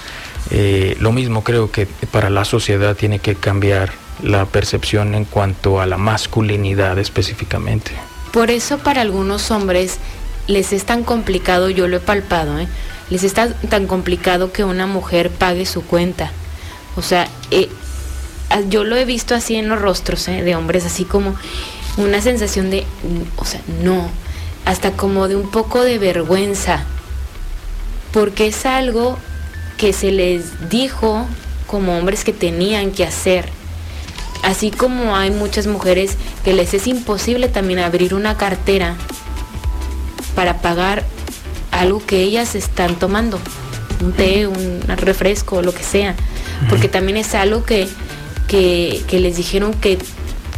eh, 0.52 0.96
lo 1.00 1.12
mismo 1.12 1.44
creo 1.44 1.72
que 1.72 1.86
para 1.86 2.30
la 2.30 2.46
sociedad 2.46 2.96
tiene 2.96 3.20
que 3.20 3.36
cambiar 3.36 3.92
la 4.24 4.46
percepción 4.46 5.16
en 5.16 5.26
cuanto 5.26 5.80
a 5.80 5.86
la 5.86 5.98
masculinidad 5.98 6.98
específicamente. 7.00 7.92
Por 8.34 8.52
eso 8.52 8.78
para 8.80 9.02
algunos 9.02 9.50
hombres 9.52 9.98
les 10.48 10.74
es 10.74 10.86
tan 10.86 11.04
complicado, 11.04 11.70
yo 11.70 11.88
lo 11.88 11.98
he 11.98 12.00
palpado, 12.00 12.60
¿eh? 12.60 12.68
les 13.10 13.24
está 13.24 13.54
tan 13.54 13.88
complicado 13.88 14.52
que 14.52 14.64
una 14.64 14.88
mujer 14.88 15.30
pague 15.30 15.66
su 15.66 15.84
cuenta. 15.84 16.32
O 16.96 17.02
sea, 17.02 17.28
yo 18.70 18.84
lo 18.84 18.96
he 18.96 19.06
visto 19.06 19.36
así 19.36 19.56
en 19.56 19.70
los 19.70 19.82
rostros 19.82 20.28
¿eh? 20.28 20.44
de 20.44 20.56
hombres, 20.56 20.86
así 20.86 21.06
como 21.06 21.36
una 21.98 22.22
sensación 22.22 22.70
de, 22.70 22.86
o 23.36 23.46
sea, 23.46 23.62
no, 23.84 24.10
hasta 24.66 24.92
como 24.92 25.28
de 25.28 25.36
un 25.36 25.50
poco 25.50 25.82
de 25.82 25.98
vergüenza, 25.98 26.84
porque 28.12 28.48
es 28.48 28.66
algo 28.66 29.18
que 29.78 29.94
se 29.94 30.12
les 30.12 30.70
dijo 30.70 31.28
como 31.68 31.98
hombres 31.98 32.24
que 32.24 32.34
tenían 32.34 32.92
que 32.92 33.06
hacer. 33.06 33.50
Así 34.44 34.72
como 34.72 35.16
hay 35.16 35.32
muchas 35.32 35.68
mujeres 35.68 36.18
que 36.44 36.54
les 36.54 36.74
es 36.74 36.88
imposible 36.88 37.50
también 37.50 37.80
abrir 37.80 38.14
una 38.14 38.38
cartera 38.38 38.96
para 40.36 40.62
pagar 40.62 41.04
algo 41.72 42.06
que 42.06 42.22
ellas 42.22 42.56
están 42.56 42.96
tomando, 42.96 43.40
un 44.02 44.14
té, 44.14 44.48
un 44.48 44.82
refresco, 44.88 45.62
lo 45.62 45.74
que 45.74 45.84
sea, 45.84 46.16
porque 46.70 46.88
también 46.88 47.18
es 47.18 47.36
algo 47.36 47.64
que, 47.64 47.88
que, 48.50 49.06
les 49.12 49.38
dijeron 49.38 49.74
que, 49.74 49.98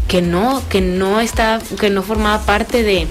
que 0.08 0.22
no, 0.22 0.64
que 0.70 0.82
no 0.82 1.20
está, 1.20 1.60
que 1.80 1.92
no 1.92 2.02
formaba 2.02 2.44
parte 2.46 2.82
de 2.82 3.08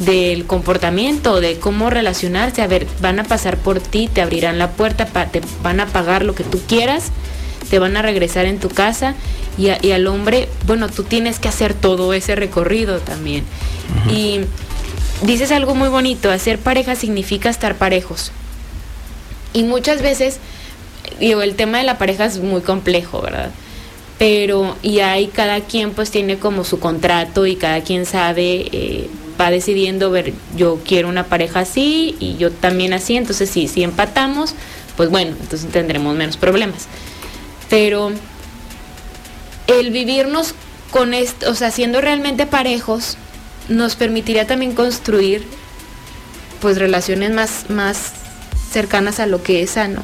del 0.00 0.46
comportamiento, 0.46 1.42
de 1.42 1.58
cómo 1.58 1.90
relacionarse, 1.90 2.62
a 2.62 2.66
ver, 2.66 2.86
van 3.02 3.20
a 3.20 3.24
pasar 3.24 3.58
por 3.58 3.80
ti, 3.80 4.08
te 4.10 4.22
abrirán 4.22 4.58
la 4.58 4.70
puerta, 4.70 5.04
te 5.04 5.42
van 5.62 5.78
a 5.78 5.86
pagar 5.86 6.24
lo 6.24 6.34
que 6.34 6.42
tú 6.42 6.58
quieras, 6.66 7.10
te 7.68 7.78
van 7.78 7.98
a 7.98 8.02
regresar 8.02 8.46
en 8.46 8.58
tu 8.58 8.70
casa 8.70 9.14
y, 9.58 9.68
al 9.68 10.06
hombre, 10.06 10.48
bueno, 10.66 10.88
tú 10.88 11.04
tienes 11.04 11.38
que 11.38 11.48
hacer 11.48 11.74
todo 11.74 12.14
ese 12.14 12.34
recorrido 12.34 13.00
también. 13.00 13.44
Y 14.10 14.40
dices 15.20 15.52
algo 15.52 15.74
muy 15.74 15.90
bonito, 15.90 16.30
hacer 16.30 16.58
pareja 16.58 16.94
significa 16.94 17.50
estar 17.50 17.74
parejos. 17.74 18.32
Y 19.52 19.64
muchas 19.64 20.00
veces, 20.00 20.38
digo, 21.18 21.42
el 21.42 21.56
tema 21.56 21.76
de 21.76 21.84
la 21.84 21.98
pareja 21.98 22.24
es 22.24 22.38
muy 22.38 22.62
complejo, 22.62 23.20
¿verdad? 23.20 23.50
Pero, 24.20 24.76
y 24.82 25.00
ahí 25.00 25.28
cada 25.28 25.62
quien 25.62 25.92
pues 25.92 26.10
tiene 26.10 26.38
como 26.38 26.62
su 26.64 26.78
contrato 26.78 27.46
y 27.46 27.56
cada 27.56 27.80
quien 27.80 28.04
sabe, 28.04 28.66
eh, 28.70 29.08
va 29.40 29.50
decidiendo 29.50 30.10
ver, 30.10 30.34
yo 30.54 30.78
quiero 30.84 31.08
una 31.08 31.24
pareja 31.24 31.60
así 31.60 32.16
y 32.20 32.36
yo 32.36 32.50
también 32.50 32.92
así, 32.92 33.16
entonces 33.16 33.48
sí, 33.48 33.66
si 33.66 33.82
empatamos, 33.82 34.54
pues 34.98 35.08
bueno, 35.08 35.34
entonces 35.40 35.70
tendremos 35.70 36.14
menos 36.14 36.36
problemas. 36.36 36.86
Pero 37.70 38.12
el 39.68 39.90
vivirnos 39.90 40.52
con 40.90 41.14
esto, 41.14 41.50
o 41.50 41.54
sea, 41.54 41.70
siendo 41.70 42.02
realmente 42.02 42.44
parejos, 42.44 43.16
nos 43.70 43.96
permitiría 43.96 44.46
también 44.46 44.74
construir 44.74 45.46
pues 46.60 46.76
relaciones 46.76 47.30
más, 47.30 47.70
más 47.70 48.12
cercanas 48.70 49.18
a 49.18 49.26
lo 49.26 49.42
que 49.42 49.62
es 49.62 49.70
sano. 49.70 50.02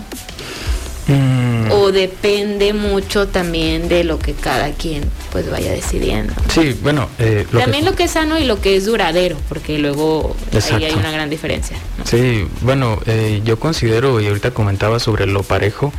Mm. 1.06 1.35
O 1.72 1.92
depende 1.92 2.72
mucho 2.72 3.28
también 3.28 3.88
de 3.88 4.04
lo 4.04 4.18
que 4.18 4.32
cada 4.32 4.72
quien 4.72 5.04
pues 5.32 5.50
vaya 5.50 5.70
decidiendo. 5.72 6.34
Sí, 6.52 6.78
bueno. 6.82 7.08
Eh, 7.18 7.46
también 7.50 7.84
lo 7.84 7.94
que 7.94 8.04
es 8.04 8.12
sano 8.12 8.38
y 8.38 8.44
lo 8.44 8.60
que 8.60 8.76
es 8.76 8.86
duradero, 8.86 9.36
porque 9.48 9.78
luego 9.78 10.36
ahí 10.52 10.84
hay 10.84 10.94
una 10.94 11.10
gran 11.10 11.30
diferencia. 11.30 11.76
Sí, 12.04 12.46
bueno, 12.62 12.98
eh, 13.06 13.42
yo 13.44 13.58
considero, 13.58 14.20
y 14.20 14.26
ahorita 14.26 14.52
comentaba 14.52 14.98
sobre 14.98 15.26
lo 15.26 15.42
parejo, 15.42 15.92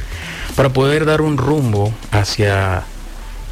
para 0.55 0.69
poder 0.69 1.05
dar 1.05 1.21
un 1.21 1.37
rumbo 1.37 1.93
hacia 2.11 2.83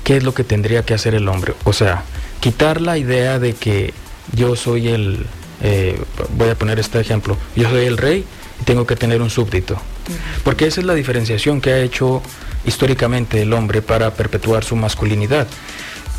qué 0.04 0.18
es 0.18 0.24
lo 0.24 0.34
que 0.34 0.44
tendría 0.44 0.84
que 0.84 0.94
hacer 0.94 1.16
el 1.16 1.28
hombre. 1.28 1.54
O 1.64 1.74
sea, 1.74 2.04
quitar 2.40 2.82
la 2.82 2.98
idea 2.98 3.40
de 3.40 3.54
que 3.54 3.94
yo 4.34 4.56
soy 4.56 4.88
el, 4.88 5.26
eh, 5.62 6.00
voy 6.38 6.50
a 6.50 6.56
poner 6.56 6.80
este 6.80 7.00
ejemplo, 7.00 7.38
yo 7.56 7.70
soy 7.70 7.86
el 7.86 7.98
rey 7.98 8.26
y 8.62 8.64
tengo 8.64 8.86
que 8.86 8.96
tener 8.96 9.22
un 9.22 9.30
súbdito. 9.30 9.78
Porque 10.44 10.68
esa 10.68 10.82
es 10.82 10.86
la 10.86 10.94
diferenciación 10.94 11.62
que 11.62 11.72
ha 11.72 11.80
hecho 11.80 12.22
históricamente 12.66 13.42
el 13.42 13.54
hombre 13.54 13.82
para 13.82 14.14
perpetuar 14.14 14.64
su 14.64 14.76
masculinidad. 14.76 15.48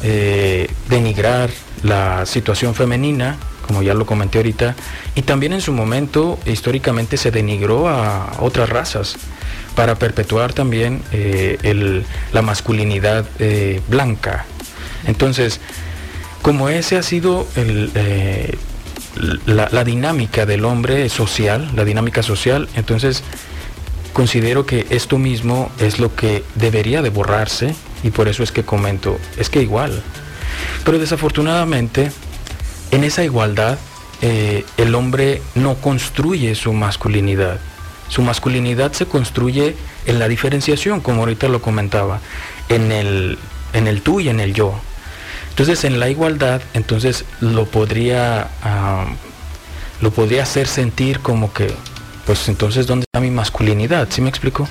Eh, 0.02 0.68
denigrar 0.88 1.50
la 1.82 2.26
situación 2.26 2.74
femenina, 2.74 3.36
como 3.66 3.82
ya 3.82 3.94
lo 3.94 4.06
comenté 4.06 4.38
ahorita, 4.38 4.74
y 5.14 5.22
también 5.22 5.52
en 5.52 5.60
su 5.60 5.72
momento 5.72 6.38
históricamente 6.46 7.16
se 7.16 7.30
denigró 7.30 7.88
a 7.88 8.36
otras 8.40 8.68
razas 8.68 9.16
para 9.74 9.96
perpetuar 9.96 10.52
también 10.52 11.02
eh, 11.12 12.04
la 12.32 12.42
masculinidad 12.42 13.26
blanca. 13.88 14.44
Entonces, 15.06 15.60
como 16.42 16.68
ese 16.68 16.96
ha 16.96 17.02
sido 17.02 17.46
eh, 17.56 18.56
la, 19.46 19.82
dinámica 19.84 20.46
del 20.46 20.64
hombre 20.64 21.08
social, 21.08 21.70
la 21.74 21.84
dinámica 21.84 22.22
social, 22.22 22.68
entonces 22.76 23.24
considero 24.16 24.64
que 24.64 24.86
esto 24.88 25.18
mismo 25.18 25.70
es 25.78 25.98
lo 25.98 26.16
que 26.16 26.42
debería 26.54 27.02
de 27.02 27.10
borrarse 27.10 27.74
y 28.02 28.10
por 28.10 28.28
eso 28.28 28.42
es 28.42 28.50
que 28.50 28.64
comento, 28.64 29.18
es 29.36 29.50
que 29.50 29.60
igual. 29.60 30.02
Pero 30.86 30.98
desafortunadamente, 30.98 32.10
en 32.92 33.04
esa 33.04 33.24
igualdad, 33.24 33.76
eh, 34.22 34.64
el 34.78 34.94
hombre 34.94 35.42
no 35.54 35.74
construye 35.74 36.54
su 36.54 36.72
masculinidad. 36.72 37.58
Su 38.08 38.22
masculinidad 38.22 38.94
se 38.94 39.04
construye 39.04 39.76
en 40.06 40.18
la 40.18 40.28
diferenciación, 40.28 41.02
como 41.02 41.20
ahorita 41.20 41.48
lo 41.48 41.60
comentaba, 41.60 42.20
en 42.70 42.92
el, 42.92 43.38
en 43.74 43.86
el 43.86 44.00
tú 44.00 44.20
y 44.20 44.30
en 44.30 44.40
el 44.40 44.54
yo. 44.54 44.80
Entonces 45.50 45.84
en 45.84 46.00
la 46.00 46.08
igualdad, 46.08 46.62
entonces 46.72 47.26
lo 47.40 47.66
podría, 47.66 48.48
lo 50.00 50.10
podría 50.10 50.44
hacer 50.44 50.68
sentir 50.68 51.20
como 51.20 51.52
que, 51.52 51.70
pues 52.26 52.48
entonces 52.48 52.86
¿dónde 52.86 53.04
está 53.04 53.20
mi 53.20 53.30
masculinidad? 53.30 54.08
¿Sí 54.10 54.20
me 54.20 54.28
explico? 54.28 54.68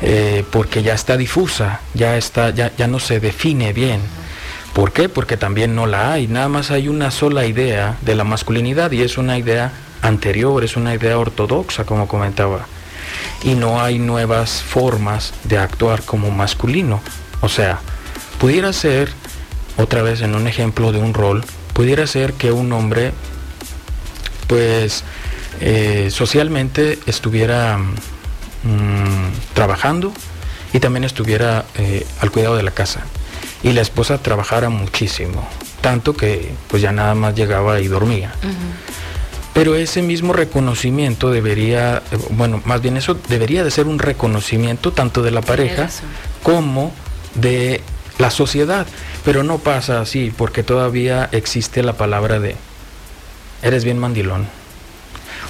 Eh, 0.00 0.44
porque 0.50 0.82
ya 0.82 0.94
está 0.94 1.16
difusa, 1.16 1.80
ya 1.92 2.16
está, 2.16 2.50
ya, 2.50 2.72
ya 2.76 2.86
no 2.86 3.00
se 3.00 3.20
define 3.20 3.72
bien. 3.72 4.00
¿Por 4.72 4.92
qué? 4.92 5.08
Porque 5.08 5.36
también 5.36 5.74
no 5.74 5.86
la 5.86 6.12
hay. 6.12 6.26
Nada 6.26 6.48
más 6.48 6.70
hay 6.70 6.88
una 6.88 7.10
sola 7.10 7.46
idea 7.46 7.96
de 8.02 8.14
la 8.14 8.24
masculinidad 8.24 8.90
y 8.92 9.02
es 9.02 9.18
una 9.18 9.38
idea 9.38 9.72
anterior, 10.02 10.64
es 10.64 10.76
una 10.76 10.94
idea 10.94 11.18
ortodoxa, 11.18 11.84
como 11.84 12.08
comentaba. 12.08 12.66
Y 13.42 13.54
no 13.54 13.80
hay 13.80 13.98
nuevas 13.98 14.62
formas 14.62 15.32
de 15.44 15.58
actuar 15.58 16.02
como 16.02 16.30
masculino. 16.30 17.00
O 17.40 17.48
sea, 17.48 17.80
pudiera 18.38 18.72
ser 18.72 19.10
otra 19.76 20.02
vez 20.02 20.22
en 20.22 20.34
un 20.34 20.46
ejemplo 20.46 20.92
de 20.92 20.98
un 20.98 21.14
rol, 21.14 21.44
pudiera 21.72 22.06
ser 22.06 22.32
que 22.34 22.52
un 22.52 22.72
hombre, 22.72 23.12
pues, 24.46 25.04
eh, 25.60 26.08
socialmente 26.10 26.98
estuviera 27.06 27.78
mm, 27.78 29.54
trabajando 29.54 30.12
y 30.72 30.80
también 30.80 31.04
estuviera 31.04 31.64
eh, 31.76 32.06
al 32.20 32.30
cuidado 32.30 32.56
de 32.56 32.62
la 32.62 32.72
casa. 32.72 33.04
Y 33.62 33.72
la 33.72 33.80
esposa 33.80 34.18
trabajara 34.18 34.68
muchísimo, 34.68 35.48
tanto 35.80 36.14
que 36.14 36.52
pues 36.68 36.82
ya 36.82 36.92
nada 36.92 37.14
más 37.14 37.34
llegaba 37.34 37.80
y 37.80 37.88
dormía. 37.88 38.32
Pero 39.54 39.76
ese 39.76 40.02
mismo 40.02 40.32
reconocimiento 40.32 41.30
debería, 41.30 42.02
eh, 42.10 42.18
bueno, 42.30 42.60
más 42.64 42.82
bien 42.82 42.96
eso 42.96 43.16
debería 43.28 43.62
de 43.62 43.70
ser 43.70 43.86
un 43.86 44.00
reconocimiento 44.00 44.92
tanto 44.92 45.22
de 45.22 45.30
la 45.30 45.40
pareja 45.40 45.88
como 46.42 46.92
de 47.34 47.80
la 48.18 48.30
sociedad. 48.30 48.86
Pero 49.24 49.44
no 49.44 49.58
pasa 49.58 50.00
así 50.00 50.32
porque 50.36 50.62
todavía 50.62 51.28
existe 51.32 51.82
la 51.82 51.94
palabra 51.94 52.40
de 52.40 52.56
eres 53.62 53.84
bien 53.84 53.98
mandilón. 53.98 54.46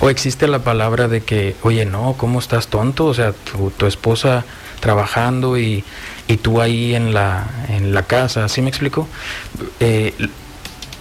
O 0.04 0.10
existe 0.10 0.46
la 0.48 0.58
palabra 0.58 1.08
de 1.08 1.22
que, 1.22 1.56
oye, 1.62 1.86
no, 1.86 2.14
¿cómo 2.18 2.38
estás 2.38 2.68
tonto? 2.68 3.06
O 3.06 3.14
sea, 3.14 3.32
tu, 3.32 3.86
esposa 3.86 4.44
trabajando 4.78 5.56
y, 5.56 5.82
y, 6.28 6.36
tú 6.36 6.60
ahí 6.60 6.94
en 6.94 7.14
la, 7.14 7.46
en 7.70 7.94
la 7.94 8.02
casa, 8.02 8.46
¿sí 8.50 8.60
me 8.60 8.68
explico? 8.68 9.08
Eh, 9.80 10.12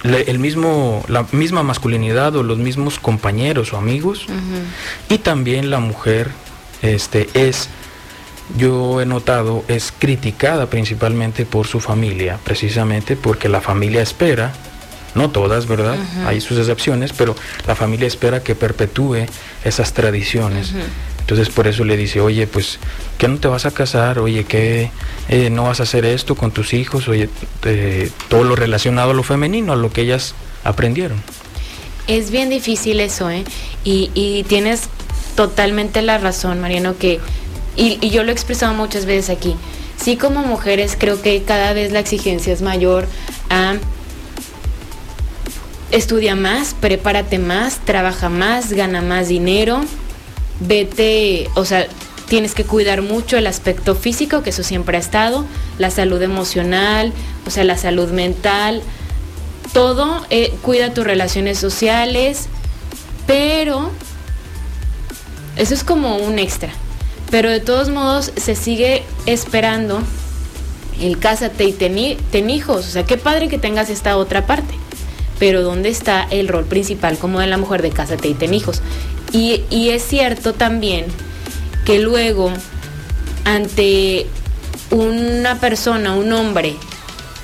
el 0.05 0.39
mismo, 0.39 1.03
la 1.09 1.25
misma 1.33 1.63
masculinidad 1.63 2.33
o 2.37 2.43
los 2.43 2.57
mismos 2.57 2.97
compañeros 2.97 3.73
o 3.73 3.77
amigos. 3.77 4.25
Y 5.09 5.17
también 5.17 5.69
la 5.69 5.79
mujer 5.79 6.29
este, 6.81 7.27
es 7.33 7.67
yo 8.57 9.01
he 9.01 9.05
notado 9.05 9.65
es 9.67 9.93
criticada 9.99 10.67
principalmente 10.67 11.45
por 11.45 11.67
su 11.67 11.81
familia, 11.81 12.39
precisamente 12.45 13.17
porque 13.17 13.49
la 13.49 13.59
familia 13.59 14.01
espera, 14.01 14.53
no 15.15 15.29
todas, 15.29 15.67
¿verdad? 15.67 15.97
Hay 16.25 16.41
sus 16.41 16.57
excepciones, 16.57 17.13
pero 17.13 17.35
la 17.67 17.75
familia 17.75 18.07
espera 18.07 18.43
que 18.43 18.55
perpetúe 18.55 19.25
esas 19.63 19.93
tradiciones 19.93 20.73
Entonces 21.19 21.49
por 21.49 21.67
eso 21.67 21.83
le 21.85 21.95
dice, 21.95 22.19
oye, 22.19 22.47
pues, 22.47 22.79
¿qué 23.17 23.27
no 23.27 23.37
te 23.37 23.47
vas 23.47 23.65
a 23.65 23.71
casar? 23.71 24.19
Oye, 24.19 24.43
¿qué 24.43 24.91
eh, 25.29 25.49
no 25.49 25.63
vas 25.63 25.79
a 25.79 25.83
hacer 25.83 26.03
esto 26.05 26.35
con 26.35 26.51
tus 26.51 26.73
hijos? 26.73 27.07
Oye, 27.07 27.29
eh, 27.63 28.09
todo 28.27 28.43
lo 28.43 28.55
relacionado 28.55 29.11
a 29.11 29.13
lo 29.13 29.23
femenino, 29.23 29.71
a 29.71 29.75
lo 29.77 29.91
que 29.91 30.01
ellas 30.01 30.35
aprendieron. 30.65 31.21
Es 32.07 32.29
bien 32.29 32.49
difícil 32.49 32.99
eso, 32.99 33.29
¿eh? 33.29 33.45
Y, 33.85 34.11
y 34.13 34.43
tienes 34.43 34.89
totalmente 35.35 36.01
la 36.01 36.17
razón, 36.17 36.59
Mariano, 36.59 36.97
que, 36.97 37.21
y, 37.77 37.97
y 38.01 38.09
yo 38.09 38.23
lo 38.23 38.29
he 38.29 38.33
expresado 38.33 38.73
muchas 38.73 39.05
veces 39.05 39.29
aquí, 39.29 39.55
sí 39.97 40.17
como 40.17 40.41
mujeres 40.41 40.97
creo 40.99 41.21
que 41.21 41.43
cada 41.43 41.71
vez 41.71 41.93
la 41.93 41.99
exigencia 41.99 42.51
es 42.51 42.61
mayor 42.61 43.07
a 43.49 43.75
estudia 45.93 46.35
más, 46.35 46.73
prepárate 46.73 47.37
más, 47.37 47.77
trabaja 47.85 48.27
más, 48.27 48.73
gana 48.73 49.03
más 49.03 49.27
dinero, 49.27 49.81
vete, 50.59 51.47
o 51.53 51.65
sea, 51.65 51.87
tienes 52.27 52.55
que 52.55 52.63
cuidar 52.63 53.03
mucho 53.03 53.37
el 53.37 53.45
aspecto 53.45 53.93
físico, 53.93 54.41
que 54.41 54.49
eso 54.49 54.63
siempre 54.63 54.97
ha 54.97 54.99
estado, 54.99 55.45
la 55.77 55.91
salud 55.91 56.19
emocional, 56.21 57.13
o 57.45 57.51
sea, 57.51 57.63
la 57.63 57.77
salud 57.77 58.09
mental, 58.09 58.81
todo, 59.71 60.25
eh, 60.31 60.51
cuida 60.63 60.95
tus 60.95 61.05
relaciones 61.05 61.59
sociales, 61.59 62.47
pero 63.27 63.91
eso 65.57 65.75
es 65.75 65.83
como 65.83 66.17
un 66.17 66.39
extra. 66.39 66.71
Pero 67.29 67.51
de 67.51 67.59
todos 67.59 67.89
modos 67.89 68.31
se 68.35 68.55
sigue 68.55 69.03
esperando 69.27 70.01
el 70.99 71.19
cásate 71.19 71.65
y 71.65 71.71
ten, 71.71 72.17
ten 72.31 72.49
hijos. 72.49 72.87
O 72.87 72.89
sea, 72.89 73.05
qué 73.05 73.17
padre 73.17 73.47
que 73.47 73.57
tengas 73.57 73.89
esta 73.89 74.17
otra 74.17 74.45
parte 74.45 74.73
pero 75.39 75.61
¿dónde 75.61 75.89
está 75.89 76.27
el 76.29 76.47
rol 76.47 76.65
principal 76.65 77.17
como 77.17 77.39
de 77.39 77.47
la 77.47 77.57
mujer 77.57 77.81
de 77.81 77.91
cásate 77.91 78.27
y 78.27 78.33
ten 78.33 78.53
hijos? 78.53 78.81
Y, 79.31 79.63
y 79.69 79.89
es 79.89 80.05
cierto 80.05 80.53
también 80.53 81.05
que 81.85 81.99
luego, 81.99 82.51
ante 83.45 84.27
una 84.91 85.59
persona, 85.59 86.15
un 86.15 86.31
hombre, 86.33 86.75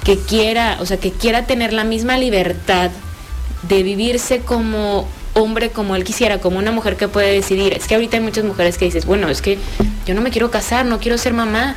que 0.03 0.17
quiera, 0.17 0.77
o 0.79 0.85
sea, 0.85 0.97
que 0.97 1.11
quiera 1.11 1.45
tener 1.45 1.73
la 1.73 1.83
misma 1.83 2.17
libertad 2.17 2.91
de 3.67 3.83
vivirse 3.83 4.39
como 4.39 5.07
hombre 5.33 5.69
como 5.69 5.95
él 5.95 6.03
quisiera, 6.03 6.39
como 6.39 6.57
una 6.59 6.71
mujer 6.71 6.95
que 6.95 7.07
puede 7.07 7.31
decidir. 7.31 7.73
Es 7.73 7.87
que 7.87 7.95
ahorita 7.95 8.17
hay 8.17 8.23
muchas 8.23 8.43
mujeres 8.43 8.77
que 8.77 8.85
dices, 8.85 9.05
bueno, 9.05 9.29
es 9.29 9.41
que 9.41 9.57
yo 10.05 10.13
no 10.13 10.21
me 10.21 10.31
quiero 10.31 10.51
casar, 10.51 10.85
no 10.85 10.99
quiero 10.99 11.17
ser 11.17 11.33
mamá. 11.33 11.75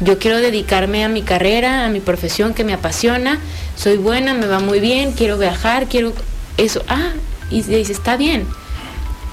Yo 0.00 0.18
quiero 0.18 0.38
dedicarme 0.38 1.04
a 1.04 1.08
mi 1.08 1.22
carrera, 1.22 1.84
a 1.84 1.88
mi 1.88 2.00
profesión 2.00 2.54
que 2.54 2.64
me 2.64 2.72
apasiona, 2.72 3.38
soy 3.78 3.96
buena, 3.96 4.34
me 4.34 4.46
va 4.46 4.58
muy 4.58 4.80
bien, 4.80 5.12
quiero 5.12 5.38
viajar, 5.38 5.86
quiero 5.86 6.12
eso. 6.56 6.82
Ah, 6.88 7.12
y 7.48 7.62
dice, 7.62 7.92
está 7.92 8.16
bien. 8.16 8.44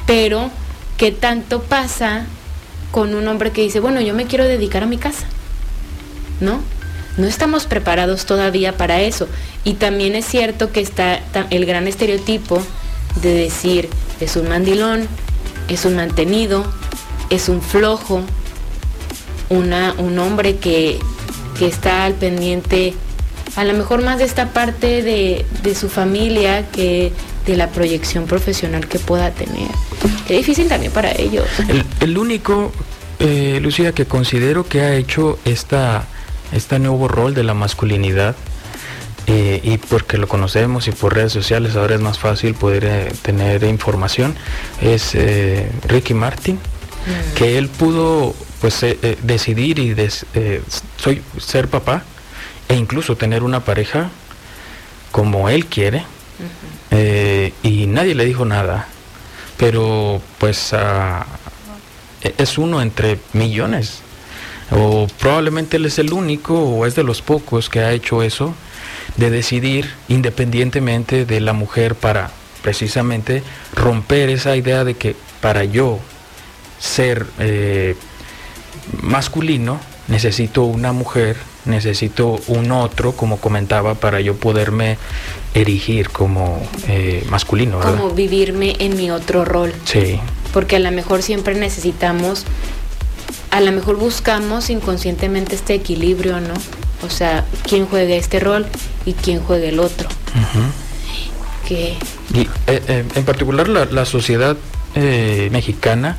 Pero, 0.06 0.52
¿qué 0.98 1.12
tanto 1.12 1.64
pasa 1.64 2.28
con 2.92 3.16
un 3.16 3.28
hombre 3.28 3.52
que 3.52 3.62
dice, 3.62 3.80
bueno, 3.80 4.02
yo 4.02 4.14
me 4.14 4.26
quiero 4.26 4.44
dedicar 4.46 4.84
a 4.84 4.86
mi 4.86 4.98
casa? 4.98 5.26
¿No? 6.40 6.62
No 7.18 7.26
estamos 7.26 7.66
preparados 7.66 8.26
todavía 8.28 8.78
para 8.78 9.02
eso. 9.02 9.28
Y 9.64 9.74
también 9.74 10.14
es 10.16 10.26
cierto 10.26 10.72
que 10.72 10.82
está 10.82 11.22
el 11.50 11.66
gran 11.66 11.88
estereotipo 11.88 12.62
de 13.24 13.34
decir, 13.34 13.90
es 14.20 14.36
un 14.36 14.48
mandilón, 14.48 15.08
es 15.70 15.86
un 15.86 15.96
mantenido, 15.96 16.64
es 17.32 17.50
un 17.50 17.64
flojo, 17.64 18.22
una, 19.50 19.96
un 19.98 20.20
hombre 20.20 20.58
que, 20.58 21.00
que 21.58 21.66
está 21.66 22.06
al 22.06 22.14
pendiente 22.14 22.94
a 23.56 23.64
lo 23.64 23.74
mejor 23.74 24.04
más 24.04 24.18
de 24.18 24.26
esta 24.26 24.50
parte 24.50 25.02
de, 25.02 25.46
de, 25.64 25.76
su 25.76 25.90
familia 25.90 26.68
que 26.70 27.12
de 27.46 27.56
la 27.56 27.70
proyección 27.70 28.26
profesional 28.26 28.88
que 28.88 29.00
pueda 29.00 29.32
tener. 29.32 29.70
Qué 30.28 30.36
difícil 30.36 30.68
también 30.68 30.92
para 30.92 31.12
ellos. 31.12 31.48
El, 31.70 31.86
el 32.02 32.18
único, 32.18 32.72
eh, 33.20 33.60
Lucía, 33.62 33.94
que 33.94 34.06
considero 34.06 34.68
que 34.68 34.82
ha 34.82 34.96
hecho 34.96 35.40
esta, 35.46 36.06
este 36.52 36.80
nuevo 36.80 37.08
rol 37.08 37.34
de 37.34 37.44
la 37.44 37.54
masculinidad, 37.54 38.36
eh, 39.28 39.60
y 39.64 39.78
porque 39.78 40.18
lo 40.18 40.28
conocemos 40.28 40.88
y 40.88 40.92
por 40.92 41.16
redes 41.16 41.32
sociales 41.32 41.76
ahora 41.76 41.96
es 41.96 42.02
más 42.02 42.20
fácil 42.20 42.54
poder 42.54 42.86
eh, 42.86 43.12
tener 43.22 43.64
información, 43.64 44.36
es 44.82 45.18
Ricky 45.88 46.14
Martin, 46.14 46.56
mm. 46.56 47.36
que 47.36 47.58
él 47.58 47.70
pudo 47.70 48.36
pues 48.60 48.86
decidir 49.22 49.80
y 49.80 49.94
des, 49.94 50.26
soy 50.98 51.22
ser 51.38 51.68
papá 51.68 52.04
e 52.68 52.76
incluso 52.76 53.16
tener 53.16 53.44
una 53.44 53.62
pareja 53.62 54.10
como 55.12 55.50
él 55.50 55.66
quiere 55.68 56.00
uh 56.00 56.96
-huh. 56.96 57.54
y 57.64 57.88
nadie 57.88 58.16
le 58.16 58.26
dijo 58.26 58.46
nada 58.46 58.88
pero 59.58 60.22
pues 60.38 60.74
uh, 60.74 61.24
es 62.38 62.58
uno 62.58 62.82
entre 62.82 63.20
millones 63.34 64.02
o 64.72 65.08
probablemente 65.20 65.78
él 65.78 65.86
es 65.86 66.00
el 66.00 66.12
único 66.12 66.60
o 66.60 66.86
es 66.86 66.96
de 66.96 67.04
los 67.04 67.22
pocos 67.22 67.70
que 67.70 67.82
ha 67.82 67.92
hecho 67.92 68.24
eso 68.24 68.54
de 69.18 69.30
decidir 69.30 69.92
independientemente 70.08 71.26
de 71.26 71.40
la 71.40 71.54
mujer 71.54 71.96
para 71.96 72.32
precisamente 72.62 73.44
romper 73.74 74.30
esa 74.30 74.56
idea 74.56 74.84
de 74.84 74.96
que 74.96 75.16
para 75.40 75.64
yo 75.64 76.00
ser 76.80 77.26
eh, 77.40 77.96
masculino, 79.02 79.80
necesito 80.08 80.64
una 80.64 80.92
mujer, 80.92 81.38
necesito 81.66 82.40
un 82.48 82.72
otro, 82.72 83.14
como 83.14 83.38
comentaba, 83.38 83.96
para 83.96 84.22
yo 84.22 84.36
poderme 84.36 84.98
erigir 85.54 86.10
como 86.10 86.62
eh, 86.88 87.26
masculino. 87.30 87.80
¿verdad? 87.80 87.98
Como 87.98 88.12
vivirme 88.12 88.76
en 88.80 88.96
mi 88.96 89.12
otro 89.12 89.46
rol. 89.46 89.74
Sí. 89.86 90.20
Porque 90.54 90.76
a 90.76 90.80
lo 90.80 90.92
mejor 90.92 91.22
siempre 91.22 91.56
necesitamos, 91.56 92.46
a 93.52 93.62
lo 93.62 93.72
mejor 93.72 93.98
buscamos 93.98 94.70
inconscientemente 94.70 95.56
este 95.56 95.74
equilibrio, 95.74 96.40
¿no? 96.40 96.54
O 97.06 97.10
sea, 97.10 97.46
quién 97.68 97.86
juegue 97.88 98.18
este 98.18 98.40
rol 98.40 98.66
y 99.06 99.14
quién 99.14 99.40
juegue 99.40 99.70
el 99.70 99.80
otro. 99.80 100.08
Uh 100.10 100.40
-huh. 100.40 101.68
Que... 101.68 101.98
Y, 102.34 102.42
eh, 102.42 102.48
eh, 102.88 103.06
en 103.16 103.26
particular 103.26 103.68
la, 103.68 103.86
la 103.86 104.06
sociedad 104.06 104.56
eh, 104.96 105.50
mexicana 105.52 106.18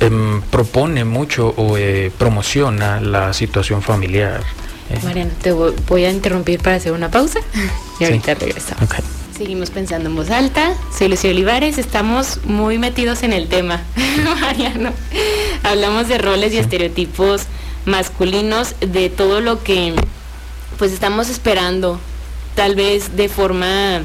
eh, 0.00 0.06
eh, 0.10 0.40
propone 0.50 1.04
mucho 1.04 1.54
o 1.56 1.76
eh, 1.76 2.10
promociona 2.16 3.00
la 3.00 3.32
situación 3.32 3.82
familiar. 3.82 4.42
Eh. 4.90 4.98
Mariano, 5.04 5.30
te 5.40 5.52
voy 5.52 6.04
a 6.04 6.10
interrumpir 6.10 6.60
para 6.60 6.76
hacer 6.76 6.92
una 6.92 7.10
pausa 7.10 7.40
y 8.00 8.04
ahorita 8.04 8.34
sí. 8.34 8.40
regresamos. 8.40 8.84
Okay. 8.84 9.04
Seguimos 9.36 9.70
pensando 9.70 10.10
en 10.10 10.16
voz 10.16 10.30
alta. 10.30 10.74
Soy 10.96 11.08
Lucía 11.08 11.30
Olivares. 11.30 11.78
Estamos 11.78 12.40
muy 12.44 12.78
metidos 12.78 13.22
en 13.22 13.32
el 13.32 13.48
tema, 13.48 13.82
Mariano. 14.40 14.92
Hablamos 15.62 16.08
de 16.08 16.18
roles 16.18 16.50
sí. 16.50 16.56
y 16.56 16.60
estereotipos 16.60 17.42
masculinos, 17.86 18.74
de 18.80 19.08
todo 19.08 19.40
lo 19.40 19.62
que 19.62 19.94
pues 20.78 20.92
estamos 20.92 21.28
esperando, 21.28 22.00
tal 22.54 22.74
vez 22.74 23.16
de 23.16 23.28
forma 23.28 24.02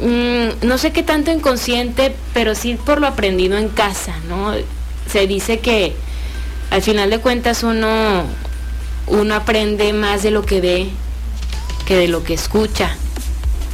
mmm, 0.00 0.66
no 0.66 0.78
sé 0.78 0.92
qué 0.92 1.02
tanto 1.02 1.30
inconsciente, 1.30 2.14
pero 2.34 2.54
sí 2.54 2.76
por 2.84 3.00
lo 3.00 3.06
aprendido 3.06 3.56
en 3.58 3.68
casa, 3.68 4.14
¿no? 4.28 4.52
Se 5.10 5.26
dice 5.26 5.60
que 5.60 5.94
al 6.70 6.82
final 6.82 7.10
de 7.10 7.18
cuentas 7.18 7.62
uno, 7.62 8.24
uno 9.06 9.34
aprende 9.34 9.92
más 9.92 10.22
de 10.22 10.30
lo 10.30 10.44
que 10.44 10.60
ve 10.60 10.88
que 11.86 11.96
de 11.96 12.08
lo 12.08 12.22
que 12.22 12.34
escucha 12.34 12.96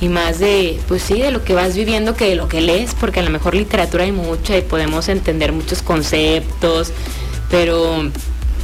y 0.00 0.08
más 0.08 0.38
de, 0.38 0.80
pues 0.88 1.02
sí, 1.02 1.20
de 1.20 1.30
lo 1.30 1.44
que 1.44 1.54
vas 1.54 1.74
viviendo 1.74 2.14
que 2.14 2.26
de 2.26 2.36
lo 2.36 2.48
que 2.48 2.60
lees, 2.60 2.94
porque 2.98 3.20
a 3.20 3.22
lo 3.22 3.30
mejor 3.30 3.54
literatura 3.54 4.04
hay 4.04 4.12
mucha 4.12 4.56
y 4.56 4.62
podemos 4.62 5.08
entender 5.08 5.52
muchos 5.52 5.82
conceptos, 5.82 6.92
pero 7.50 8.10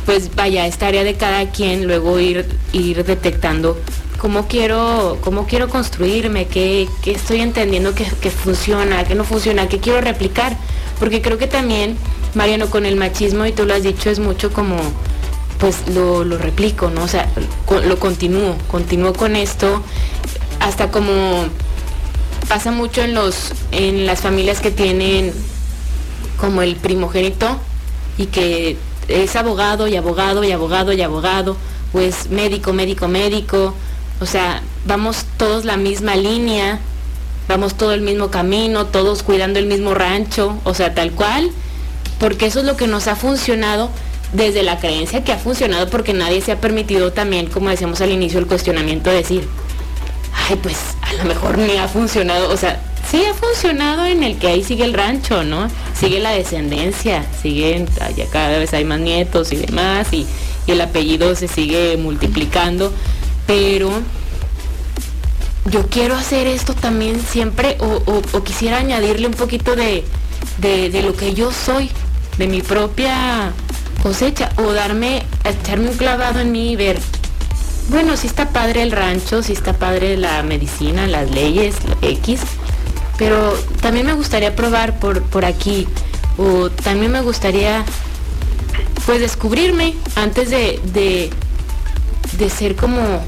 pues 0.06 0.34
vaya, 0.34 0.66
es 0.66 0.78
tarea 0.78 1.02
de 1.02 1.14
cada 1.14 1.50
quien 1.50 1.86
luego 1.86 2.18
ir, 2.20 2.46
ir 2.72 3.04
detectando 3.04 3.78
cómo 4.24 4.48
quiero, 4.48 5.18
cómo 5.20 5.46
quiero 5.46 5.68
construirme, 5.68 6.46
qué, 6.46 6.88
qué 7.02 7.10
estoy 7.10 7.42
entendiendo 7.42 7.94
que, 7.94 8.06
que, 8.22 8.30
funciona, 8.30 9.04
qué 9.04 9.14
no 9.14 9.22
funciona, 9.22 9.68
qué 9.68 9.80
quiero 9.80 10.00
replicar. 10.00 10.56
Porque 10.98 11.20
creo 11.20 11.36
que 11.36 11.46
también, 11.46 11.98
Mariano, 12.34 12.70
con 12.70 12.86
el 12.86 12.96
machismo, 12.96 13.44
y 13.44 13.52
tú 13.52 13.66
lo 13.66 13.74
has 13.74 13.82
dicho, 13.82 14.08
es 14.08 14.20
mucho 14.20 14.50
como, 14.50 14.76
pues 15.58 15.86
lo, 15.90 16.24
lo 16.24 16.38
replico, 16.38 16.88
¿no? 16.88 17.02
O 17.02 17.08
sea, 17.08 17.28
lo 17.68 17.98
continúo, 17.98 18.56
continúo 18.70 19.12
con 19.12 19.36
esto, 19.36 19.82
hasta 20.58 20.90
como 20.90 21.44
pasa 22.48 22.70
mucho 22.70 23.02
en 23.02 23.12
los, 23.12 23.52
en 23.72 24.06
las 24.06 24.22
familias 24.22 24.60
que 24.60 24.70
tienen 24.70 25.34
como 26.40 26.62
el 26.62 26.76
primogénito 26.76 27.58
y 28.16 28.24
que 28.24 28.78
es 29.06 29.36
abogado 29.36 29.86
y 29.86 29.96
abogado 29.96 30.44
y 30.44 30.50
abogado 30.50 30.94
y 30.94 31.02
abogado, 31.02 31.58
pues 31.92 32.30
médico, 32.30 32.72
médico, 32.72 33.06
médico, 33.06 33.74
o 34.24 34.26
sea, 34.26 34.62
vamos 34.86 35.26
todos 35.36 35.66
la 35.66 35.76
misma 35.76 36.16
línea, 36.16 36.78
vamos 37.46 37.74
todo 37.74 37.92
el 37.92 38.00
mismo 38.00 38.30
camino, 38.30 38.86
todos 38.86 39.22
cuidando 39.22 39.58
el 39.58 39.66
mismo 39.66 39.92
rancho, 39.92 40.58
o 40.64 40.72
sea, 40.72 40.94
tal 40.94 41.12
cual, 41.12 41.50
porque 42.18 42.46
eso 42.46 42.60
es 42.60 42.64
lo 42.64 42.74
que 42.74 42.86
nos 42.86 43.06
ha 43.06 43.16
funcionado 43.16 43.90
desde 44.32 44.62
la 44.62 44.78
creencia 44.78 45.22
que 45.22 45.32
ha 45.32 45.38
funcionado 45.38 45.90
porque 45.90 46.14
nadie 46.14 46.40
se 46.40 46.52
ha 46.52 46.58
permitido 46.58 47.12
también, 47.12 47.48
como 47.48 47.68
decíamos 47.68 48.00
al 48.00 48.12
inicio, 48.12 48.38
el 48.38 48.46
cuestionamiento 48.46 49.10
de 49.10 49.16
decir, 49.16 49.46
ay, 50.48 50.56
pues 50.56 50.78
a 51.02 51.12
lo 51.12 51.24
mejor 51.24 51.58
ni 51.58 51.76
ha 51.76 51.86
funcionado, 51.86 52.50
o 52.50 52.56
sea, 52.56 52.80
sí 53.10 53.22
ha 53.26 53.34
funcionado 53.34 54.06
en 54.06 54.22
el 54.22 54.38
que 54.38 54.48
ahí 54.48 54.64
sigue 54.64 54.84
el 54.84 54.94
rancho, 54.94 55.44
¿no? 55.44 55.68
Sigue 55.94 56.18
la 56.18 56.30
descendencia, 56.30 57.26
siguen, 57.42 57.86
ya 58.16 58.24
cada 58.30 58.56
vez 58.56 58.72
hay 58.72 58.86
más 58.86 59.00
nietos 59.00 59.52
y 59.52 59.56
demás, 59.56 60.10
y, 60.12 60.26
el 60.66 60.80
apellido 60.80 61.36
se 61.36 61.46
sigue 61.46 61.98
multiplicando, 61.98 62.90
pero 63.46 63.90
yo 65.70 65.86
quiero 65.88 66.14
hacer 66.14 66.46
esto 66.46 66.74
también 66.74 67.20
siempre, 67.20 67.76
o, 67.80 68.42
quisiera 68.42 68.78
añadirle 68.78 69.26
un 69.26 69.34
poquito 69.34 69.76
de, 69.76 70.04
de, 70.58 71.02
lo 71.02 71.16
que 71.16 71.34
yo 71.34 71.50
soy, 71.52 71.90
de 72.38 72.46
mi 72.46 72.60
propia 72.60 73.52
cosecha, 74.02 74.50
o 74.56 74.72
darme, 74.72 75.24
echarme 75.44 75.90
un 75.90 75.96
clavado 75.96 76.40
en 76.40 76.52
mí 76.52 76.72
y 76.72 76.76
ver, 76.76 76.98
bueno, 77.88 78.16
sí 78.16 78.26
está 78.26 78.50
padre 78.50 78.82
el 78.82 78.92
rancho, 78.92 79.42
sí 79.42 79.52
está 79.52 79.72
padre 79.72 80.16
la 80.16 80.42
medicina, 80.42 81.06
las 81.06 81.30
leyes, 81.30 81.76
X, 82.02 82.40
pero 83.16 83.54
también 83.80 84.06
me 84.06 84.14
gustaría 84.14 84.54
probar 84.54 84.98
por, 84.98 85.22
por 85.22 85.44
aquí, 85.44 85.86
o 86.36 86.68
también 86.70 87.12
me 87.12 87.20
gustaría 87.22 87.84
pues 89.06 89.20
descubrirme 89.20 89.94
antes 90.16 90.50
de, 90.50 91.30
de 92.38 92.50
ser 92.50 92.76
como, 92.76 93.22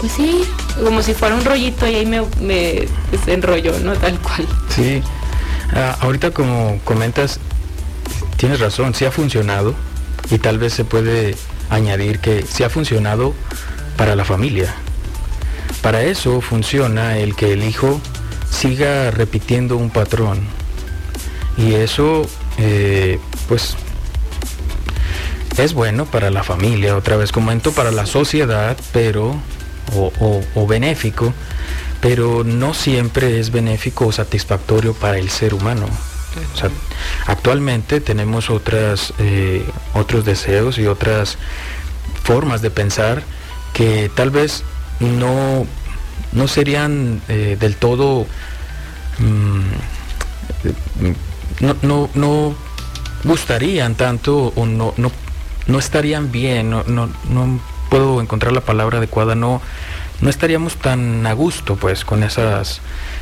pues 0.00 0.12
sí, 0.12 0.44
como 0.82 1.02
si 1.02 1.14
fuera 1.14 1.34
un 1.34 1.44
rollito 1.44 1.86
y 1.86 1.94
ahí 1.96 2.06
me, 2.06 2.22
me 2.40 2.86
¿no? 3.82 3.92
Tal 3.94 4.18
cual. 4.20 4.46
Sí, 4.68 5.02
ah, 5.74 5.96
ahorita 6.00 6.30
como 6.32 6.78
comentas, 6.84 7.38
tienes 8.36 8.60
razón, 8.60 8.94
sí 8.94 9.04
ha 9.04 9.10
funcionado 9.10 9.74
y 10.30 10.38
tal 10.38 10.58
vez 10.58 10.72
se 10.72 10.84
puede 10.84 11.36
añadir 11.70 12.18
que 12.18 12.42
sí 12.42 12.62
ha 12.62 12.70
funcionado 12.70 13.34
para 13.96 14.16
la 14.16 14.24
familia. 14.24 14.74
Para 15.82 16.02
eso 16.02 16.40
funciona 16.40 17.18
el 17.18 17.36
que 17.36 17.52
el 17.52 17.62
hijo 17.62 18.00
siga 18.50 19.10
repitiendo 19.10 19.76
un 19.76 19.90
patrón. 19.90 20.40
Y 21.56 21.74
eso, 21.74 22.26
eh, 22.58 23.18
pues, 23.48 23.76
es 25.58 25.74
bueno 25.74 26.06
para 26.06 26.30
la 26.30 26.42
familia, 26.42 26.96
otra 26.96 27.16
vez 27.16 27.30
comento, 27.32 27.72
para 27.72 27.90
la 27.90 28.06
sociedad, 28.06 28.76
pero, 28.92 29.36
o, 29.94 30.66
benéfico, 30.66 31.32
pero 32.00 32.42
no 32.44 32.74
siempre 32.74 33.38
es 33.38 33.50
benéfico 33.50 34.06
o 34.06 34.12
satisfactorio 34.12 34.94
para 34.94 35.18
el 35.18 35.30
ser 35.30 35.54
humano. 35.54 35.86
actualmente 37.26 38.00
tenemos 38.00 38.50
otras, 38.50 39.14
eh, 39.18 39.64
otros 39.92 40.24
deseos 40.24 40.78
y 40.78 40.86
otras 40.86 41.38
formas 42.24 42.60
de 42.60 42.70
pensar 42.70 43.22
que 43.72 44.10
tal 44.14 44.30
vez 44.30 44.64
no, 44.98 45.66
no 46.32 46.48
serían 46.48 47.22
eh, 47.28 47.56
del 47.60 47.76
todo, 47.76 48.26
mm, 49.18 49.60
no, 51.60 51.76
no, 51.82 52.10
no, 52.14 52.54
gustarían 53.24 53.94
tanto 53.94 54.52
o 54.56 54.66
no, 54.66 54.94
no 55.66 55.78
estarían 55.78 56.30
bien, 56.30 56.70
no, 56.70 56.84
no, 56.84 57.08
no 57.28 57.60
puedo 57.90 58.20
encontrar 58.20 58.52
la 58.52 58.60
palabra 58.60 58.98
adecuada, 58.98 59.34
no, 59.34 59.60
no 60.20 60.30
estaríamos 60.30 60.76
tan 60.76 61.26
a 61.26 61.32
gusto 61.32 61.76
pues 61.76 62.04
con 62.04 62.22
esas, 62.22 62.80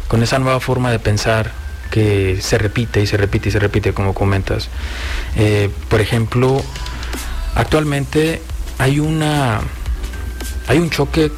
con 0.09 0.22
esa 0.22 0.38
nueva 0.38 0.61
forma 0.61 0.90
de 0.90 0.99
pensar 0.99 1.53
que 1.90 2.38
se 2.40 2.59
repite 2.59 3.03
y 3.03 3.07
se 3.07 3.16
repite 3.16 3.51
y 3.51 3.53
se 3.53 3.59
repite 3.59 3.93
como 3.93 4.14
comentas. 4.14 4.68
Eh, 5.36 5.70
por 5.88 6.01
ejemplo, 6.01 6.62
actualmente 7.55 8.40
hay 8.78 8.99
una 8.99 9.61
hay 10.68 10.78
un 10.78 10.90
choque 10.90 11.30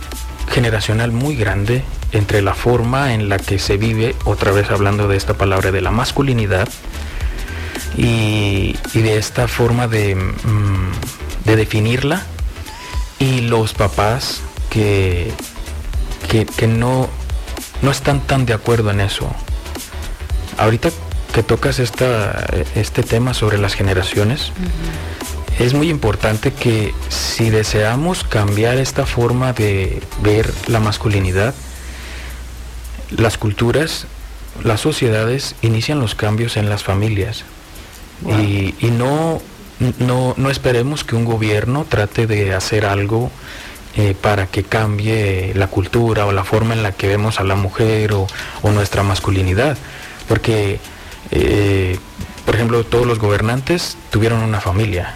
generacional 0.50 1.12
muy 1.12 1.34
grande 1.34 1.82
entre 2.12 2.42
la 2.42 2.55
forma 2.55 3.14
en 3.14 3.28
la 3.28 3.38
que 3.38 3.59
se 3.59 3.76
vive, 3.76 4.14
otra 4.24 4.52
vez 4.52 4.70
hablando 4.70 5.09
de 5.09 5.16
esta 5.16 5.34
palabra 5.34 5.72
de 5.72 5.80
la 5.80 5.90
masculinidad, 5.90 6.68
y, 7.97 8.76
de 8.95 9.18
esta 9.18 9.49
forma 9.49 9.86
de, 9.88 10.14
mm, 10.14 11.45
de, 11.45 11.57
definirla, 11.57 12.22
y 13.18 13.42
los 13.42 13.72
papás 13.72 14.40
que, 14.70 15.32
que, 16.28 16.66
no, 16.66 17.09
no 17.82 17.90
están 17.90 18.20
tan 18.20 18.47
de 18.47 18.55
acuerdo 18.55 18.90
en 18.90 19.01
eso. 19.01 19.32
Ahorita 20.59 20.90
que 21.32 21.42
tocas 21.42 21.78
esta, 21.78 22.47
este 22.74 23.03
tema 23.03 23.34
sobre 23.34 23.59
las 23.59 23.74
generaciones, 23.74 24.53
es 25.59 25.74
muy 25.74 25.88
importante 25.88 26.53
que 26.53 26.92
si 27.09 27.51
deseamos 27.51 28.24
cambiar 28.24 28.78
esta 28.78 29.07
forma 29.07 29.53
de 29.53 30.03
ver 30.22 30.53
la 30.66 30.80
masculinidad, 30.80 31.55
las 33.11 33.38
culturas, 33.38 34.07
las 34.62 34.80
sociedades 34.80 35.55
inician 35.62 36.01
los 36.01 36.14
cambios 36.14 36.57
en 36.57 36.68
las 36.68 36.82
familias. 36.82 37.45
Y, 38.22 38.90
no, 38.90 39.40
no, 39.98 40.50
esperemos 40.50 41.04
que 41.04 41.16
un 41.16 41.24
gobierno 41.24 41.84
trate 41.88 42.26
de 42.26 42.54
hacer 42.54 42.86
algo 42.86 43.30
eh, 43.96 44.14
para 44.20 44.46
que 44.46 44.62
cambie 44.62 45.52
la 45.54 45.66
cultura 45.66 46.26
o 46.26 46.32
la 46.32 46.44
forma 46.44 46.74
en 46.74 46.82
la 46.82 46.92
que 46.92 47.08
vemos 47.08 47.40
a 47.40 47.44
la 47.44 47.54
mujer 47.54 48.12
o, 48.12 48.26
nuestra 48.62 49.02
masculinidad. 49.02 49.76
Porque, 50.28 50.78
eh, 51.30 51.98
por 52.46 52.54
ejemplo, 52.54 52.84
todos 52.84 53.06
los 53.06 53.18
gobernantes 53.18 53.96
tuvieron 54.10 54.42
una 54.42 54.60
familia 54.60 55.14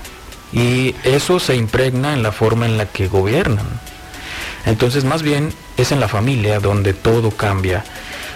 y 0.52 0.94
eso 1.04 1.40
se 1.40 1.56
impregna 1.56 2.12
en 2.14 2.22
la 2.22 2.32
forma 2.32 2.66
en 2.66 2.78
la 2.78 2.86
que 2.86 3.08
gobiernan. 3.08 3.66
Entonces 4.64 5.04
más 5.04 5.22
bien 5.22 5.52
es 5.76 5.92
en 5.92 6.00
la 6.00 6.08
familia 6.08 6.60
donde 6.60 6.92
todo 6.92 7.30
cambia. 7.30 7.84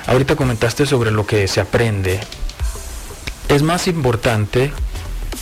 Ahorita 0.07 0.37
comentaste 0.37 0.87
sobre 0.87 1.11
lo 1.11 1.27
que 1.27 1.47
se 1.49 1.61
aprende. 1.61 2.21
Es 3.53 3.63
más 3.63 3.87
importante 3.87 4.73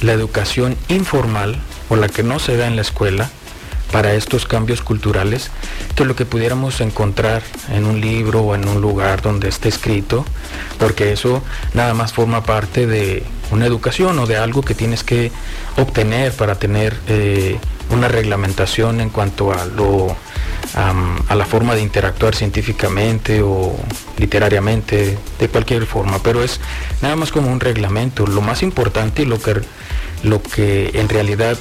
la 0.00 0.12
educación 0.12 0.76
informal 0.88 1.60
o 1.88 1.94
la 1.94 2.08
que 2.08 2.24
no 2.24 2.40
se 2.40 2.56
da 2.56 2.66
en 2.66 2.74
la 2.74 2.82
escuela 2.82 3.30
para 3.92 4.14
estos 4.14 4.46
cambios 4.46 4.82
culturales 4.82 5.52
que 5.94 6.04
lo 6.04 6.16
que 6.16 6.26
pudiéramos 6.26 6.80
encontrar 6.80 7.40
en 7.72 7.84
un 7.84 8.00
libro 8.00 8.40
o 8.40 8.56
en 8.56 8.66
un 8.66 8.80
lugar 8.80 9.22
donde 9.22 9.48
esté 9.48 9.68
escrito, 9.68 10.24
porque 10.80 11.12
eso 11.12 11.40
nada 11.72 11.94
más 11.94 12.12
forma 12.12 12.42
parte 12.42 12.88
de 12.88 13.22
una 13.52 13.66
educación 13.66 14.18
o 14.18 14.26
de 14.26 14.36
algo 14.36 14.62
que 14.62 14.74
tienes 14.74 15.04
que 15.04 15.30
obtener 15.76 16.32
para 16.32 16.56
tener 16.56 16.98
eh, 17.06 17.60
una 17.90 18.08
reglamentación 18.08 19.00
en 19.00 19.10
cuanto 19.10 19.52
a 19.52 19.66
lo 19.66 20.16
a 20.74 21.34
la 21.34 21.44
forma 21.46 21.74
de 21.74 21.82
interactuar 21.82 22.34
científicamente 22.34 23.42
o 23.42 23.76
literariamente 24.18 25.18
de 25.38 25.48
cualquier 25.48 25.86
forma 25.86 26.18
pero 26.22 26.42
es 26.42 26.60
nada 27.02 27.16
más 27.16 27.32
como 27.32 27.50
un 27.50 27.60
reglamento 27.60 28.26
lo 28.26 28.40
más 28.40 28.62
importante 28.62 29.22
y 29.22 29.24
lo 29.24 29.40
que 29.40 29.60
lo 30.22 30.42
que 30.42 30.90
en 30.94 31.08
realidad 31.08 31.58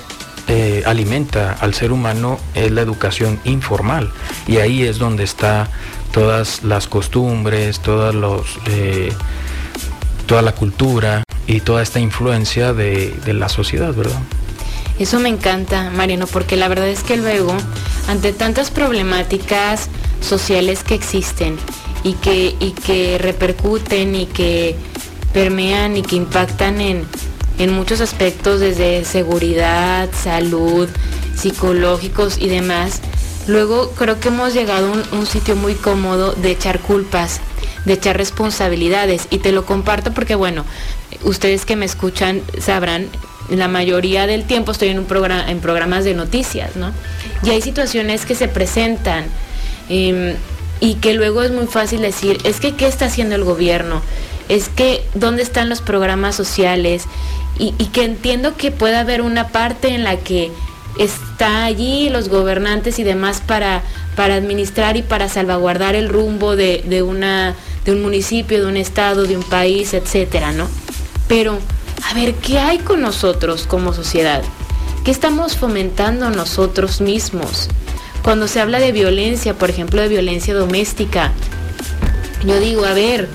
eh, 0.48 0.84
alimenta 0.86 1.54
al 1.54 1.74
ser 1.74 1.92
humano 1.92 2.40
es 2.54 2.72
la 2.72 2.82
educación 2.82 3.40
informal 3.46 4.12
y 4.48 4.58
ahí 4.58 4.84
es 4.84 5.00
donde 5.00 5.24
está 5.24 5.70
todas 6.12 6.64
las 6.64 6.88
costumbres 6.88 7.80
todos 7.80 8.14
los 8.14 8.60
eh, 8.68 9.12
toda 10.28 10.42
la 10.44 10.52
cultura 10.52 11.24
y 11.50 11.62
toda 11.62 11.82
esta 11.82 12.00
influencia 12.00 12.74
de, 12.74 13.12
la 13.26 13.50
sociedad, 13.50 13.92
¿verdad? 13.96 14.22
Eso 15.00 15.20
me 15.20 15.30
encanta, 15.30 15.90
Mariano, 15.90 16.28
porque 16.28 16.58
la 16.58 16.68
verdad 16.68 16.90
es 16.90 17.04
que 17.04 17.16
luego, 17.16 17.56
ante 18.08 18.34
tantas 18.34 18.70
problemáticas 18.70 19.90
sociales 20.22 20.84
que 20.84 20.94
existen 20.94 21.58
y 22.04 22.14
que, 22.14 22.56
y 22.60 22.72
que 22.72 23.18
repercuten 23.18 24.14
y 24.14 24.26
que 24.26 24.76
permean 25.34 25.96
y 25.96 26.02
que 26.02 26.18
impactan 26.18 26.82
en, 26.82 27.06
muchos 27.72 28.02
aspectos, 28.02 28.60
desde 28.60 29.04
seguridad, 29.06 30.10
salud, 30.14 30.88
psicológicos 31.36 32.38
y 32.38 32.48
demás, 32.48 33.02
luego 33.48 33.92
creo 33.92 34.20
que 34.20 34.30
hemos 34.30 34.54
llegado 34.54 34.94
a 34.94 35.16
un 35.16 35.26
sitio 35.26 35.56
muy 35.56 35.76
cómodo 35.76 36.34
de 36.34 36.52
echar 36.52 36.80
culpas 36.80 37.42
de 37.86 37.94
echar 37.94 38.18
responsabilidades. 38.18 39.28
Y 39.30 39.40
te 39.40 39.52
lo 39.52 39.66
comparto 39.66 40.14
porque, 40.14 40.36
bueno, 40.36 40.66
ustedes 41.24 41.66
que 41.66 41.76
me 41.76 41.86
escuchan 41.86 42.42
sabrán, 42.60 43.08
la 43.52 43.68
mayoría 43.68 44.28
del 44.28 44.44
tiempo 44.46 44.72
estoy 44.72 44.90
en, 44.90 45.00
un 45.00 45.06
programa, 45.06 45.50
en 45.50 45.60
programas 45.60 46.04
de 46.04 46.14
noticias, 46.14 46.76
¿no? 46.76 46.92
Y 47.44 47.50
hay 47.50 47.62
situaciones 47.62 48.26
que 48.26 48.36
se 48.36 48.48
presentan 48.48 49.26
em, 49.90 50.36
y 50.80 50.96
que 50.96 51.14
luego 51.14 51.44
es 51.44 51.52
muy 51.52 51.68
fácil 51.68 52.02
decir, 52.02 52.38
es 52.44 52.60
que, 52.60 52.76
¿qué 52.76 52.88
está 52.88 53.06
haciendo 53.06 53.36
el 53.36 53.44
gobierno? 53.44 54.02
Es 54.48 54.70
que, 54.70 55.04
¿dónde 55.14 55.44
están 55.44 55.70
los 55.70 55.82
programas 55.82 56.36
sociales? 56.36 57.04
Y, 57.58 57.74
que 57.88 58.06
entiendo 58.06 58.56
que 58.56 58.72
puede 58.72 58.96
haber 58.96 59.22
una 59.22 59.50
parte 59.50 59.90
en 59.90 60.06
la 60.06 60.16
que 60.16 60.50
está 60.98 61.66
allí 61.66 62.10
los 62.10 62.30
gobernantes 62.30 63.00
y 63.00 63.04
demás 63.04 63.42
para, 63.46 63.84
para 64.16 64.36
administrar 64.36 64.96
y 64.96 65.02
para 65.02 65.28
salvaguardar 65.28 65.96
el 65.96 66.08
rumbo 66.08 66.56
de, 66.56 66.84
de 66.88 67.02
una 67.02 67.56
de 67.86 67.92
un 67.92 68.02
municipio, 68.02 68.62
de 68.62 68.68
un 68.68 68.78
estado, 68.78 69.26
de 69.26 69.36
un 69.36 69.44
país, 69.44 69.94
etcétera, 69.94 70.52
¿no? 70.52 70.68
Pero, 71.28 71.60
a 72.04 72.14
ver, 72.14 72.36
¿qué 72.36 72.60
hay 72.60 72.80
con 72.80 73.02
nosotros 73.02 73.66
como 73.68 73.94
sociedad? 73.94 74.44
¿Qué 75.04 75.12
estamos 75.12 75.56
fomentando 75.56 76.30
nosotros 76.30 77.02
mismos? 77.02 77.70
Cuando 78.24 78.48
se 78.48 78.60
habla 78.60 78.80
de 78.80 78.92
violencia, 78.92 79.54
por 79.54 79.70
ejemplo, 79.70 80.02
de 80.02 80.08
violencia 80.08 80.54
doméstica, 80.54 81.32
yo 82.46 82.60
digo, 82.60 82.86
a 82.86 82.94
ver, 82.94 83.30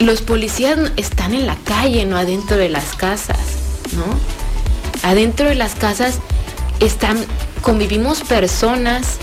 los 0.00 0.22
policías 0.22 0.78
están 0.96 1.34
en 1.34 1.46
la 1.46 1.56
calle, 1.56 2.04
no 2.06 2.16
adentro 2.16 2.56
de 2.56 2.68
las 2.68 2.94
casas, 2.94 3.38
¿no? 3.92 4.04
Adentro 5.08 5.48
de 5.48 5.54
las 5.54 5.74
casas 5.74 6.18
están, 6.80 7.18
convivimos 7.62 8.22
personas 8.22 9.18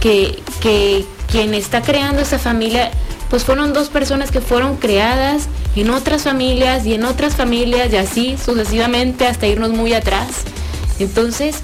que, 0.00 0.42
que 0.60 1.04
quien 1.30 1.54
está 1.54 1.82
creando 1.82 2.22
esa 2.22 2.38
familia, 2.38 2.90
pues 3.30 3.44
fueron 3.44 3.72
dos 3.72 3.88
personas 3.88 4.30
que 4.30 4.40
fueron 4.40 4.76
creadas 4.76 5.48
en 5.80 5.90
otras 5.90 6.22
familias 6.22 6.86
y 6.86 6.94
en 6.94 7.04
otras 7.04 7.36
familias 7.36 7.92
y 7.92 7.96
así 7.96 8.36
sucesivamente 8.42 9.26
hasta 9.26 9.46
irnos 9.46 9.70
muy 9.70 9.92
atrás. 9.92 10.28
Entonces, 10.98 11.56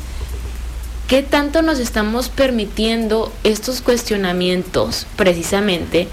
¿qué 1.09 1.23
tanto 1.23 1.63
nos 1.63 1.79
estamos 1.79 2.29
permitiendo 2.29 3.33
estos 3.45 3.81
cuestionamientos 3.81 5.07
precisamente 5.17 6.09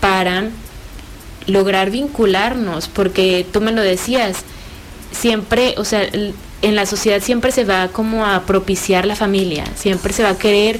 para 0.00 0.44
lograr 1.46 1.90
vincularnos? 1.90 2.88
Porque 2.88 3.46
tú 3.52 3.60
me 3.60 3.72
lo 3.72 3.82
decías, 3.82 4.38
siempre, 5.10 5.74
o 5.78 5.84
sea, 5.84 6.02
en 6.62 6.76
la 6.76 6.86
sociedad 6.86 7.20
siempre 7.20 7.52
se 7.52 7.64
va 7.64 7.88
como 7.88 8.24
a 8.24 8.42
propiciar 8.42 9.04
la 9.06 9.16
familia, 9.16 9.64
siempre 9.74 10.12
se 10.12 10.22
va 10.22 10.30
a 10.30 10.38
querer 10.38 10.78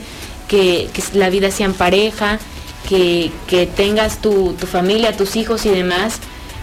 que, 0.49 0.89
la 1.15 1.31
vida 1.31 1.51
sea 1.51 1.67
en 1.67 1.75
pareja, 1.75 2.39
que, 2.89 3.31
tengas 3.77 4.21
tu, 4.21 4.55
familia, 4.71 5.17
tus 5.17 5.37
hijos 5.37 5.67
y 5.67 5.71
demás, 5.71 6.19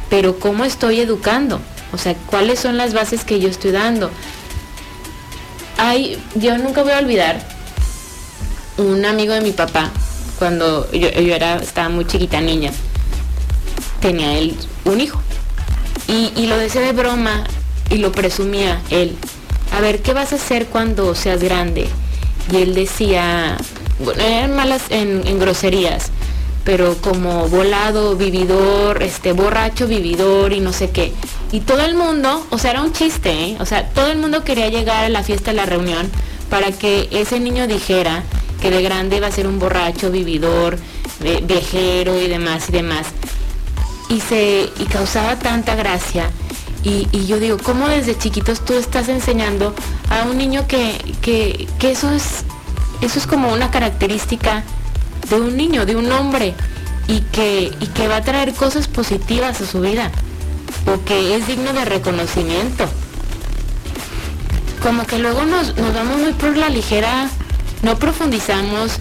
pero 0.10 0.40
¿cómo 0.40 0.66
estoy 0.66 1.00
educando? 1.00 1.60
O 1.94 1.98
sea, 1.98 2.16
¿cuáles 2.26 2.60
son 2.60 2.78
las 2.78 2.94
bases 2.94 3.24
que 3.24 3.40
yo 3.40 3.50
estoy 3.50 3.72
dando? 3.72 4.12
Hay, 5.78 6.22
yo 6.36 6.58
nunca 6.58 6.84
voy 6.84 6.92
a 6.92 7.00
olvidar 7.00 7.42
un 8.78 9.06
amigo 9.06 9.34
de 9.34 9.42
mi 9.42 9.52
papá, 9.52 9.90
cuando 10.38 10.90
yo, 10.92 11.08
era, 11.08 11.58
estaba 11.58 11.90
muy 11.90 12.06
chiquita 12.06 12.42
niña, 12.42 12.72
tenía 14.02 14.38
él 14.38 14.56
un 14.86 15.02
hijo. 15.02 15.22
Y, 16.08 16.32
y 16.36 16.48
lo 16.48 16.58
decía 16.58 16.82
de 16.82 16.92
broma 16.92 17.44
y 17.90 17.98
lo 17.98 18.12
presumía 18.12 18.82
él. 18.90 19.16
A 19.72 19.82
ver, 19.82 20.02
¿qué 20.02 20.14
vas 20.14 20.34
a 20.34 20.38
hacer 20.38 20.66
cuando 20.68 21.14
seas 21.14 21.44
grande? 21.44 21.88
Y 22.52 22.58
él 22.58 22.74
decía, 22.74 23.58
bueno, 24.00 24.24
eran 24.24 24.56
malas 24.56 24.84
en 24.90 25.40
groserías 25.40 26.12
pero 26.70 26.96
como 27.02 27.48
volado, 27.48 28.16
vividor, 28.16 29.02
este, 29.02 29.34
borracho, 29.34 29.88
vividor 29.88 30.54
y 30.54 30.60
no 30.60 30.72
sé 30.72 30.92
qué. 30.92 31.12
Y 31.52 31.62
todo 31.62 31.84
el 31.84 31.96
mundo, 31.96 32.46
o 32.52 32.60
sea, 32.60 32.70
era 32.70 32.84
un 32.84 32.94
chiste, 32.94 33.32
¿eh? 33.32 33.58
o 33.60 33.66
sea, 33.66 33.90
todo 33.90 34.12
el 34.12 34.20
mundo 34.20 34.44
quería 34.44 34.70
llegar 34.70 35.04
a 35.04 35.10
la 35.10 35.24
fiesta, 35.24 35.50
a 35.50 35.56
la 35.56 35.66
reunión, 35.66 36.12
para 36.48 36.72
que 36.72 37.08
ese 37.10 37.40
niño 37.40 37.66
dijera 37.66 38.22
que 38.62 38.70
de 38.70 38.84
grande 38.84 39.18
iba 39.18 39.26
a 39.26 39.32
ser 39.32 39.48
un 39.48 39.58
borracho, 39.58 40.12
vividor, 40.12 40.78
viajero 41.42 42.22
y 42.22 42.28
demás 42.28 42.70
y 42.70 42.72
demás. 42.72 43.08
Y 44.10 44.20
se, 44.20 44.70
y 44.80 44.86
causaba 44.86 45.40
tanta 45.40 45.74
gracia. 45.74 46.30
Y, 46.84 47.26
yo 47.26 47.40
digo, 47.40 47.58
¿cómo 47.58 47.88
desde 47.88 48.16
chiquitos 48.16 48.64
tú 48.64 48.74
estás 48.76 49.10
enseñando 49.10 49.74
a 50.12 50.30
un 50.30 50.38
niño 50.38 50.68
que, 50.68 51.00
que, 51.24 51.68
que 51.80 51.90
eso 51.90 52.12
es, 52.12 52.46
eso 53.02 53.18
es 53.18 53.26
como 53.26 53.52
una 53.52 53.72
característica 53.72 54.64
de 55.30 55.42
un 55.42 55.56
niño, 55.56 55.86
de 55.86 55.96
un 55.96 56.12
hombre, 56.12 56.56
y 57.08 57.22
que, 57.22 57.72
y 57.80 57.88
que 57.88 58.08
va 58.08 58.18
a 58.18 58.22
traer 58.22 58.54
cosas 58.54 58.88
positivas 58.88 59.62
a 59.62 59.66
su 59.66 59.82
vida, 59.82 60.12
o 60.86 61.04
que 61.06 61.36
es 61.36 61.48
digno 61.48 61.74
de 61.74 61.86
reconocimiento. 61.86 62.86
Como 64.82 65.06
que 65.06 65.20
luego 65.20 65.44
nos, 65.46 65.76
nos 65.76 65.94
vamos 65.94 66.20
muy 66.20 66.34
por 66.34 66.56
la 66.56 66.70
ligera, 66.70 67.30
no 67.82 67.98
profundizamos. 67.98 69.00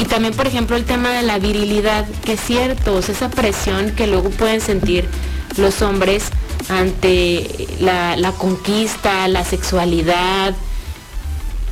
Y 0.00 0.04
también, 0.06 0.34
por 0.34 0.46
ejemplo, 0.46 0.76
el 0.76 0.84
tema 0.84 1.10
de 1.10 1.22
la 1.22 1.38
virilidad, 1.38 2.06
que 2.24 2.32
es 2.32 2.40
cierto, 2.40 2.98
esa 2.98 3.30
presión 3.30 3.92
que 3.92 4.06
luego 4.06 4.30
pueden 4.30 4.60
sentir 4.60 5.08
los 5.56 5.82
hombres 5.82 6.24
ante 6.68 7.68
la, 7.80 8.16
la 8.16 8.32
conquista, 8.32 9.28
la 9.28 9.44
sexualidad, 9.44 10.54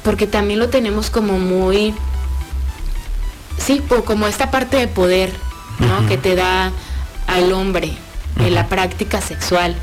porque 0.04 0.26
también 0.26 0.58
lo 0.58 0.68
tenemos 0.68 1.10
como 1.10 1.38
muy 1.38 1.94
sí, 3.62 3.82
como 4.04 4.26
esta 4.26 4.50
parte 4.50 4.76
de 4.76 4.88
poder, 4.88 5.32
¿no? 5.78 6.06
Que 6.08 6.18
te 6.18 6.34
da 6.34 6.72
al 7.26 7.52
hombre 7.52 7.92
en 8.38 8.54
la 8.54 8.66
práctica 8.68 9.20
sexual. 9.20 9.74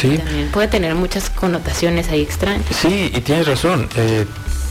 Sí. 0.00 0.18
También 0.18 0.50
puede 0.50 0.68
tener 0.68 0.94
muchas 0.94 1.30
connotaciones 1.30 2.08
ahí 2.08 2.22
extrañas. 2.22 2.64
Sí, 2.80 3.10
y 3.14 3.20
tienes 3.20 3.46
razón. 3.46 3.88
Eh, 3.96 4.26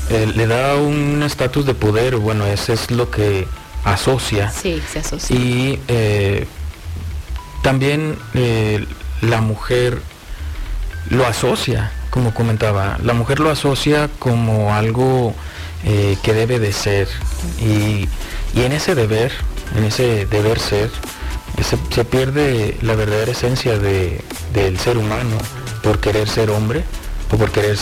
eh, 0.09 0.31
le 0.35 0.47
da 0.47 0.75
un 0.75 1.21
estatus 1.23 1.65
de 1.65 1.73
poder, 1.73 2.17
bueno, 2.17 2.45
eso 2.45 2.73
es 2.73 2.89
lo 2.91 3.11
que 3.11 3.47
asocia. 3.83 4.51
Sí, 4.51 4.81
se 4.91 4.99
asocia. 4.99 5.35
Y 5.35 5.79
eh, 5.87 6.47
también 7.61 8.17
la 9.21 9.41
mujer 9.41 10.01
lo 11.09 11.25
asocia, 11.25 11.91
como 12.09 12.33
comentaba, 12.33 12.97
la 13.03 13.13
mujer 13.13 13.39
lo 13.39 13.51
asocia 13.51 14.09
como 14.19 14.73
algo 14.73 15.35
eh, 15.83 16.17
que 16.23 16.33
debe 16.33 16.59
de 16.59 16.73
ser. 16.73 17.07
Y, 17.59 18.07
en 18.55 18.71
ese 18.73 18.95
deber, 18.95 19.31
en 19.75 19.85
ese 19.85 20.25
deber 20.25 20.59
ser, 20.59 20.91
se, 21.63 22.05
pierde 22.05 22.77
la 22.81 22.95
verdadera 22.95 23.31
esencia 23.31 23.77
del 23.77 24.79
ser 24.79 24.97
humano 24.97 25.37
por 25.81 25.99
querer 25.99 26.27
ser 26.27 26.49
hombre 26.49 26.83
o 27.31 27.37
por 27.37 27.51
querer 27.51 27.77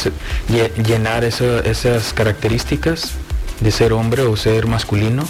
llenar 0.83 1.23
esas 1.23 2.13
características 2.13 3.13
de 3.59 3.71
ser 3.71 3.93
hombre 3.93 4.23
o 4.23 4.37
ser 4.37 4.67
masculino 4.67 5.23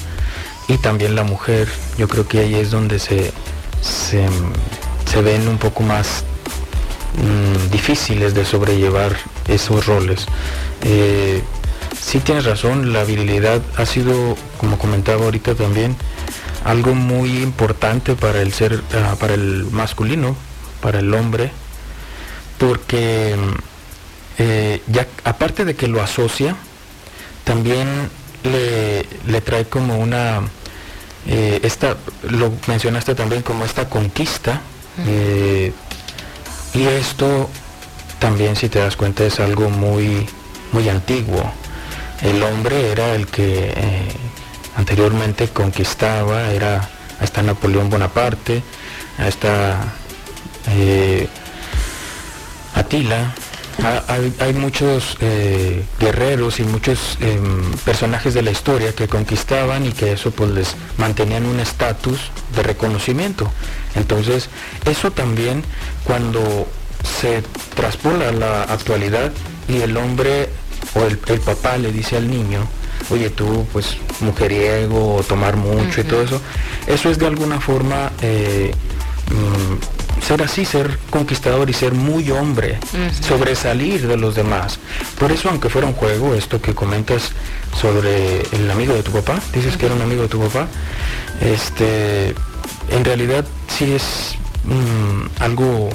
y 0.67 0.78
también 0.78 1.15
la 1.15 1.24
mujer. 1.24 1.67
Yo 1.97 2.07
creo 2.07 2.28
que 2.28 2.39
ahí 2.39 2.55
es 2.55 2.72
donde 2.72 2.99
se, 2.99 3.32
se, 3.82 5.22
ven 5.22 5.47
un 5.47 5.57
poco 5.57 5.84
más 5.84 6.24
mm, 7.15 7.72
difíciles 7.72 8.34
de 8.34 8.45
sobrellevar 8.45 9.15
esos 9.47 9.86
roles. 9.86 10.26
Eh, 10.84 11.41
sí 12.10 12.20
tienes 12.22 12.43
razón, 12.45 12.91
la 12.91 13.03
virilidad 13.03 13.62
ha 13.78 13.86
sido, 13.86 14.36
como 14.57 14.80
comentaba 14.80 15.26
ahorita 15.26 15.53
también, 15.53 15.95
algo 16.66 16.95
muy 16.95 17.38
importante 17.43 18.16
para 18.16 18.41
el 18.41 18.51
ser, 18.51 18.82
ah, 18.95 19.16
para 19.20 19.36
el 19.36 19.68
masculino, 19.70 20.36
para 20.82 20.99
el 20.99 21.14
hombre, 21.14 21.51
porque 22.57 23.36
eh, 24.39 24.82
ya 24.88 25.05
aparte 25.24 25.66
de 25.66 25.76
que 25.76 25.88
lo 25.88 26.01
asocia, 26.01 26.55
también 27.43 28.10
le, 28.41 29.41
trae 29.41 29.66
como 29.66 29.99
una, 29.99 30.41
eh, 31.28 31.60
esta, 31.62 31.95
lo 32.28 32.51
mencionaste 32.66 33.14
también 33.14 33.43
como 33.43 33.66
esta 33.66 33.88
conquista, 33.88 34.62
eh, 35.05 35.74
y 36.74 36.84
esto 36.86 37.51
también 38.18 38.55
si 38.55 38.68
te 38.68 38.80
das 38.80 38.95
cuenta 38.95 39.26
es 39.26 39.39
algo 39.39 39.70
muy, 39.70 40.28
muy 40.72 40.89
antiguo 40.89 41.53
el 42.22 42.43
hombre 42.43 42.91
era 42.91 43.15
el 43.15 43.28
que 43.28 43.74
eh, 43.76 44.07
anteriormente 44.76 45.47
conquistaba, 45.49 46.51
era 46.51 46.89
hasta 47.20 47.41
Napoleón 47.41 47.89
Bonaparte, 47.89 48.63
hasta 49.17 49.93
eh, 50.67 51.28
Atila. 52.76 53.34
Hay, 54.39 54.53
muchos 54.53 55.15
eh, 55.22 55.86
guerreros 56.01 56.59
y 56.59 56.63
muchos 56.63 57.17
em, 57.22 57.72
personajes 57.86 58.34
de 58.34 58.41
la 58.41 58.51
historia 58.51 58.93
que 58.93 59.07
conquistaban 59.07 59.86
y 59.86 59.93
que 59.93 60.11
eso 60.11 60.32
pues 60.32 60.49
les 60.51 60.76
mantenían 60.97 61.45
un 61.45 61.61
estatus 61.61 62.20
de 62.53 62.63
reconocimiento. 62.63 63.49
Entonces, 63.95 64.49
eso 64.84 65.11
también 65.11 65.63
cuando 66.03 66.67
se 67.22 67.41
traspola 67.74 68.34
la 68.34 68.63
actualidad 68.63 69.32
y 69.70 69.78
el 69.82 69.95
hombre 69.95 70.49
o 70.95 71.03
el, 71.03 71.17
papá 71.17 71.77
le 71.77 71.91
dice 71.91 72.17
al 72.17 72.29
niño, 72.29 72.61
oye 73.09 73.29
tú 73.29 73.65
pues 73.71 73.97
mujeriego 74.21 75.15
o 75.15 75.23
tomar 75.23 75.55
mucho 75.55 76.01
y 76.01 76.03
todo 76.03 76.21
eso, 76.21 76.41
eso 76.87 77.09
es 77.09 77.19
de 77.19 77.27
alguna 77.27 77.59
forma 77.59 78.11
eh, 78.21 78.71
mm, 79.31 80.21
ser 80.21 80.43
así, 80.43 80.65
ser 80.65 80.99
conquistador 81.09 81.69
y 81.69 81.73
ser 81.73 81.93
muy 81.93 82.29
hombre, 82.31 82.79
sobresalir 83.21 84.07
de 84.07 84.17
los 84.17 84.35
demás. 84.35 84.79
Por 85.17 85.31
eso 85.31 85.49
aunque 85.49 85.69
fuera 85.69 85.87
un 85.87 85.93
juego, 85.93 86.35
esto 86.35 86.61
que 86.61 86.73
comentas 86.73 87.31
sobre 87.79 88.41
el 88.51 88.69
amigo 88.69 88.93
de 88.93 89.03
tu 89.03 89.11
papá, 89.11 89.39
dices 89.53 89.77
que 89.77 89.85
era 89.85 89.95
un 89.95 90.01
amigo 90.01 90.23
de 90.23 90.27
tu 90.27 90.39
papá, 90.39 90.67
este, 91.41 92.35
en 92.89 93.05
realidad 93.05 93.45
sí 93.67 93.93
es 93.93 94.35
mm, 94.65 95.41
algo 95.41 95.89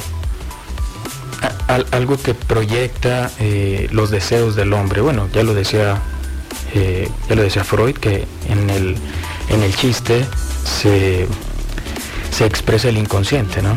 algo 1.91 2.17
que 2.17 2.35
proyecta 2.35 3.31
eh, 3.39 3.89
los 3.91 4.11
deseos 4.11 4.57
del 4.57 4.73
hombre. 4.73 5.01
Bueno, 5.01 5.29
ya 5.33 5.43
lo 5.43 5.55
decía, 5.55 6.01
eh, 6.75 7.09
ya 7.29 7.35
lo 7.35 7.43
decía 7.43 7.65
Freud, 7.65 7.97
que 7.97 8.27
en 8.49 8.71
el, 8.71 8.97
en 9.49 9.63
el 9.63 9.75
chiste 9.75 10.25
se, 10.65 11.27
se 12.31 12.47
expresa 12.47 12.89
el 12.89 12.99
inconsciente, 12.99 13.63
¿no? 13.63 13.75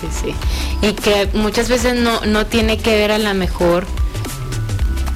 Sí, 0.00 0.08
sí, 0.22 0.34
Y 0.80 0.92
que 0.92 1.28
muchas 1.34 1.68
veces 1.68 1.94
no, 1.96 2.20
no 2.24 2.46
tiene 2.46 2.78
que 2.78 2.96
ver 2.96 3.10
a 3.10 3.18
la 3.18 3.34
mejor. 3.34 3.84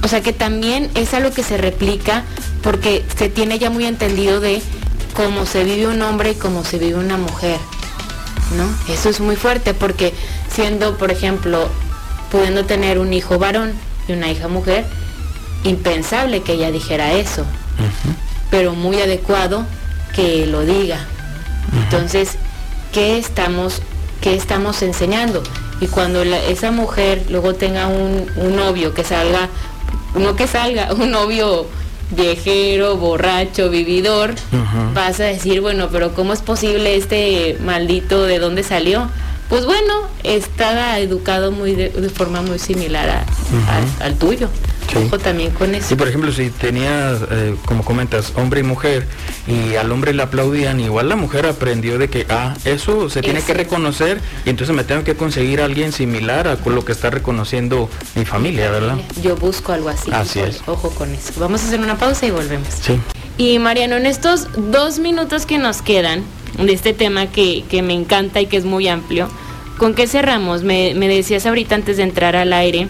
O 0.03 0.07
sea 0.07 0.21
que 0.21 0.33
también 0.33 0.91
es 0.95 1.13
algo 1.13 1.31
que 1.31 1.43
se 1.43 1.57
replica 1.57 2.23
porque 2.61 3.05
se 3.17 3.29
tiene 3.29 3.59
ya 3.59 3.69
muy 3.69 3.85
entendido 3.85 4.41
de 4.41 4.61
cómo 5.13 5.45
se 5.45 5.63
vive 5.63 5.87
un 5.87 6.01
hombre 6.01 6.31
y 6.31 6.35
cómo 6.35 6.65
se 6.65 6.77
vive 6.77 6.99
una 6.99 7.17
mujer. 7.17 7.57
¿no? 8.57 8.93
Eso 8.93 9.09
es 9.09 9.19
muy 9.19 9.35
fuerte 9.35 9.73
porque 9.73 10.13
siendo, 10.53 10.97
por 10.97 11.11
ejemplo, 11.11 11.69
pudiendo 12.33 12.65
tener 12.65 12.97
un 12.97 13.13
hijo 13.13 13.37
varón 13.37 13.73
y 14.07 14.13
una 14.13 14.31
hija 14.31 14.47
mujer, 14.47 14.85
impensable 15.63 16.41
que 16.41 16.53
ella 16.53 16.71
dijera 16.71 17.13
eso, 17.13 17.45
pero 18.49 18.73
muy 18.73 18.99
adecuado 18.99 19.67
que 20.15 20.47
lo 20.47 20.61
diga. 20.61 20.97
Entonces, 21.83 22.31
¿qué 22.91 23.19
estamos, 23.19 23.83
qué 24.19 24.33
estamos 24.33 24.81
enseñando? 24.81 25.43
Y 25.79 25.85
cuando 25.85 26.23
esa 26.23 26.71
mujer 26.71 27.23
luego 27.29 27.53
tenga 27.53 27.85
un, 27.85 28.25
un 28.35 28.55
novio 28.55 28.95
que 28.95 29.03
salga, 29.03 29.47
no 30.15 30.35
que 30.35 30.47
salga, 30.47 30.91
un 30.97 31.11
novio 31.11 31.67
viejero, 32.09 32.97
borracho, 32.97 33.69
vividor, 33.69 34.33
vas 34.95 35.19
a 35.19 35.25
decir, 35.25 35.61
bueno, 35.61 35.89
pero 35.91 36.15
¿cómo 36.15 36.33
es 36.33 36.41
posible 36.41 36.95
este 36.95 37.59
maldito 37.63 38.23
de 38.23 38.39
dónde 38.39 38.63
salió? 38.63 39.07
Pues 39.49 39.65
bueno, 39.65 40.07
estaba 40.23 40.99
educado 40.99 41.51
muy 41.51 41.75
de, 41.75 41.89
forma 42.09 42.41
muy 42.41 42.59
similar 42.59 43.25
al 43.99 44.15
tuyo. 44.15 44.49
Ojo 44.95 45.17
también 45.17 45.51
con 45.51 45.73
eso. 45.73 45.89
Sí, 45.89 45.95
por 45.95 46.07
ejemplo, 46.07 46.31
si 46.31 46.49
tenías, 46.49 47.19
eh, 47.31 47.55
como 47.65 47.83
comentas, 47.83 48.33
hombre 48.35 48.59
y 48.59 48.63
mujer, 48.63 49.07
y 49.47 49.75
al 49.75 49.91
hombre 49.91 50.13
le 50.13 50.21
aplaudían, 50.23 50.79
igual 50.79 51.09
la 51.09 51.15
mujer 51.15 51.45
aprendió 51.45 51.97
de 51.97 52.09
que, 52.09 52.25
ah, 52.29 52.53
eso 52.65 53.09
se 53.09 53.21
tiene 53.21 53.41
que 53.41 53.53
reconocer, 53.53 54.19
y 54.45 54.49
entonces 54.49 54.75
me 54.75 54.83
tengo 54.83 55.03
que 55.03 55.15
conseguir 55.15 55.61
a 55.61 55.65
alguien 55.65 55.91
similar 55.91 56.47
a 56.47 56.57
lo 56.63 56.85
que 56.85 56.91
está 56.91 57.09
reconociendo 57.09 57.89
mi 58.15 58.25
familia, 58.25 58.69
¿verdad? 58.69 58.97
Yo 59.21 59.35
busco 59.35 59.71
algo 59.71 59.89
así. 59.89 60.11
Así 60.11 60.39
es. 60.39 60.61
Ojo 60.67 60.91
con 60.91 61.13
eso. 61.13 61.33
Vamos 61.37 61.63
a 61.63 61.67
hacer 61.67 61.79
una 61.79 61.97
pausa 61.97 62.25
y 62.25 62.31
volvemos. 62.31 62.67
Sí. 62.81 62.99
Y 63.37 63.57
Mariano, 63.59 63.95
en 63.95 64.05
estos 64.05 64.47
dos 64.55 64.99
minutos 64.99 65.45
que 65.45 65.57
nos 65.57 65.81
quedan 65.81 66.23
de 66.57 66.73
este 66.73 66.93
tema 66.93 67.27
que, 67.27 67.63
que 67.69 67.81
me 67.81 67.93
encanta 67.93 68.41
y 68.41 68.45
que 68.45 68.57
es 68.57 68.65
muy 68.65 68.87
amplio, 68.87 69.29
¿con 69.77 69.93
qué 69.93 70.07
cerramos? 70.07 70.63
Me, 70.63 70.93
me 70.95 71.07
decías 71.07 71.45
ahorita 71.45 71.75
antes 71.75 71.97
de 71.97 72.03
entrar 72.03 72.35
al 72.35 72.53
aire 72.53 72.87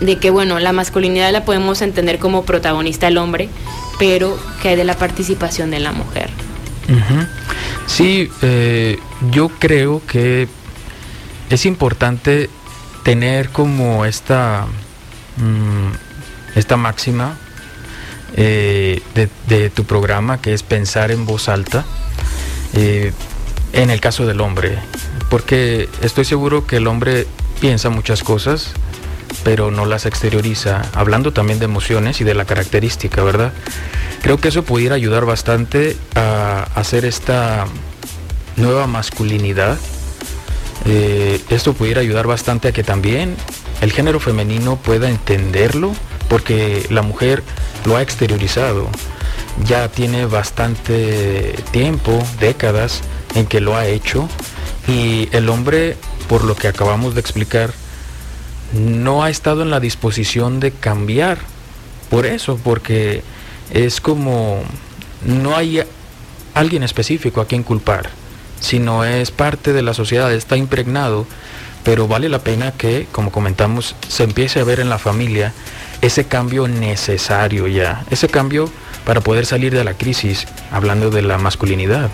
de 0.00 0.18
que, 0.18 0.30
bueno, 0.30 0.58
la 0.58 0.72
masculinidad 0.72 1.32
la 1.32 1.44
podemos 1.44 1.82
entender 1.82 2.18
como 2.18 2.44
protagonista 2.44 3.08
el 3.08 3.18
hombre, 3.18 3.48
pero 3.98 4.38
que 4.62 4.70
hay 4.70 4.76
de 4.76 4.84
la 4.84 4.96
participación 4.96 5.70
de 5.70 5.80
la 5.80 5.92
mujer. 5.92 6.30
Sí, 7.86 8.30
eh, 8.42 8.98
yo 9.30 9.48
creo 9.48 10.02
que 10.06 10.48
es 11.50 11.66
importante 11.66 12.50
tener 13.02 13.50
como 13.50 14.04
esta, 14.04 14.66
mm, 15.36 16.58
esta 16.58 16.76
máxima 16.76 17.36
eh, 18.36 19.00
de, 19.48 19.70
tu 19.70 19.84
programa, 19.84 20.40
que 20.40 20.54
es 20.54 20.62
pensar 20.62 21.10
en 21.10 21.24
voz 21.24 21.48
alta, 21.48 21.84
eh, 22.74 23.12
en 23.72 23.90
el 23.90 24.00
caso 24.00 24.26
del 24.26 24.40
hombre, 24.40 24.78
porque 25.30 25.88
estoy 26.02 26.24
seguro 26.24 26.66
que 26.66 26.76
el 26.76 26.86
hombre 26.86 27.26
piensa 27.60 27.90
muchas 27.90 28.22
cosas, 28.22 28.72
pero 29.42 29.70
no 29.70 29.86
las 29.86 30.06
exterioriza, 30.06 30.82
hablando 30.94 31.32
también 31.32 31.58
de 31.58 31.64
emociones 31.64 32.20
y 32.20 32.24
de 32.24 32.34
la 32.34 32.44
característica, 32.44 33.22
¿verdad? 33.22 33.52
Creo 34.22 34.38
que 34.38 34.48
eso 34.48 34.62
pudiera 34.62 34.94
ayudar 34.94 35.24
bastante 35.24 35.96
a 36.14 36.66
hacer 36.74 37.04
esta 37.04 37.66
nueva 38.56 38.86
masculinidad. 38.86 39.76
Eh, 40.86 41.40
esto 41.50 41.74
pudiera 41.74 42.00
ayudar 42.00 42.26
bastante 42.26 42.68
a 42.68 42.72
que 42.72 42.82
también 42.82 43.36
el 43.80 43.92
género 43.92 44.20
femenino 44.20 44.76
pueda 44.76 45.10
entenderlo, 45.10 45.94
porque 46.28 46.86
la 46.90 47.02
mujer 47.02 47.42
lo 47.84 47.96
ha 47.96 48.02
exteriorizado. 48.02 48.88
Ya 49.66 49.88
tiene 49.88 50.26
bastante 50.26 51.54
tiempo, 51.70 52.22
décadas, 52.40 53.02
en 53.34 53.46
que 53.46 53.60
lo 53.60 53.76
ha 53.76 53.86
hecho. 53.86 54.28
Y 54.88 55.28
el 55.32 55.48
hombre, 55.48 55.96
por 56.28 56.44
lo 56.44 56.56
que 56.56 56.68
acabamos 56.68 57.14
de 57.14 57.20
explicar, 57.20 57.72
no 58.72 59.22
ha 59.22 59.30
estado 59.30 59.62
en 59.62 59.70
la 59.70 59.80
disposición 59.80 60.60
de 60.60 60.72
cambiar. 60.72 61.38
Por 62.10 62.26
eso, 62.26 62.58
porque 62.62 63.22
es 63.72 64.00
como 64.00 64.62
no 65.24 65.56
hay 65.56 65.82
alguien 66.54 66.82
específico 66.82 67.40
a 67.40 67.46
quien 67.46 67.62
culpar, 67.62 68.10
sino 68.60 69.04
es 69.04 69.30
parte 69.30 69.72
de 69.72 69.82
la 69.82 69.94
sociedad, 69.94 70.32
está 70.32 70.56
impregnado, 70.56 71.26
pero 71.82 72.08
vale 72.08 72.28
la 72.28 72.38
pena 72.38 72.72
que, 72.72 73.06
como 73.10 73.32
comentamos, 73.32 73.96
se 74.08 74.24
empiece 74.24 74.60
a 74.60 74.64
ver 74.64 74.80
en 74.80 74.88
la 74.88 74.98
familia 74.98 75.52
ese 76.00 76.24
cambio 76.24 76.68
necesario 76.68 77.66
ya, 77.66 78.04
ese 78.10 78.28
cambio 78.28 78.70
para 79.04 79.20
poder 79.20 79.46
salir 79.46 79.74
de 79.74 79.84
la 79.84 79.94
crisis, 79.94 80.46
hablando 80.70 81.10
de 81.10 81.22
la 81.22 81.38
masculinidad. 81.38 82.10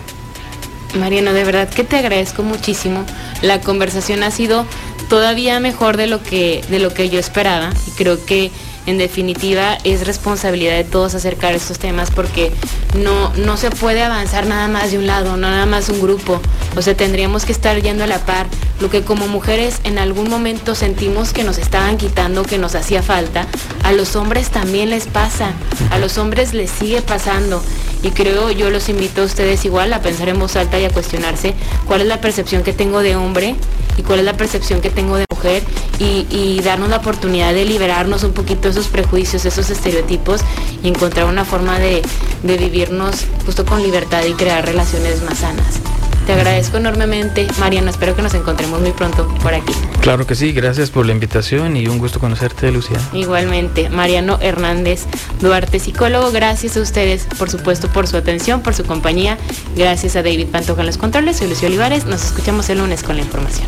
Mariano, 0.99 1.33
de 1.33 1.43
verdad 1.43 1.69
que 1.69 1.83
te 1.83 1.97
agradezco 1.97 2.43
muchísimo. 2.43 3.05
La 3.41 3.61
conversación 3.61 4.23
ha 4.23 4.31
sido 4.31 4.65
todavía 5.09 5.59
mejor 5.59 5.97
de 5.97 6.07
lo 6.07 6.21
que, 6.21 6.63
de 6.69 6.79
lo 6.79 6.93
que 6.93 7.09
yo 7.09 7.19
esperaba 7.19 7.71
y 7.87 7.91
creo 7.91 8.25
que 8.25 8.51
en 8.91 8.97
definitiva 8.97 9.77
es 9.83 10.05
responsabilidad 10.05 10.75
de 10.75 10.83
todos 10.83 11.15
acercar 11.15 11.53
estos 11.55 11.79
temas 11.79 12.11
porque 12.11 12.51
no, 12.97 13.33
no 13.37 13.57
se 13.57 13.71
puede 13.71 14.03
avanzar 14.03 14.45
nada 14.45 14.67
más 14.67 14.91
de 14.91 14.97
un 14.97 15.07
lado, 15.07 15.37
no 15.37 15.49
nada 15.49 15.65
más 15.65 15.89
un 15.89 16.01
grupo. 16.01 16.39
O 16.75 16.81
sea, 16.81 16.95
tendríamos 16.95 17.45
que 17.45 17.53
estar 17.53 17.81
yendo 17.81 18.03
a 18.03 18.07
la 18.07 18.19
par. 18.19 18.47
Lo 18.79 18.89
que 18.89 19.01
como 19.01 19.27
mujeres 19.27 19.79
en 19.83 19.97
algún 19.97 20.29
momento 20.29 20.75
sentimos 20.75 21.31
que 21.31 21.43
nos 21.43 21.57
estaban 21.57 21.97
quitando, 21.97 22.43
que 22.43 22.57
nos 22.57 22.75
hacía 22.75 23.01
falta, 23.01 23.47
a 23.83 23.93
los 23.93 24.15
hombres 24.15 24.49
también 24.49 24.89
les 24.89 25.07
pasa, 25.07 25.53
a 25.89 25.97
los 25.97 26.17
hombres 26.17 26.53
les 26.53 26.69
sigue 26.69 27.01
pasando. 27.01 27.63
Y 28.03 28.11
creo, 28.11 28.51
yo 28.51 28.69
los 28.69 28.89
invito 28.89 29.21
a 29.21 29.25
ustedes 29.25 29.63
igual 29.63 29.93
a 29.93 30.01
pensar 30.01 30.27
en 30.27 30.39
voz 30.39 30.55
alta 30.55 30.79
y 30.79 30.85
a 30.85 30.89
cuestionarse 30.89 31.53
cuál 31.85 32.01
es 32.01 32.07
la 32.07 32.19
percepción 32.19 32.63
que 32.63 32.73
tengo 32.73 32.99
de 32.99 33.15
hombre 33.15 33.55
y 33.97 34.01
cuál 34.01 34.19
es 34.19 34.25
la 34.25 34.33
percepción 34.33 34.81
que 34.81 34.89
tengo 34.89 35.15
de 35.15 35.30
mujer 35.41 35.63
y, 35.99 36.61
darnos 36.61 36.89
la 36.89 36.97
oportunidad 36.97 37.53
de 37.53 37.65
liberarnos 37.65 38.23
un 38.23 38.33
poquito 38.33 38.63
de 38.63 38.69
esos 38.69 38.87
prejuicios, 38.87 39.45
esos 39.45 39.69
estereotipos 39.69 40.41
y 40.83 40.87
encontrar 40.87 41.25
una 41.25 41.43
forma 41.43 41.79
de, 41.79 42.01
de 42.43 42.57
vivirnos 42.57 43.25
justo 43.45 43.65
con 43.65 43.81
libertad 43.81 44.23
y 44.25 44.33
crear 44.33 44.65
relaciones 44.65 45.23
más 45.23 45.39
sanas. 45.39 45.79
Te 46.27 46.33
agradezco 46.33 46.77
enormemente, 46.77 47.47
Mariano. 47.59 47.89
Espero 47.89 48.15
que 48.15 48.21
nos 48.21 48.33
encontremos 48.35 48.79
muy 48.79 48.91
pronto 48.91 49.27
por 49.41 49.55
aquí. 49.55 49.73
Claro 50.01 50.27
que 50.27 50.35
sí, 50.35 50.51
gracias 50.51 50.91
por 50.91 51.05
la 51.07 51.13
invitación 51.13 51.75
y 51.75 51.87
un 51.87 51.97
gusto 51.97 52.19
conocerte, 52.19 52.71
Lucía. 52.71 52.97
Igualmente, 53.11 53.89
Mariano 53.89 54.37
Hernández 54.39 55.05
Duarte, 55.39 55.79
psicólogo. 55.79 56.31
Gracias 56.31 56.77
a 56.77 56.81
ustedes, 56.81 57.27
por 57.39 57.49
supuesto, 57.49 57.87
por 57.87 58.07
su 58.07 58.17
atención, 58.17 58.61
por 58.61 58.75
su 58.75 58.83
compañía. 58.83 59.39
Gracias 59.75 60.15
a 60.15 60.21
David 60.21 60.47
Pantoja 60.47 60.81
en 60.81 60.87
los 60.87 60.97
controles. 60.97 61.37
Soy 61.37 61.49
Lucía 61.49 61.69
Olivares. 61.69 62.05
Nos 62.05 62.23
escuchamos 62.23 62.69
el 62.69 62.77
lunes 62.77 63.01
con 63.01 63.15
la 63.15 63.23
información. 63.23 63.67